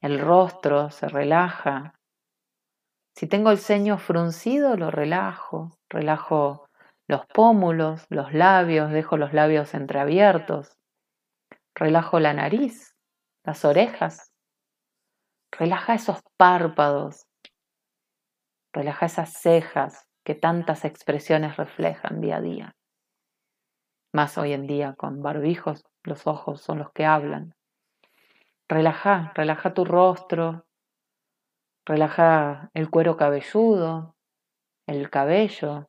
El 0.00 0.18
rostro 0.18 0.90
se 0.90 1.08
relaja, 1.08 1.92
si 3.14 3.26
tengo 3.26 3.50
el 3.50 3.58
ceño 3.58 3.98
fruncido, 3.98 4.78
lo 4.78 4.90
relajo, 4.90 5.76
relajo 5.90 6.68
los 7.06 7.26
pómulos, 7.26 8.06
los 8.08 8.32
labios, 8.32 8.90
dejo 8.90 9.18
los 9.18 9.34
labios 9.34 9.74
entreabiertos, 9.74 10.78
relajo 11.74 12.18
la 12.18 12.32
nariz, 12.32 12.94
las 13.44 13.66
orejas, 13.66 14.32
relaja 15.50 15.94
esos 15.94 16.22
párpados, 16.38 17.26
relaja 18.72 19.06
esas 19.06 19.32
cejas 19.32 20.07
que 20.28 20.34
tantas 20.34 20.84
expresiones 20.84 21.56
reflejan 21.56 22.20
día 22.20 22.36
a 22.36 22.40
día. 22.42 22.76
Más 24.12 24.36
hoy 24.36 24.52
en 24.52 24.66
día 24.66 24.94
con 24.94 25.22
barbijos, 25.22 25.86
los 26.02 26.26
ojos 26.26 26.60
son 26.60 26.80
los 26.80 26.92
que 26.92 27.06
hablan. 27.06 27.54
Relaja, 28.68 29.32
relaja 29.34 29.72
tu 29.72 29.86
rostro, 29.86 30.66
Relaja 31.86 32.70
el 32.74 32.90
cuero 32.90 33.16
cabelludo, 33.16 34.14
el 34.86 35.08
cabello. 35.08 35.88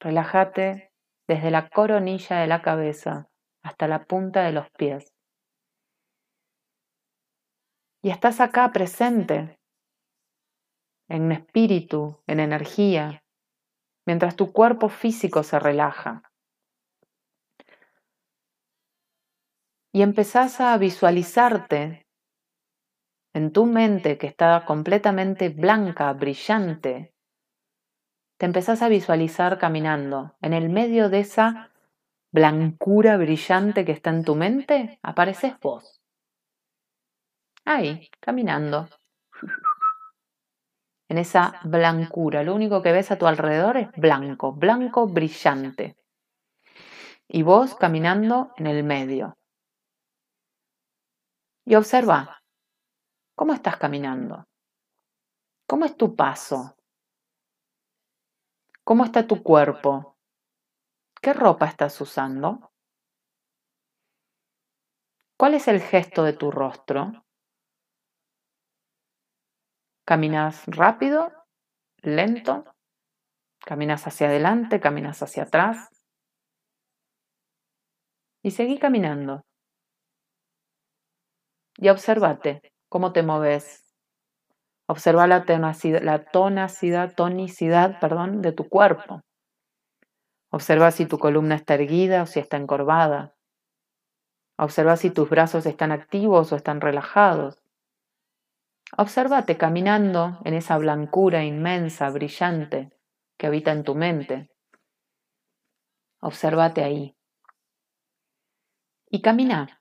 Relájate 0.00 0.90
desde 1.28 1.52
la 1.52 1.68
coronilla 1.68 2.38
de 2.40 2.48
la 2.48 2.60
cabeza 2.60 3.28
hasta 3.62 3.86
la 3.86 4.02
punta 4.02 4.42
de 4.42 4.50
los 4.50 4.68
pies. 4.72 5.14
Y 8.02 8.10
estás 8.10 8.40
acá 8.40 8.72
presente, 8.72 9.55
en 11.08 11.32
espíritu, 11.32 12.22
en 12.26 12.40
energía, 12.40 13.22
mientras 14.06 14.36
tu 14.36 14.52
cuerpo 14.52 14.88
físico 14.88 15.42
se 15.42 15.58
relaja. 15.58 16.22
Y 19.92 20.02
empezás 20.02 20.60
a 20.60 20.76
visualizarte 20.76 22.06
en 23.32 23.52
tu 23.52 23.66
mente 23.66 24.18
que 24.18 24.26
está 24.26 24.64
completamente 24.66 25.48
blanca, 25.50 26.12
brillante, 26.12 27.14
te 28.38 28.46
empezás 28.46 28.82
a 28.82 28.88
visualizar 28.88 29.58
caminando. 29.58 30.36
En 30.40 30.52
el 30.52 30.68
medio 30.68 31.08
de 31.08 31.20
esa 31.20 31.72
blancura 32.32 33.16
brillante 33.16 33.84
que 33.84 33.92
está 33.92 34.10
en 34.10 34.24
tu 34.24 34.34
mente, 34.34 34.98
apareces 35.02 35.58
vos. 35.60 36.02
Ahí, 37.64 38.10
caminando. 38.20 38.88
En 41.08 41.18
esa 41.18 41.60
blancura. 41.64 42.42
Lo 42.42 42.54
único 42.54 42.82
que 42.82 42.92
ves 42.92 43.10
a 43.10 43.18
tu 43.18 43.26
alrededor 43.26 43.76
es 43.76 43.88
blanco, 43.96 44.52
blanco 44.52 45.06
brillante. 45.06 45.96
Y 47.28 47.42
vos 47.42 47.74
caminando 47.74 48.52
en 48.56 48.66
el 48.66 48.84
medio. 48.84 49.36
Y 51.64 51.74
observa, 51.74 52.42
¿cómo 53.34 53.52
estás 53.52 53.76
caminando? 53.76 54.46
¿Cómo 55.66 55.84
es 55.84 55.96
tu 55.96 56.14
paso? 56.14 56.76
¿Cómo 58.84 59.04
está 59.04 59.26
tu 59.26 59.42
cuerpo? 59.42 60.16
¿Qué 61.20 61.32
ropa 61.32 61.66
estás 61.66 62.00
usando? 62.00 62.70
¿Cuál 65.36 65.54
es 65.54 65.66
el 65.66 65.80
gesto 65.80 66.22
de 66.22 66.34
tu 66.34 66.52
rostro? 66.52 67.25
¿Caminas 70.06 70.62
rápido? 70.66 71.32
¿Lento? 72.00 72.64
¿Caminas 73.58 74.06
hacia 74.06 74.28
adelante? 74.28 74.78
¿Caminas 74.78 75.20
hacia 75.20 75.42
atrás? 75.42 75.88
Y 78.44 78.52
seguí 78.52 78.78
caminando. 78.78 79.42
Y 81.78 81.88
observate 81.88 82.72
cómo 82.88 83.12
te 83.12 83.24
moves. 83.24 83.82
Observa 84.86 85.26
la 85.26 85.44
la 85.44 86.24
tonacidad, 86.24 87.12
tonicidad 87.16 87.98
perdón, 87.98 88.42
de 88.42 88.52
tu 88.52 88.68
cuerpo. 88.68 89.22
Observa 90.52 90.92
si 90.92 91.06
tu 91.06 91.18
columna 91.18 91.56
está 91.56 91.74
erguida 91.74 92.22
o 92.22 92.26
si 92.26 92.38
está 92.38 92.56
encorvada. 92.58 93.34
Observa 94.56 94.96
si 94.96 95.10
tus 95.10 95.28
brazos 95.28 95.66
están 95.66 95.90
activos 95.90 96.52
o 96.52 96.56
están 96.56 96.80
relajados. 96.80 97.65
Obsérvate 98.96 99.56
caminando 99.56 100.38
en 100.44 100.54
esa 100.54 100.78
blancura 100.78 101.44
inmensa, 101.44 102.08
brillante, 102.10 102.90
que 103.36 103.46
habita 103.46 103.72
en 103.72 103.82
tu 103.82 103.94
mente. 103.94 104.50
Obsérvate 106.20 106.84
ahí. 106.84 107.16
Y 109.10 109.22
camina. 109.22 109.80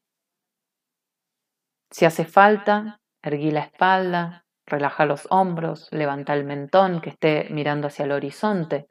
Si 1.92 2.06
hace 2.06 2.26
falta, 2.26 3.00
erguí 3.22 3.52
la 3.52 3.62
espalda, 3.62 4.46
relaja 4.66 5.06
los 5.06 5.28
hombros, 5.30 5.88
levanta 5.92 6.34
el 6.34 6.44
mentón 6.44 7.00
que 7.00 7.12
esté 7.12 7.48
mirando 7.52 7.88
hacia 7.88 8.06
el 8.06 8.12
horizonte. 8.12 8.88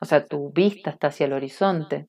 O 0.00 0.04
sea, 0.04 0.24
tu 0.24 0.50
vista 0.52 0.90
está 0.90 1.08
hacia 1.08 1.26
el 1.26 1.34
horizonte 1.34 2.08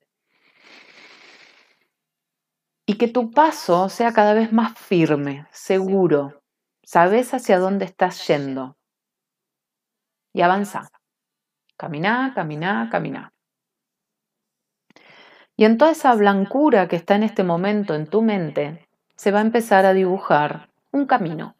y 2.85 2.97
que 2.97 3.07
tu 3.07 3.31
paso 3.31 3.89
sea 3.89 4.11
cada 4.13 4.33
vez 4.33 4.51
más 4.51 4.77
firme, 4.77 5.47
seguro. 5.51 6.42
Sabes 6.85 7.33
hacia 7.33 7.59
dónde 7.59 7.85
estás 7.85 8.27
yendo. 8.27 8.77
Y 10.33 10.41
avanza. 10.41 10.89
Camina, 11.77 12.33
camina, 12.35 12.89
camina. 12.91 13.33
Y 15.55 15.65
en 15.65 15.77
toda 15.77 15.91
esa 15.91 16.13
blancura 16.15 16.87
que 16.87 16.97
está 16.97 17.15
en 17.15 17.23
este 17.23 17.43
momento 17.43 17.95
en 17.95 18.07
tu 18.07 18.21
mente, 18.21 18.87
se 19.15 19.31
va 19.31 19.39
a 19.39 19.43
empezar 19.43 19.85
a 19.85 19.93
dibujar 19.93 20.69
un 20.91 21.05
camino. 21.05 21.55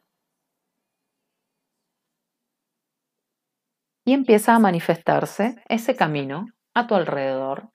Y 4.06 4.14
empieza 4.14 4.56
a 4.56 4.60
manifestarse 4.60 5.64
ese 5.70 5.96
camino 5.96 6.48
a 6.74 6.86
tu 6.88 6.96
alrededor. 6.96 7.70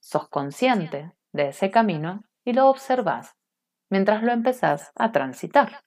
Sos 0.00 0.28
consciente 0.28 1.14
de 1.32 1.50
ese 1.50 1.70
camino 1.70 2.24
y 2.44 2.52
lo 2.52 2.68
observas 2.68 3.36
mientras 3.90 4.22
lo 4.22 4.32
empezás 4.32 4.92
a 4.96 5.12
transitar. 5.12 5.84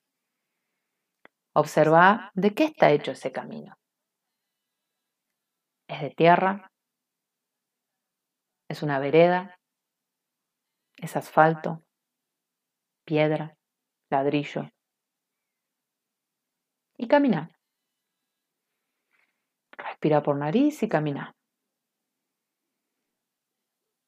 Observa 1.54 2.30
de 2.34 2.54
qué 2.54 2.64
está 2.64 2.90
hecho 2.90 3.12
ese 3.12 3.32
camino. 3.32 3.76
¿Es 5.88 6.00
de 6.02 6.10
tierra? 6.10 6.70
¿Es 8.68 8.82
una 8.82 8.98
vereda? 8.98 9.58
¿Es 10.96 11.16
asfalto? 11.16 11.82
¿Piedra? 13.04 13.56
¿Ladrillo? 14.10 14.70
Y 16.96 17.08
camina. 17.08 17.50
Respira 19.72 20.22
por 20.22 20.36
nariz 20.36 20.82
y 20.82 20.88
camina 20.88 21.34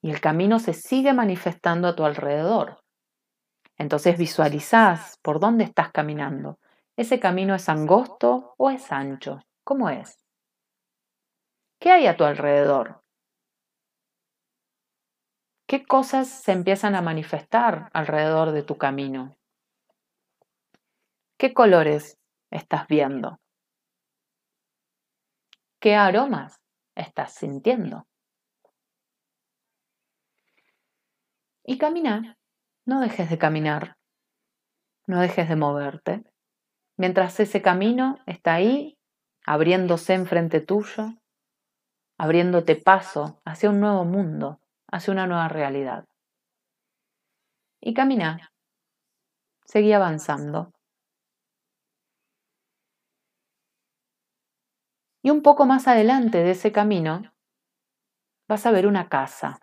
y 0.02 0.10
el 0.10 0.20
camino 0.20 0.58
se 0.58 0.72
sigue 0.72 1.12
manifestando 1.12 1.88
a 1.88 1.96
tu 1.96 2.04
alrededor. 2.04 2.78
Entonces 3.80 4.18
visualizás 4.18 5.16
por 5.22 5.40
dónde 5.40 5.64
estás 5.64 5.90
caminando. 5.90 6.58
¿Ese 6.98 7.18
camino 7.18 7.54
es 7.54 7.66
angosto 7.70 8.54
o 8.58 8.68
es 8.68 8.92
ancho? 8.92 9.40
¿Cómo 9.64 9.88
es? 9.88 10.22
¿Qué 11.78 11.90
hay 11.90 12.06
a 12.06 12.14
tu 12.14 12.24
alrededor? 12.24 13.02
¿Qué 15.66 15.86
cosas 15.86 16.28
se 16.28 16.52
empiezan 16.52 16.94
a 16.94 17.00
manifestar 17.00 17.88
alrededor 17.94 18.52
de 18.52 18.62
tu 18.62 18.76
camino? 18.76 19.38
¿Qué 21.38 21.54
colores 21.54 22.18
estás 22.50 22.86
viendo? 22.86 23.40
¿Qué 25.80 25.94
aromas 25.94 26.60
estás 26.94 27.32
sintiendo? 27.32 28.06
Y 31.64 31.78
camina. 31.78 32.36
No 32.86 33.00
dejes 33.00 33.30
de 33.30 33.38
caminar. 33.38 33.96
No 35.06 35.20
dejes 35.20 35.48
de 35.48 35.56
moverte. 35.56 36.24
Mientras 36.96 37.38
ese 37.40 37.62
camino 37.62 38.18
está 38.26 38.54
ahí, 38.54 38.98
abriéndose 39.44 40.14
enfrente 40.14 40.60
tuyo, 40.60 41.14
abriéndote 42.18 42.76
paso 42.76 43.40
hacia 43.44 43.70
un 43.70 43.80
nuevo 43.80 44.04
mundo, 44.04 44.60
hacia 44.90 45.12
una 45.12 45.26
nueva 45.26 45.48
realidad. 45.48 46.06
Y 47.80 47.94
camina. 47.94 48.52
Seguí 49.64 49.92
avanzando. 49.92 50.72
Y 55.22 55.30
un 55.30 55.42
poco 55.42 55.66
más 55.66 55.86
adelante 55.86 56.38
de 56.38 56.52
ese 56.52 56.72
camino 56.72 57.32
vas 58.48 58.66
a 58.66 58.70
ver 58.70 58.86
una 58.86 59.08
casa 59.08 59.60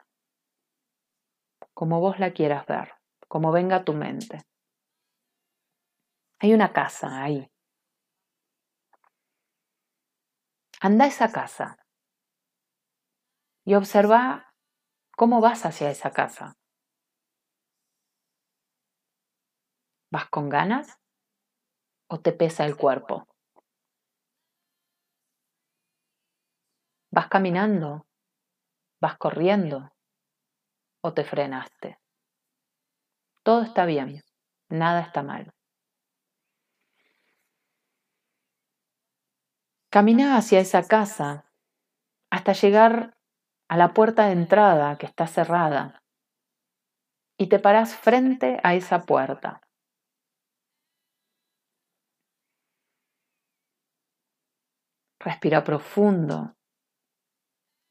como 1.77 1.99
vos 1.99 2.17
la 2.17 2.31
quieras 2.31 2.65
ver, 2.65 2.96
como 3.27 3.51
venga 3.51 3.83
tu 3.83 3.93
mente. 3.93 4.41
Hay 6.39 6.53
una 6.53 6.71
casa 6.71 7.23
ahí. 7.23 7.49
Anda 10.79 11.05
a 11.05 11.07
esa 11.07 11.31
casa 11.31 11.77
y 13.65 13.73
observa 13.73 14.53
cómo 15.15 15.41
vas 15.41 15.65
hacia 15.65 15.89
esa 15.89 16.11
casa. 16.11 16.55
¿Vas 20.11 20.29
con 20.29 20.49
ganas 20.49 20.99
o 22.07 22.19
te 22.19 22.31
pesa 22.31 22.65
el 22.65 22.77
cuerpo? 22.77 23.27
¿Vas 27.11 27.27
caminando? 27.27 28.05
¿Vas 29.01 29.17
corriendo? 29.17 29.91
o 31.07 31.13
te 31.13 31.23
frenaste. 31.23 31.99
Todo 33.47 33.61
está 33.61 33.85
bien, 33.85 34.21
nada 34.67 34.99
está 34.99 35.23
mal. 35.23 35.53
Camina 39.89 40.35
hacia 40.35 40.59
esa 40.59 40.85
casa 40.85 41.45
hasta 42.29 42.51
llegar 42.51 43.15
a 43.69 43.77
la 43.77 43.93
puerta 43.93 44.25
de 44.25 44.33
entrada 44.33 44.97
que 44.97 45.05
está 45.05 45.27
cerrada 45.27 46.03
y 47.37 47.47
te 47.47 47.59
paras 47.59 47.95
frente 47.95 48.59
a 48.63 48.75
esa 48.75 49.05
puerta. 49.05 49.61
Respira 55.21 55.63
profundo. 55.63 56.53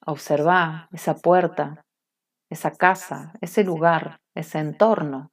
Observa 0.04 0.90
esa 0.92 1.14
puerta 1.14 1.86
esa 2.50 2.70
casa, 2.72 3.32
ese 3.40 3.64
lugar, 3.64 4.20
ese 4.34 4.59
entorno. 4.59 5.32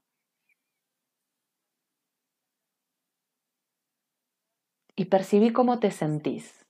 Y 4.96 5.06
percibí 5.06 5.52
cómo 5.52 5.80
te 5.80 5.90
sentís. 5.90 6.66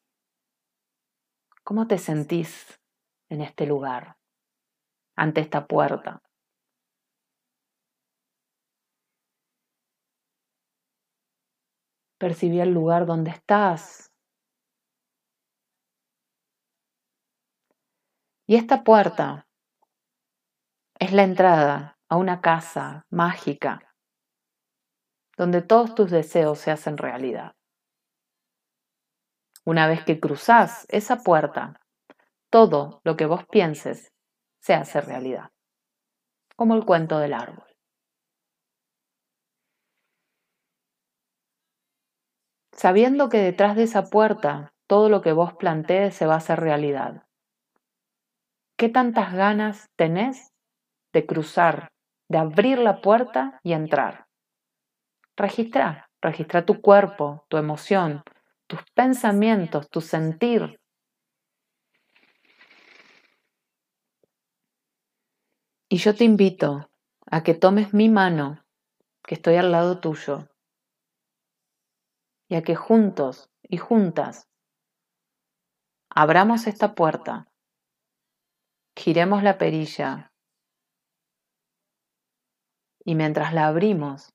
¿Cómo 1.63 1.87
te 1.87 1.97
sentís 1.97 2.79
en 3.29 3.41
este 3.41 3.65
lugar, 3.65 4.17
ante 5.17 5.41
esta 5.41 5.67
puerta? 5.67 6.21
Percibí 12.17 12.61
el 12.61 12.73
lugar 12.73 13.05
donde 13.05 13.31
estás. 13.31 14.09
Y 18.47 18.55
esta 18.55 18.83
puerta 18.83 19.47
es 20.99 21.11
la 21.11 21.23
entrada 21.23 21.97
a 22.07 22.15
una 22.15 22.39
casa 22.39 23.05
mágica 23.09 23.93
donde 25.35 25.61
todos 25.61 25.95
tus 25.95 26.11
deseos 26.11 26.59
se 26.59 26.71
hacen 26.71 26.97
realidad. 26.97 27.55
Una 29.65 29.87
vez 29.87 30.03
que 30.03 30.19
cruzás 30.19 30.85
esa 30.89 31.23
puerta, 31.23 31.79
todo 32.49 33.01
lo 33.03 33.15
que 33.15 33.25
vos 33.25 33.45
pienses 33.49 34.11
se 34.59 34.73
hace 34.73 34.99
realidad, 34.99 35.51
como 36.55 36.75
el 36.75 36.85
cuento 36.85 37.19
del 37.19 37.33
árbol. 37.33 37.65
Sabiendo 42.73 43.29
que 43.29 43.37
detrás 43.37 43.75
de 43.75 43.83
esa 43.83 44.09
puerta 44.09 44.73
todo 44.87 45.07
lo 45.07 45.21
que 45.21 45.31
vos 45.31 45.53
plantees 45.53 46.13
se 46.13 46.25
va 46.25 46.33
a 46.33 46.37
hacer 46.37 46.59
realidad. 46.59 47.25
¿Qué 48.77 48.89
tantas 48.89 49.33
ganas 49.33 49.89
tenés 49.95 50.51
de 51.13 51.25
cruzar, 51.25 51.93
de 52.27 52.39
abrir 52.39 52.79
la 52.79 53.01
puerta 53.01 53.59
y 53.63 53.73
entrar? 53.73 54.27
Registra, 55.37 56.09
registra 56.21 56.65
tu 56.65 56.81
cuerpo, 56.81 57.45
tu 57.47 57.57
emoción, 57.57 58.23
tus 58.67 58.81
pensamientos, 58.93 59.89
tu 59.89 60.01
sentir. 60.01 60.79
Y 65.89 65.97
yo 65.97 66.15
te 66.15 66.23
invito 66.23 66.89
a 67.25 67.43
que 67.43 67.53
tomes 67.53 67.93
mi 67.93 68.09
mano, 68.09 68.63
que 69.23 69.35
estoy 69.35 69.55
al 69.55 69.71
lado 69.71 69.99
tuyo, 69.99 70.49
y 72.47 72.55
a 72.55 72.61
que 72.63 72.75
juntos 72.75 73.51
y 73.63 73.77
juntas 73.77 74.47
abramos 76.09 76.67
esta 76.67 76.93
puerta, 76.93 77.51
giremos 78.95 79.43
la 79.43 79.57
perilla 79.57 80.31
y 83.03 83.15
mientras 83.15 83.53
la 83.53 83.67
abrimos 83.67 84.33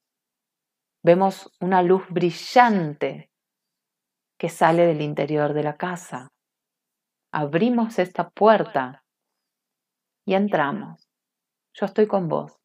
vemos 1.03 1.53
una 1.61 1.83
luz 1.83 2.03
brillante 2.11 3.31
que 4.39 4.49
sale 4.49 4.87
del 4.87 5.03
interior 5.03 5.53
de 5.53 5.65
la 5.65 5.77
casa. 5.77 6.29
Abrimos 7.33 7.99
esta 7.99 8.31
puerta 8.31 9.05
y 10.25 10.35
entramos. 10.35 11.09
Yo 11.75 11.87
estoy 11.87 12.07
con 12.07 12.29
vos. 12.29 12.57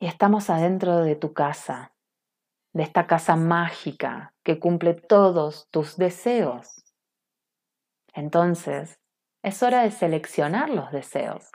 Y 0.00 0.06
estamos 0.06 0.48
adentro 0.48 0.98
de 0.98 1.16
tu 1.16 1.32
casa, 1.32 1.92
de 2.72 2.84
esta 2.84 3.08
casa 3.08 3.34
mágica 3.34 4.32
que 4.44 4.60
cumple 4.60 4.94
todos 4.94 5.68
tus 5.70 5.96
deseos. 5.96 6.84
Entonces, 8.14 9.00
es 9.42 9.62
hora 9.62 9.82
de 9.82 9.90
seleccionar 9.90 10.70
los 10.70 10.92
deseos. 10.92 11.50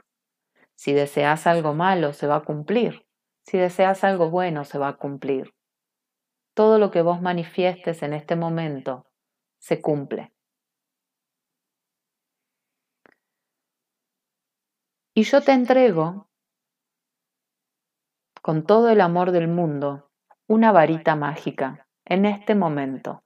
Si 0.75 0.91
deseas 0.91 1.47
algo 1.47 1.73
malo, 1.73 2.11
se 2.11 2.27
va 2.27 2.37
a 2.37 2.43
cumplir. 2.43 3.05
Si 3.43 3.57
deseas 3.57 4.03
algo 4.03 4.29
bueno, 4.29 4.65
se 4.65 4.77
va 4.79 4.87
a 4.87 4.97
cumplir. 4.97 5.53
Todo 6.53 6.77
lo 6.77 6.91
que 6.91 7.01
vos 7.01 7.21
manifiestes 7.21 8.03
en 8.03 8.13
este 8.13 8.35
momento 8.35 9.05
se 9.59 9.81
cumple. 9.81 10.31
Y 15.15 15.23
yo 15.23 15.41
te 15.41 15.51
entrego, 15.51 16.27
con 18.41 18.65
todo 18.65 18.89
el 18.89 18.99
amor 18.99 19.31
del 19.31 19.47
mundo, 19.47 20.09
una 20.47 20.71
varita 20.71 21.15
mágica 21.15 21.87
en 22.05 22.25
este 22.25 22.55
momento. 22.55 23.23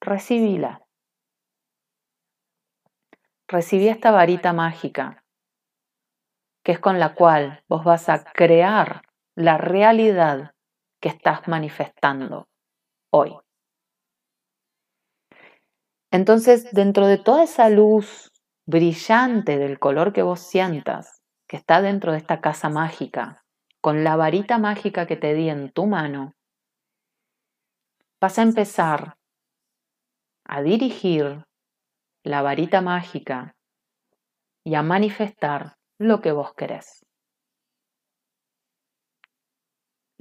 Recibíla. 0.00 0.82
Recibí 3.48 3.88
esta 3.88 4.10
varita 4.10 4.52
mágica, 4.52 5.24
que 6.64 6.72
es 6.72 6.78
con 6.80 6.98
la 6.98 7.14
cual 7.14 7.64
vos 7.68 7.84
vas 7.84 8.08
a 8.08 8.24
crear 8.24 9.02
la 9.36 9.58
realidad 9.58 10.52
que 11.00 11.08
estás 11.08 11.48
manifestando 11.48 12.48
hoy. 13.10 13.36
Entonces, 16.10 16.70
dentro 16.72 17.06
de 17.06 17.18
toda 17.18 17.44
esa 17.44 17.70
luz 17.70 18.30
brillante 18.66 19.58
del 19.58 19.78
color 19.78 20.12
que 20.12 20.22
vos 20.22 20.40
sientas, 20.40 21.22
que 21.48 21.56
está 21.56 21.80
dentro 21.80 22.12
de 22.12 22.18
esta 22.18 22.40
casa 22.40 22.68
mágica, 22.68 23.42
con 23.80 24.04
la 24.04 24.16
varita 24.16 24.58
mágica 24.58 25.06
que 25.06 25.16
te 25.16 25.34
di 25.34 25.48
en 25.48 25.72
tu 25.72 25.86
mano, 25.86 26.34
vas 28.20 28.38
a 28.38 28.42
empezar 28.42 29.16
a 30.44 30.62
dirigir 30.62 31.44
la 32.24 32.42
varita 32.42 32.80
mágica 32.80 33.56
y 34.64 34.74
a 34.74 34.82
manifestar 34.82 35.74
lo 35.98 36.20
que 36.20 36.32
vos 36.32 36.54
querés. 36.54 37.04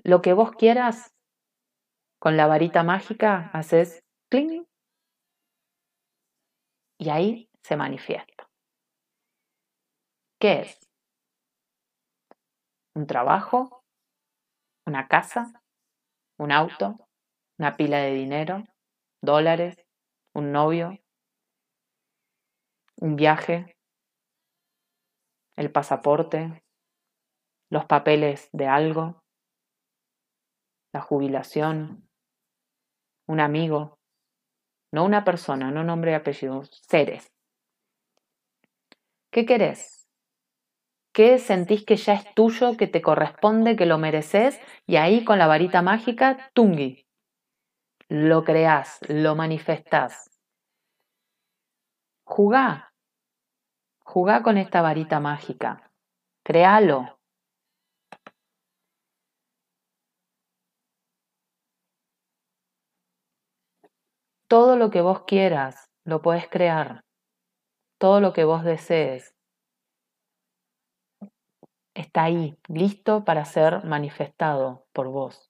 Lo 0.04 0.22
que 0.22 0.34
vos 0.34 0.52
quieras, 0.52 1.14
con 2.20 2.38
la 2.38 2.48
varita 2.48 2.84
mágica 2.84 3.50
haces 3.54 4.04
cling 4.30 4.66
y 7.00 7.10
ahí 7.10 7.50
se 7.64 7.76
manifiesta. 7.76 8.50
¿Qué 10.40 10.62
es? 10.62 10.80
¿Un 12.96 13.08
trabajo? 13.08 13.84
¿Una 14.86 15.08
casa? 15.08 15.64
¿Un 16.38 16.52
auto? 16.52 17.08
¿Una 17.60 17.78
pila 17.78 18.00
de 18.00 18.14
dinero? 18.14 18.64
¿Dólares? 19.22 19.76
¿Un 20.34 20.52
novio? 20.52 20.98
¿Un 22.98 23.16
viaje? 23.16 23.78
¿El 25.56 25.72
pasaporte? 25.72 26.64
¿Los 27.70 27.86
papeles 27.86 28.50
de 28.52 28.68
algo? 28.68 29.21
La 30.94 31.02
jubilación, 31.02 32.08
un 33.28 33.40
amigo, 33.40 34.00
no 34.92 35.06
una 35.06 35.24
persona, 35.24 35.72
no 35.72 35.84
nombre 35.84 36.12
y 36.12 36.16
apellido, 36.16 36.64
seres. 36.64 37.32
¿Qué 39.32 39.46
querés? 39.46 40.10
¿Qué 41.14 41.40
sentís 41.40 41.86
que 41.86 41.96
ya 41.96 42.14
es 42.14 42.34
tuyo, 42.36 42.78
que 42.78 42.88
te 42.88 43.02
corresponde, 43.02 43.76
que 43.76 43.86
lo 43.86 43.98
mereces? 43.98 44.60
Y 44.86 44.96
ahí 44.98 45.24
con 45.24 45.40
la 45.40 45.48
varita 45.48 45.82
mágica, 45.82 46.52
tungi. 46.54 47.06
Lo 48.08 48.44
creás, 48.44 49.00
lo 49.08 49.36
manifestás. 49.36 50.30
Jugá. 52.26 52.94
Jugá 54.04 54.44
con 54.44 54.58
esta 54.58 54.82
varita 54.82 55.20
mágica. 55.20 55.92
Créalo. 56.44 57.21
Todo 64.52 64.76
lo 64.76 64.92
que 64.92 65.00
vos 65.00 65.24
quieras 65.24 65.90
lo 66.04 66.22
puedes 66.22 66.50
crear. 66.50 67.06
Todo 67.98 68.20
lo 68.20 68.34
que 68.34 68.44
vos 68.44 68.66
desees 68.66 69.34
está 71.94 72.26
ahí, 72.26 72.58
listo 72.68 73.24
para 73.24 73.46
ser 73.46 73.86
manifestado 73.86 74.86
por 74.92 75.08
vos. 75.08 75.50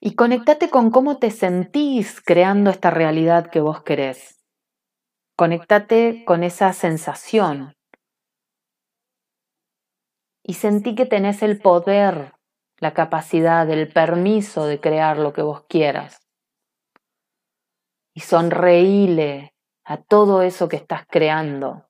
Y 0.00 0.14
conectate 0.14 0.70
con 0.70 0.90
cómo 0.90 1.18
te 1.18 1.30
sentís 1.30 2.22
creando 2.22 2.70
esta 2.70 2.88
realidad 2.88 3.50
que 3.50 3.60
vos 3.60 3.82
querés. 3.82 4.42
Conectate 5.36 6.24
con 6.24 6.42
esa 6.42 6.72
sensación. 6.72 7.74
Y 10.42 10.54
sentí 10.54 10.94
que 10.94 11.04
tenés 11.04 11.42
el 11.42 11.60
poder 11.60 12.39
la 12.80 12.94
capacidad, 12.94 13.68
el 13.70 13.88
permiso 13.92 14.66
de 14.66 14.80
crear 14.80 15.18
lo 15.18 15.32
que 15.32 15.42
vos 15.42 15.64
quieras. 15.68 16.26
Y 18.14 18.20
sonreíle 18.20 19.54
a 19.84 19.98
todo 19.98 20.42
eso 20.42 20.68
que 20.68 20.76
estás 20.76 21.06
creando. 21.06 21.86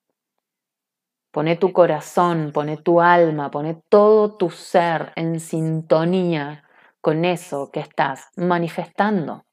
Pone 1.31 1.57
tu 1.57 1.73
corazón, 1.73 2.51
pone 2.53 2.77
tu 2.77 3.01
alma, 3.01 3.51
pone 3.51 3.81
todo 3.89 4.37
tu 4.37 4.51
ser 4.51 5.13
en 5.15 5.39
sintonía 5.39 6.65
con 7.01 7.25
eso 7.25 7.71
que 7.71 7.81
estás 7.81 8.29
manifestando. 8.37 9.45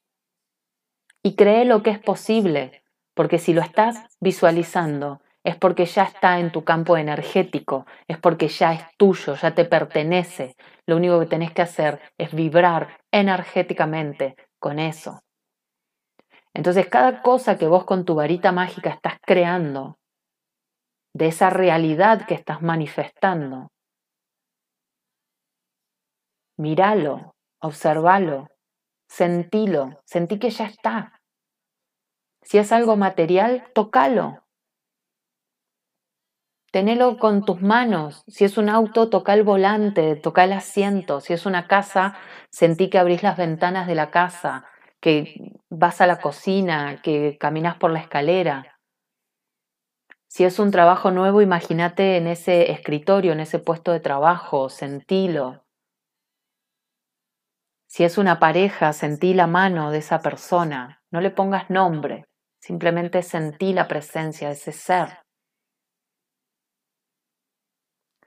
Y 1.21 1.35
cree 1.35 1.65
lo 1.65 1.83
que 1.83 1.91
es 1.91 1.99
posible, 1.99 2.83
porque 3.13 3.37
si 3.37 3.53
lo 3.53 3.61
estás 3.61 4.05
visualizando, 4.19 5.21
es 5.47 5.55
porque 5.55 5.85
ya 5.85 6.03
está 6.03 6.39
en 6.39 6.51
tu 6.51 6.65
campo 6.65 6.97
energético, 6.97 7.85
es 8.09 8.17
porque 8.17 8.49
ya 8.49 8.73
es 8.73 8.83
tuyo, 8.97 9.33
ya 9.35 9.55
te 9.55 9.63
pertenece. 9.63 10.57
Lo 10.85 10.97
único 10.97 11.21
que 11.21 11.25
tenés 11.25 11.53
que 11.53 11.61
hacer 11.61 12.01
es 12.17 12.33
vibrar 12.33 12.99
energéticamente 13.13 14.35
con 14.59 14.77
eso. 14.77 15.21
Entonces, 16.53 16.89
cada 16.89 17.21
cosa 17.21 17.57
que 17.57 17.65
vos 17.65 17.85
con 17.85 18.03
tu 18.03 18.15
varita 18.15 18.51
mágica 18.51 18.89
estás 18.89 19.19
creando, 19.21 19.97
de 21.13 21.27
esa 21.27 21.49
realidad 21.49 22.25
que 22.27 22.33
estás 22.33 22.61
manifestando, 22.61 23.69
míralo, 26.57 27.35
observalo, 27.61 28.49
sentilo, 29.07 30.01
sentí 30.03 30.39
que 30.39 30.49
ya 30.49 30.65
está. 30.65 31.21
Si 32.41 32.57
es 32.57 32.73
algo 32.73 32.97
material, 32.97 33.71
tócalo, 33.73 34.43
tenelo 36.77 37.17
con 37.17 37.43
tus 37.43 37.59
manos. 37.59 38.23
Si 38.27 38.45
es 38.45 38.55
un 38.59 38.69
auto, 38.69 39.09
toca 39.09 39.33
el 39.33 39.41
volante, 39.41 40.15
toca 40.15 40.43
el 40.43 40.53
asiento. 40.53 41.21
Si 41.21 41.33
es 41.33 41.47
una 41.47 41.65
casa, 41.65 42.15
sentí 42.51 42.87
que 42.91 42.99
abrís 42.99 43.23
las 43.23 43.35
ventanas 43.35 43.87
de 43.87 43.95
la 43.95 44.11
casa, 44.11 44.63
que 44.99 45.55
vas 45.71 46.01
a 46.01 46.05
la 46.05 46.19
cocina, 46.21 47.01
que 47.01 47.35
caminas 47.39 47.77
por 47.77 47.89
la 47.89 47.97
escalera. 47.97 48.77
Si 50.27 50.43
es 50.43 50.59
un 50.59 50.69
trabajo 50.69 51.09
nuevo, 51.09 51.41
imagínate 51.41 52.17
en 52.17 52.27
ese 52.27 52.71
escritorio, 52.71 53.31
en 53.31 53.39
ese 53.39 53.57
puesto 53.57 53.91
de 53.91 53.99
trabajo, 53.99 54.69
sentilo. 54.69 55.63
Si 57.87 58.03
es 58.03 58.19
una 58.19 58.37
pareja, 58.37 58.93
sentí 58.93 59.33
la 59.33 59.47
mano 59.47 59.89
de 59.89 59.97
esa 59.97 60.19
persona. 60.21 61.01
No 61.09 61.21
le 61.21 61.31
pongas 61.31 61.71
nombre, 61.71 62.25
simplemente 62.61 63.23
sentí 63.23 63.73
la 63.73 63.87
presencia 63.87 64.49
de 64.49 64.53
ese 64.53 64.73
ser. 64.73 65.26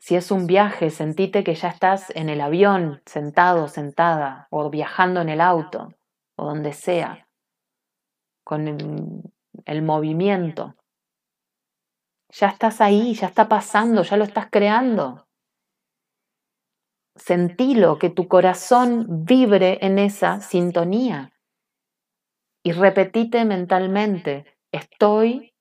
Si 0.01 0.17
es 0.17 0.31
un 0.31 0.47
viaje, 0.47 0.89
sentite 0.89 1.45
que 1.45 1.55
ya 1.55 1.69
estás 1.69 2.09
en 2.17 2.31
el 2.31 2.41
avión, 2.41 3.03
sentado, 3.05 3.69
sentada, 3.69 4.49
o 4.51 4.71
viajando 4.71 5.21
en 5.21 5.29
el 5.29 5.43
auto, 5.43 5.93
o 6.37 6.47
donde 6.47 6.73
sea, 6.73 7.29
con 8.43 8.67
el, 9.67 9.83
movimiento. 9.83 10.75
Ya 12.31 12.49
estás 12.49 12.81
ahí, 12.81 13.13
ya 13.13 13.27
está 13.27 13.47
pasando, 13.47 14.03
ya 14.03 14.17
lo 14.17 14.25
estás 14.25 14.49
creando. 14.51 15.29
Sentilo, 17.15 17.99
que 17.99 18.09
tu 18.09 18.27
corazón 18.27 19.27
vibre 19.27 19.79
en 19.83 19.99
esa 19.99 20.41
sintonía. 20.41 21.31
Y 22.65 22.73
repetite 22.73 23.45
mentalmente, 23.45 24.47
estoy 24.73 25.53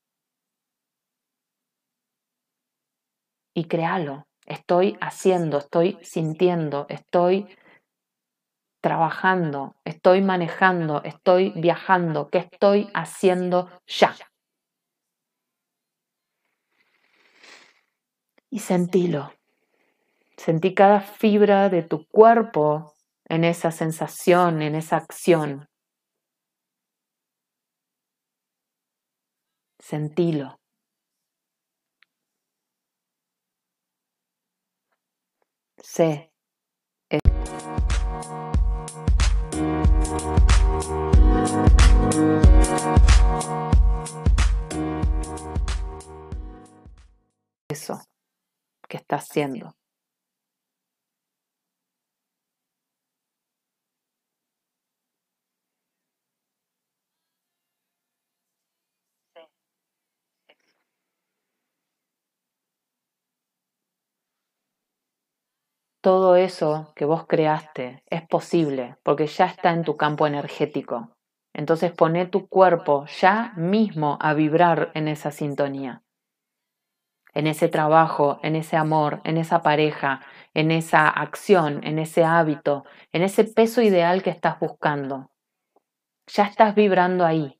y 3.53 3.65
créalo. 3.65 4.28
Estoy 4.49 4.97
haciendo, 4.99 5.59
estoy 5.59 5.99
sintiendo, 6.01 6.87
estoy 6.89 7.47
trabajando, 8.81 9.75
estoy 9.85 10.21
manejando, 10.21 11.03
estoy 11.03 11.51
viajando, 11.55 12.29
¿qué 12.29 12.39
estoy 12.39 12.89
haciendo 12.95 13.69
ya? 13.85 14.15
Y 18.49 18.59
sentilo. 18.59 19.31
Sentí 20.35 20.73
cada 20.73 21.01
fibra 21.01 21.69
de 21.69 21.83
tu 21.83 22.07
cuerpo 22.07 22.95
en 23.25 23.43
esa 23.43 23.69
sensación, 23.69 24.63
en 24.63 24.73
esa 24.73 24.97
acción. 24.97 25.67
Sentilo. 29.79 30.58
Sé. 35.81 36.31
Eso 47.69 48.01
que 48.87 48.97
estás 48.97 49.29
haciendo. 49.29 49.78
Todo 66.01 66.35
eso 66.35 66.93
que 66.95 67.05
vos 67.05 67.25
creaste 67.27 68.03
es 68.09 68.25
posible 68.27 68.95
porque 69.03 69.27
ya 69.27 69.45
está 69.45 69.71
en 69.71 69.83
tu 69.83 69.97
campo 69.97 70.27
energético. 70.27 71.15
Entonces 71.53 71.91
pone 71.91 72.25
tu 72.25 72.47
cuerpo 72.47 73.05
ya 73.19 73.53
mismo 73.57 74.17
a 74.21 74.33
vibrar 74.33 74.91
en 74.93 75.07
esa 75.07 75.31
sintonía, 75.31 76.03
en 77.33 77.47
ese 77.47 77.67
trabajo, 77.67 78.39
en 78.43 78.55
ese 78.55 78.77
amor, 78.77 79.19
en 79.23 79.37
esa 79.37 79.61
pareja, 79.61 80.21
en 80.53 80.71
esa 80.71 81.09
acción, 81.09 81.83
en 81.83 81.99
ese 81.99 82.23
hábito, 82.23 82.85
en 83.11 83.23
ese 83.23 83.43
peso 83.43 83.81
ideal 83.81 84.23
que 84.23 84.29
estás 84.29 84.59
buscando. 84.59 85.31
Ya 86.27 86.45
estás 86.45 86.75
vibrando 86.75 87.25
ahí. 87.25 87.59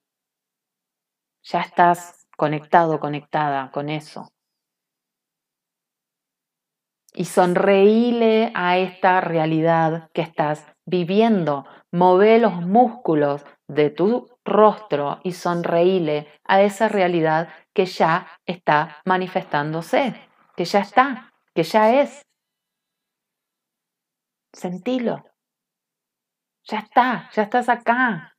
Ya 1.44 1.62
estás 1.62 2.28
conectado, 2.38 3.00
conectada 3.00 3.72
con 3.72 3.90
eso 3.90 4.30
y 7.20 7.26
sonreíle 7.26 8.50
a 8.56 8.78
esta 8.78 9.20
realidad 9.20 10.10
que 10.14 10.22
estás 10.22 10.66
viviendo. 10.86 11.66
Move 11.92 12.40
los 12.40 12.62
músculos 12.62 13.46
de 13.68 13.90
tu 13.90 14.30
rostro 14.46 15.20
y 15.26 15.34
sonreíle 15.34 16.30
a 16.46 16.62
esa 16.62 16.88
realidad 16.88 17.50
que 17.74 17.86
ya 17.88 18.26
está 18.46 19.02
manifestándose, 19.04 20.16
que 20.56 20.64
ya 20.64 20.80
está, 20.80 21.34
que 21.54 21.64
ya 21.64 22.02
es. 22.02 22.22
Sentilo. 24.54 25.26
Ya 26.64 26.80
está, 26.80 27.30
ya 27.34 27.44
estás 27.44 27.68
acá. 27.68 28.38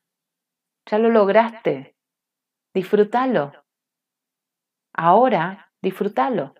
Ya 0.86 0.98
lo 0.98 1.10
lograste. 1.10 1.96
Disfrútalo. 2.72 3.52
Ahora, 4.94 5.70
disfrútalo. 5.82 6.54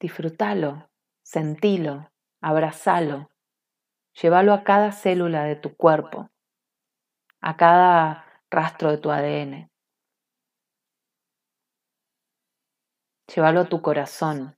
Disfrútalo, 0.00 0.88
sentilo, 1.22 2.10
abrazalo, 2.40 3.28
llévalo 4.14 4.54
a 4.54 4.64
cada 4.64 4.92
célula 4.92 5.44
de 5.44 5.56
tu 5.56 5.76
cuerpo, 5.76 6.30
a 7.42 7.58
cada 7.58 8.24
rastro 8.50 8.92
de 8.92 8.96
tu 8.96 9.10
ADN. 9.10 9.70
Llévalo 13.34 13.60
a 13.60 13.68
tu 13.68 13.82
corazón. 13.82 14.56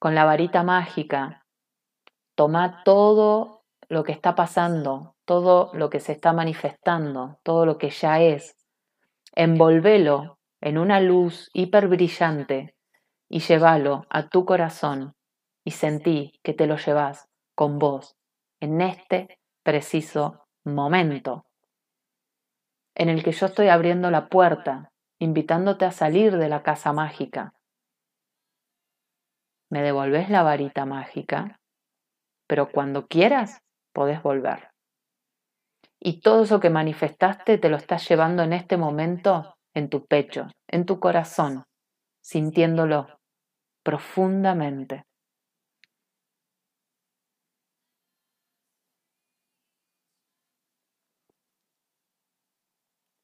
Con 0.00 0.16
la 0.16 0.24
varita 0.24 0.64
mágica, 0.64 1.46
toma 2.34 2.82
todo 2.82 3.62
lo 3.88 4.02
que 4.02 4.10
está 4.10 4.34
pasando, 4.34 5.14
todo 5.24 5.70
lo 5.74 5.90
que 5.90 6.00
se 6.00 6.10
está 6.10 6.32
manifestando, 6.32 7.38
todo 7.44 7.66
lo 7.66 7.78
que 7.78 7.90
ya 7.90 8.20
es, 8.20 8.56
envolvelo 9.32 10.40
en 10.60 10.76
una 10.76 10.98
luz 10.98 11.50
hiper 11.54 11.86
brillante 11.86 12.73
y 13.28 13.40
llévalo 13.40 14.06
a 14.10 14.28
tu 14.28 14.44
corazón 14.44 15.14
y 15.64 15.72
sentí 15.72 16.32
que 16.42 16.54
te 16.54 16.66
lo 16.66 16.76
llevas 16.76 17.28
con 17.54 17.78
vos 17.78 18.16
en 18.60 18.80
este 18.80 19.38
preciso 19.62 20.44
momento 20.64 21.44
en 22.94 23.08
el 23.08 23.24
que 23.24 23.32
yo 23.32 23.46
estoy 23.46 23.68
abriendo 23.68 24.10
la 24.10 24.28
puerta, 24.28 24.92
invitándote 25.18 25.84
a 25.84 25.90
salir 25.90 26.36
de 26.36 26.48
la 26.48 26.62
casa 26.62 26.92
mágica. 26.92 27.54
Me 29.70 29.82
devolves 29.82 30.30
la 30.30 30.42
varita 30.42 30.84
mágica, 30.86 31.58
pero 32.46 32.70
cuando 32.70 33.06
quieras 33.06 33.62
podés 33.92 34.22
volver. 34.22 34.70
Y 35.98 36.20
todo 36.20 36.44
eso 36.44 36.60
que 36.60 36.70
manifestaste 36.70 37.58
te 37.58 37.68
lo 37.68 37.76
estás 37.76 38.08
llevando 38.08 38.42
en 38.42 38.52
este 38.52 38.76
momento 38.76 39.56
en 39.74 39.88
tu 39.88 40.06
pecho, 40.06 40.48
en 40.68 40.84
tu 40.84 41.00
corazón, 41.00 41.64
sintiéndolo 42.24 43.20
profundamente. 43.82 45.04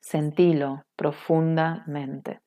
Sentilo 0.00 0.84
profundamente. 0.96 2.42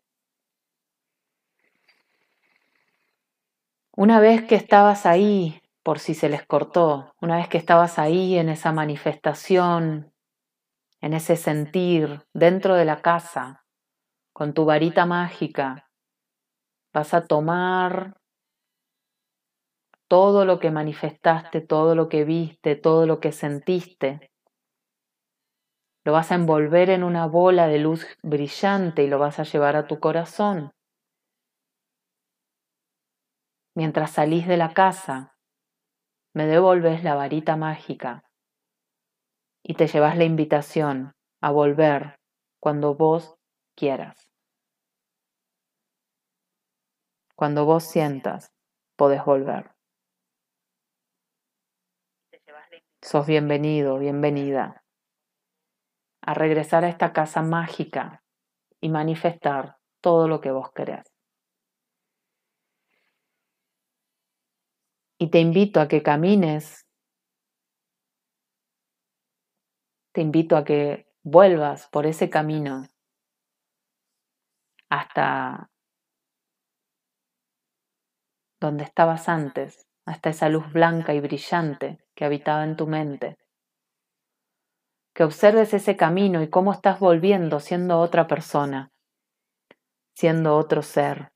Una 3.95 4.19
vez 4.19 4.43
que 4.43 4.55
estabas 4.55 5.07
ahí, 5.07 5.59
por 5.81 5.97
si 5.97 6.13
se 6.13 6.29
les 6.29 6.45
cortó, 6.45 7.15
una 7.19 7.37
vez 7.37 7.47
que 7.47 7.57
estabas 7.57 7.97
ahí 7.97 8.37
en 8.37 8.49
esa 8.49 8.71
manifestación, 8.71 10.13
en 11.01 11.13
ese 11.13 11.35
sentir 11.35 12.27
dentro 12.33 12.75
de 12.75 12.85
la 12.85 13.01
casa, 13.01 13.65
con 14.33 14.53
tu 14.53 14.65
varita 14.65 15.05
mágica, 15.05 15.89
Vas 16.93 17.13
a 17.13 17.25
tomar 17.25 18.17
todo 20.07 20.45
lo 20.45 20.59
que 20.59 20.71
manifestaste, 20.71 21.61
todo 21.61 21.95
lo 21.95 22.07
que 22.07 22.23
viste, 22.23 22.75
todo 22.75 23.05
lo 23.05 23.19
que 23.19 23.31
sentiste. 23.31 24.31
Lo 26.05 26.11
vas 26.11 26.31
a 26.31 26.35
envolver 26.35 26.89
en 26.89 27.03
una 27.03 27.25
bola 27.25 27.67
de 27.67 27.79
luz 27.79 28.05
brillante 28.21 29.03
y 29.03 29.07
lo 29.07 29.19
vas 29.19 29.39
a 29.39 29.43
llevar 29.43 29.75
a 29.75 29.87
tu 29.87 29.99
corazón. 29.99 30.71
mientras 33.75 34.11
salís 34.11 34.47
de 34.47 34.57
la 34.57 34.73
casa, 34.73 35.35
me 36.33 36.45
devolves 36.45 37.03
la 37.03 37.15
varita 37.15 37.55
mágica 37.55 38.23
y 39.63 39.75
te 39.75 39.87
llevas 39.87 40.17
la 40.17 40.25
invitación 40.25 41.13
a 41.41 41.51
volver 41.51 42.15
cuando 42.59 42.95
vos 42.95 43.35
quieras. 43.75 44.32
Cuando 47.43 47.65
vos 47.65 47.83
sientas, 47.83 48.53
podés 48.95 49.25
volver. 49.25 49.75
Sos 53.01 53.27
bienvenido, 53.27 53.99
bienvenida 53.99 54.81
a 56.21 56.33
regresar 56.33 56.85
a 56.85 56.87
esta 56.87 57.11
casa 57.11 57.41
mágica 57.41 58.23
y 58.79 58.87
manifestar 58.87 59.75
todo 59.99 60.29
lo 60.29 60.39
que 60.39 60.51
vos 60.51 60.71
querés. 60.71 61.03
Y 65.17 65.29
te 65.29 65.41
invito 65.41 65.81
a 65.81 65.89
que 65.89 66.01
camines, 66.01 66.87
te 70.13 70.21
invito 70.21 70.55
a 70.55 70.63
que 70.63 71.11
vuelvas 71.23 71.89
por 71.89 72.05
ese 72.05 72.29
camino 72.29 72.87
hasta 74.87 75.69
donde 78.63 78.85
estabas 78.85 79.27
antes, 79.27 79.85
hasta 80.05 80.29
esa 80.29 80.47
luz 80.47 80.71
blanca 80.71 81.13
y 81.13 81.19
brillante 81.19 81.99
que 82.15 82.23
habitaba 82.23 82.63
en 82.63 82.77
tu 82.77 82.87
mente. 82.87 83.37
Que 85.13 85.25
observes 85.25 85.73
ese 85.73 85.97
camino 85.97 86.41
y 86.41 86.49
cómo 86.49 86.71
estás 86.71 86.99
volviendo 86.99 87.59
siendo 87.59 87.99
otra 87.99 88.25
persona, 88.25 88.91
siendo 90.15 90.55
otro 90.55 90.81
ser. 90.81 91.33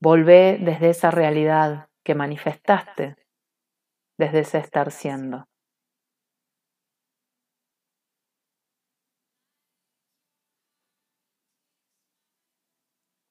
Volvé 0.00 0.58
desde 0.60 0.90
esa 0.90 1.10
realidad 1.10 1.88
que 2.04 2.14
manifestaste, 2.14 3.16
desde 4.18 4.40
ese 4.40 4.58
estar 4.58 4.90
siendo. 4.90 5.46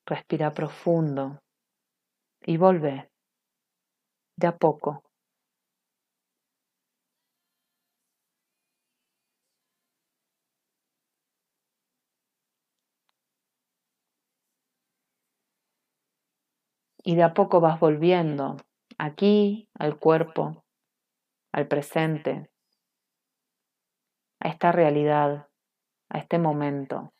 Respira 0.05 0.53
profundo 0.53 1.39
y 2.45 2.57
volvé 2.57 3.09
de 4.35 4.47
a 4.47 4.57
poco. 4.57 5.01
Y 17.05 17.15
de 17.15 17.23
a 17.23 17.33
poco 17.33 17.59
vas 17.61 17.79
volviendo 17.79 18.57
aquí 18.97 19.69
al 19.77 19.99
cuerpo, 19.99 20.63
al 21.53 21.67
presente, 21.67 22.49
a 24.39 24.49
esta 24.49 24.71
realidad, 24.71 25.47
a 26.09 26.17
este 26.17 26.39
momento, 26.39 27.13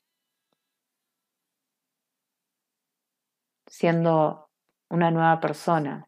siendo 3.73 4.51
una 4.87 5.09
nueva 5.09 5.39
persona, 5.39 6.07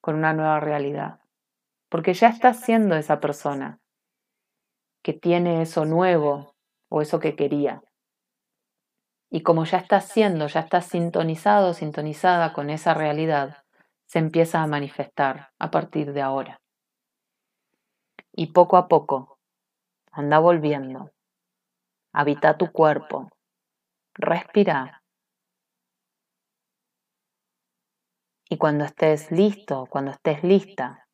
con 0.00 0.16
una 0.16 0.32
nueva 0.32 0.58
realidad, 0.58 1.20
porque 1.88 2.12
ya 2.12 2.26
estás 2.26 2.58
siendo 2.58 2.96
esa 2.96 3.20
persona 3.20 3.78
que 5.00 5.12
tiene 5.12 5.62
eso 5.62 5.84
nuevo 5.84 6.56
o 6.88 7.02
eso 7.02 7.20
que 7.20 7.36
quería. 7.36 7.84
Y 9.30 9.44
como 9.44 9.64
ya 9.64 9.78
estás 9.78 10.08
siendo, 10.08 10.48
ya 10.48 10.58
estás 10.58 10.86
sintonizado, 10.86 11.72
sintonizada 11.72 12.52
con 12.52 12.68
esa 12.68 12.94
realidad, 12.94 13.62
se 14.06 14.18
empieza 14.18 14.60
a 14.60 14.66
manifestar 14.66 15.50
a 15.60 15.70
partir 15.70 16.12
de 16.12 16.22
ahora. 16.22 16.60
Y 18.32 18.48
poco 18.48 18.76
a 18.76 18.88
poco, 18.88 19.38
anda 20.10 20.40
volviendo, 20.40 21.12
habita 22.12 22.58
tu 22.58 22.72
cuerpo, 22.72 23.30
respira 24.14 24.99
Y 28.52 28.58
cuando 28.58 28.84
estés 28.84 29.30
listo, 29.30 29.86
cuando 29.88 30.10
estés 30.10 30.42
lista, 30.42 31.06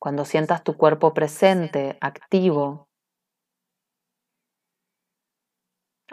cuando 0.00 0.24
sientas 0.24 0.64
tu 0.64 0.76
cuerpo 0.76 1.14
presente, 1.14 1.96
activo, 2.00 2.88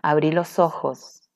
abrí 0.04 0.32
los 0.32 0.60
ojos 0.60 1.28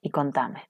y 0.00 0.10
contame. 0.10 0.62